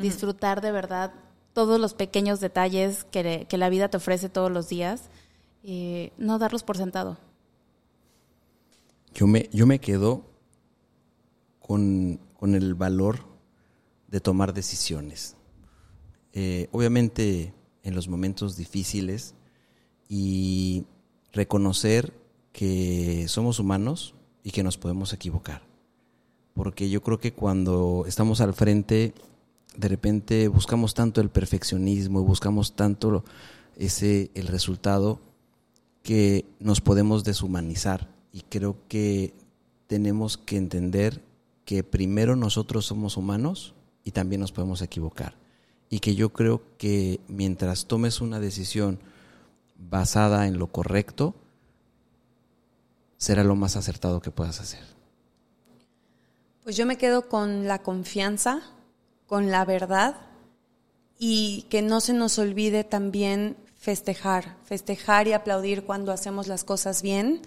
Disfrutar 0.00 0.60
de 0.60 0.72
verdad 0.72 1.12
todos 1.52 1.80
los 1.80 1.94
pequeños 1.94 2.40
detalles 2.40 3.04
que, 3.04 3.46
que, 3.48 3.58
la 3.58 3.68
vida 3.68 3.88
te 3.88 3.96
ofrece 3.96 4.28
todos 4.28 4.50
los 4.50 4.68
días, 4.68 5.10
eh, 5.62 6.12
no 6.18 6.38
darlos 6.38 6.62
por 6.62 6.76
sentado. 6.76 7.18
Yo 9.14 9.26
me, 9.26 9.48
yo 9.52 9.66
me 9.66 9.78
quedo 9.80 10.24
con, 11.58 12.20
con 12.38 12.54
el 12.54 12.74
valor 12.74 13.20
de 14.08 14.20
tomar 14.20 14.54
decisiones. 14.54 15.36
Eh, 16.32 16.68
obviamente 16.72 17.54
en 17.82 17.94
los 17.94 18.08
momentos 18.08 18.56
difíciles 18.56 19.34
y 20.10 20.84
reconocer 21.32 22.12
que 22.52 23.26
somos 23.28 23.60
humanos 23.60 24.14
y 24.42 24.50
que 24.50 24.64
nos 24.64 24.76
podemos 24.76 25.12
equivocar. 25.12 25.62
Porque 26.52 26.90
yo 26.90 27.00
creo 27.02 27.20
que 27.20 27.32
cuando 27.32 28.04
estamos 28.08 28.40
al 28.40 28.52
frente, 28.52 29.14
de 29.76 29.88
repente 29.88 30.48
buscamos 30.48 30.94
tanto 30.94 31.20
el 31.20 31.30
perfeccionismo 31.30 32.20
y 32.20 32.24
buscamos 32.24 32.74
tanto 32.74 33.24
ese 33.76 34.32
el 34.34 34.48
resultado 34.48 35.20
que 36.02 36.44
nos 36.58 36.80
podemos 36.80 37.22
deshumanizar 37.22 38.08
y 38.32 38.40
creo 38.40 38.76
que 38.88 39.32
tenemos 39.86 40.36
que 40.38 40.56
entender 40.56 41.22
que 41.64 41.84
primero 41.84 42.34
nosotros 42.34 42.84
somos 42.84 43.16
humanos 43.16 43.74
y 44.02 44.10
también 44.10 44.40
nos 44.40 44.50
podemos 44.50 44.82
equivocar. 44.82 45.36
Y 45.88 46.00
que 46.00 46.16
yo 46.16 46.32
creo 46.32 46.62
que 46.78 47.20
mientras 47.28 47.86
tomes 47.86 48.20
una 48.20 48.40
decisión 48.40 48.98
basada 49.80 50.46
en 50.46 50.58
lo 50.58 50.68
correcto, 50.68 51.34
será 53.16 53.44
lo 53.44 53.56
más 53.56 53.76
acertado 53.76 54.20
que 54.20 54.30
puedas 54.30 54.60
hacer. 54.60 54.84
Pues 56.62 56.76
yo 56.76 56.86
me 56.86 56.96
quedo 56.96 57.28
con 57.28 57.66
la 57.66 57.80
confianza, 57.80 58.62
con 59.26 59.50
la 59.50 59.64
verdad 59.64 60.16
y 61.18 61.66
que 61.70 61.82
no 61.82 62.00
se 62.00 62.12
nos 62.12 62.38
olvide 62.38 62.84
también 62.84 63.56
festejar, 63.78 64.56
festejar 64.64 65.26
y 65.26 65.32
aplaudir 65.32 65.84
cuando 65.84 66.12
hacemos 66.12 66.46
las 66.46 66.64
cosas 66.64 67.02
bien 67.02 67.42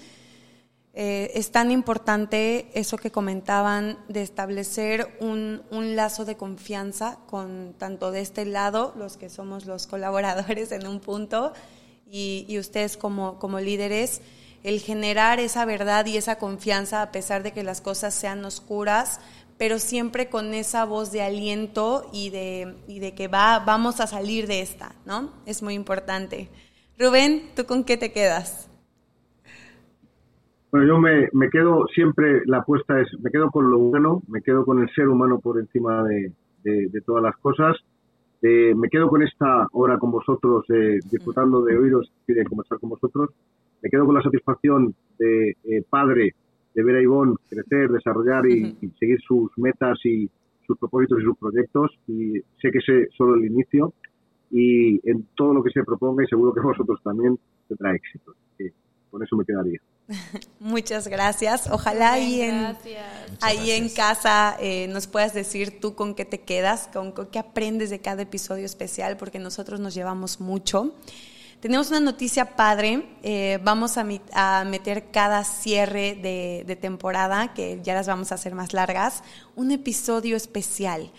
eh, 0.96 1.32
es 1.34 1.52
tan 1.52 1.72
importante 1.72 2.70
eso 2.76 2.98
que 2.98 3.12
comentaban 3.12 3.98
de 4.10 4.22
establecer 4.22 5.18
un, 5.20 5.64
lazo 5.96 6.24
de 6.24 6.38
confianza 6.38 7.18
con 7.26 7.74
tanto 7.80 8.12
de 8.12 8.22
este 8.22 8.46
lado, 8.46 8.94
los 8.96 9.18
que 9.18 9.30
somos 9.30 9.66
los 9.66 9.88
colaboradores 9.88 10.72
en 10.72 10.86
un 10.86 11.00
punto, 11.00 11.54
y, 12.14 12.60
ustedes 12.60 12.96
como, 12.96 13.40
como 13.40 13.60
líderes, 13.60 14.22
el 14.64 14.80
generar 14.80 15.40
esa 15.40 15.66
verdad 15.66 16.06
y 16.06 16.18
esa 16.18 16.38
confianza 16.38 17.02
a 17.02 17.12
pesar 17.12 17.42
de 17.42 17.52
que 17.52 17.64
las 17.64 17.82
cosas 17.82 18.14
sean 18.14 18.46
oscuras, 18.46 19.20
pero 19.58 19.80
siempre 19.80 20.30
con 20.30 20.54
esa 20.54 20.86
voz 20.86 21.12
de 21.12 21.24
aliento 21.24 22.10
y 22.14 22.30
de, 22.30 22.76
y 22.88 23.00
de 23.00 23.16
que 23.16 23.28
va, 23.28 23.64
vamos 23.66 24.00
a 24.00 24.08
salir 24.08 24.46
de 24.46 24.62
esta, 24.62 24.94
¿no? 25.06 25.32
Es 25.48 25.64
muy 25.64 25.74
importante. 25.74 26.50
Rubén, 27.00 27.50
¿tú 27.56 27.66
con 27.66 27.84
qué 27.84 27.98
te 27.98 28.12
quedas? 28.12 28.70
Bueno, 30.72 30.88
yo 30.88 30.98
me, 31.00 31.30
me, 31.34 31.50
quedo 31.50 31.86
siempre, 31.94 32.42
la 32.46 32.60
apuesta 32.60 33.00
es, 33.00 33.08
me 33.22 33.32
quedo 33.32 33.50
con 33.50 33.70
lo 33.72 33.80
bueno, 33.80 34.22
me 34.28 34.42
quedo 34.42 34.66
con 34.66 34.82
el 34.82 34.90
ser 34.94 35.08
humano 35.08 35.40
por 35.40 35.60
encima 35.60 36.04
de, 36.04 36.32
de, 36.64 37.02
todas 37.02 37.24
las 37.24 37.36
cosas. 37.38 37.76
Eh, 38.46 38.76
me 38.76 38.90
quedo 38.90 39.08
con 39.08 39.24
esta 39.24 39.70
hora 39.72 39.98
con 39.98 40.12
vosotros, 40.12 40.66
eh, 40.70 41.00
disfrutando 41.10 41.64
de 41.64 41.78
oíros 41.78 42.12
y 42.28 42.34
de 42.34 42.44
conversar 42.44 42.78
con 42.78 42.90
vosotros. 42.90 43.30
Me 43.82 43.90
quedo 43.90 44.06
con 44.06 44.16
la 44.16 44.22
satisfacción 44.22 44.94
de 45.18 45.56
eh, 45.64 45.82
padre 45.90 46.36
de 46.76 46.84
ver 46.84 46.98
a 46.98 47.02
Ivonne 47.02 47.36
crecer, 47.50 47.90
desarrollar 47.90 48.46
y, 48.48 48.76
seguir 49.00 49.22
sus 49.22 49.50
metas 49.58 49.98
y 50.04 50.30
sus 50.68 50.78
propósitos 50.78 51.22
y 51.22 51.24
sus 51.24 51.38
proyectos. 51.38 51.92
Y 52.06 52.42
sé 52.62 52.70
que 52.70 52.80
es 52.80 53.08
solo 53.16 53.36
el 53.36 53.46
inicio. 53.46 53.94
Y 54.52 55.00
en 55.10 55.26
todo 55.36 55.54
lo 55.54 55.64
que 55.64 55.72
se 55.72 55.84
proponga, 55.84 56.26
y 56.26 56.28
seguro 56.28 56.54
que 56.54 56.60
vosotros 56.68 57.00
también, 57.02 57.40
tendrá 57.70 57.96
éxito. 57.96 58.34
con 59.10 59.24
eso 59.24 59.38
me 59.38 59.46
quedaría. 59.46 59.80
Muchas 60.60 61.08
gracias. 61.08 61.68
Ojalá 61.70 62.14
ahí 62.14 62.42
en, 62.42 62.78
ahí 63.42 63.72
en 63.72 63.90
casa 63.90 64.58
eh, 64.60 64.88
nos 64.90 65.08
puedas 65.08 65.34
decir 65.34 65.80
tú 65.80 65.96
con 65.96 66.16
qué 66.16 66.26
te 66.26 66.42
quedas, 66.42 66.90
con, 66.92 67.14
qué 67.28 67.40
aprendes 67.40 67.90
de 67.90 68.00
cada 68.00 68.24
episodio 68.24 68.66
especial, 68.66 69.18
porque 69.18 69.40
nosotros 69.40 69.80
nos 69.80 69.94
llevamos 69.94 70.40
mucho. 70.40 70.94
Tenemos 71.60 71.90
una 71.90 72.02
noticia 72.02 72.58
padre. 72.58 73.06
Eh, 73.24 73.60
vamos 73.64 73.98
a, 73.98 74.06
a, 74.34 74.66
meter 74.66 75.12
cada 75.12 75.44
cierre 75.46 76.16
de, 76.16 76.64
de 76.68 76.76
temporada, 76.76 77.54
que 77.54 77.80
ya 77.82 77.94
las 77.94 78.08
vamos 78.08 78.32
a 78.32 78.36
hacer 78.36 78.54
más 78.54 78.74
largas, 78.74 79.24
un 79.56 79.72
episodio 79.72 80.36
especial 80.36 81.12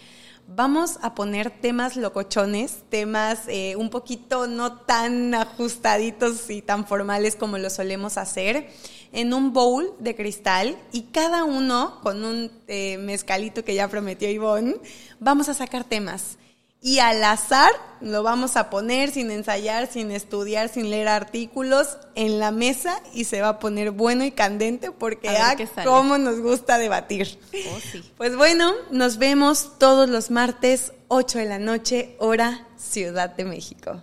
vamos 0.47 0.99
a 1.03 1.15
poner 1.15 1.51
temas 1.51 1.97
locochones, 1.97 2.83
temas 2.89 3.43
eh, 3.49 3.77
un 3.77 3.91
poquito 3.91 4.47
no 4.47 4.79
tan 4.79 5.35
ajustaditos 5.35 6.51
y 6.51 6.63
tan 6.63 6.87
formales 6.87 7.37
como 7.37 7.59
lo 7.59 7.71
solemos 7.71 8.19
hacer, 8.19 8.69
en 9.13 9.33
un 9.33 9.53
bowl 9.53 9.95
de 10.01 10.15
cristal 10.17 10.77
y 10.93 11.03
cada 11.13 11.45
uno 11.45 12.01
con 12.03 12.25
un 12.25 12.51
eh, 12.67 12.99
mezcalito 12.99 13.65
que 13.65 13.75
ya 13.75 13.89
prometió 13.89 14.29
Ivonne, 14.29 14.77
vamos 15.21 15.49
a 15.49 15.55
sacar 15.55 15.85
temas 15.85 16.37
y 16.85 16.99
al 16.99 17.25
azar 17.25 17.73
lo 18.03 18.23
vamos 18.23 18.57
a 18.57 18.69
poner 18.69 19.11
sin 19.11 19.31
ensayar, 19.31 19.91
sin 19.91 20.11
estudiar, 20.11 20.69
sin 20.69 20.91
leer 20.91 21.09
artículos 21.09 21.97
en 22.15 22.39
la 22.39 22.51
mesa 22.51 23.01
y 23.15 23.25
se 23.25 23.41
va 23.41 23.49
a 23.49 23.59
poner 23.59 23.91
bueno 23.91 24.23
y 24.23 24.33
candente 24.33 24.91
porque 24.91 25.31
ah, 25.31 25.57
cómo 25.83 26.19
nos 26.19 26.41
gusta 26.41 26.77
debatir. 26.77 27.39
Oh, 27.55 27.79
pues 28.19 28.37
bueno, 28.37 28.75
nos 28.91 29.17
vemos 29.17 29.79
todos 29.79 30.11
los 30.11 30.31
martes 30.31 30.93
8 31.09 31.39
de 31.39 31.45
la 31.47 31.59
noche, 31.59 32.17
hora 32.19 32.69
Ciudad 32.77 33.31
de 33.31 33.47
México. 33.47 34.03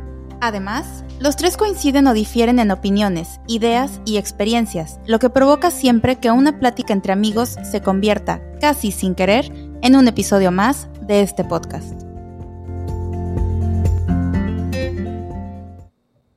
Además, 0.41 1.05
los 1.19 1.35
tres 1.35 1.55
coinciden 1.55 2.07
o 2.07 2.13
difieren 2.13 2.57
en 2.57 2.71
opiniones, 2.71 3.39
ideas 3.47 4.01
y 4.05 4.17
experiencias, 4.17 4.99
lo 5.05 5.19
que 5.19 5.29
provoca 5.29 5.69
siempre 5.69 6.15
que 6.17 6.31
una 6.31 6.59
plática 6.59 6.93
entre 6.93 7.13
amigos 7.13 7.57
se 7.63 7.81
convierta, 7.81 8.41
casi 8.59 8.91
sin 8.91 9.13
querer, 9.13 9.53
en 9.83 9.95
un 9.95 10.07
episodio 10.07 10.51
más 10.51 10.87
de 11.01 11.21
este 11.21 11.43
podcast. 11.43 12.10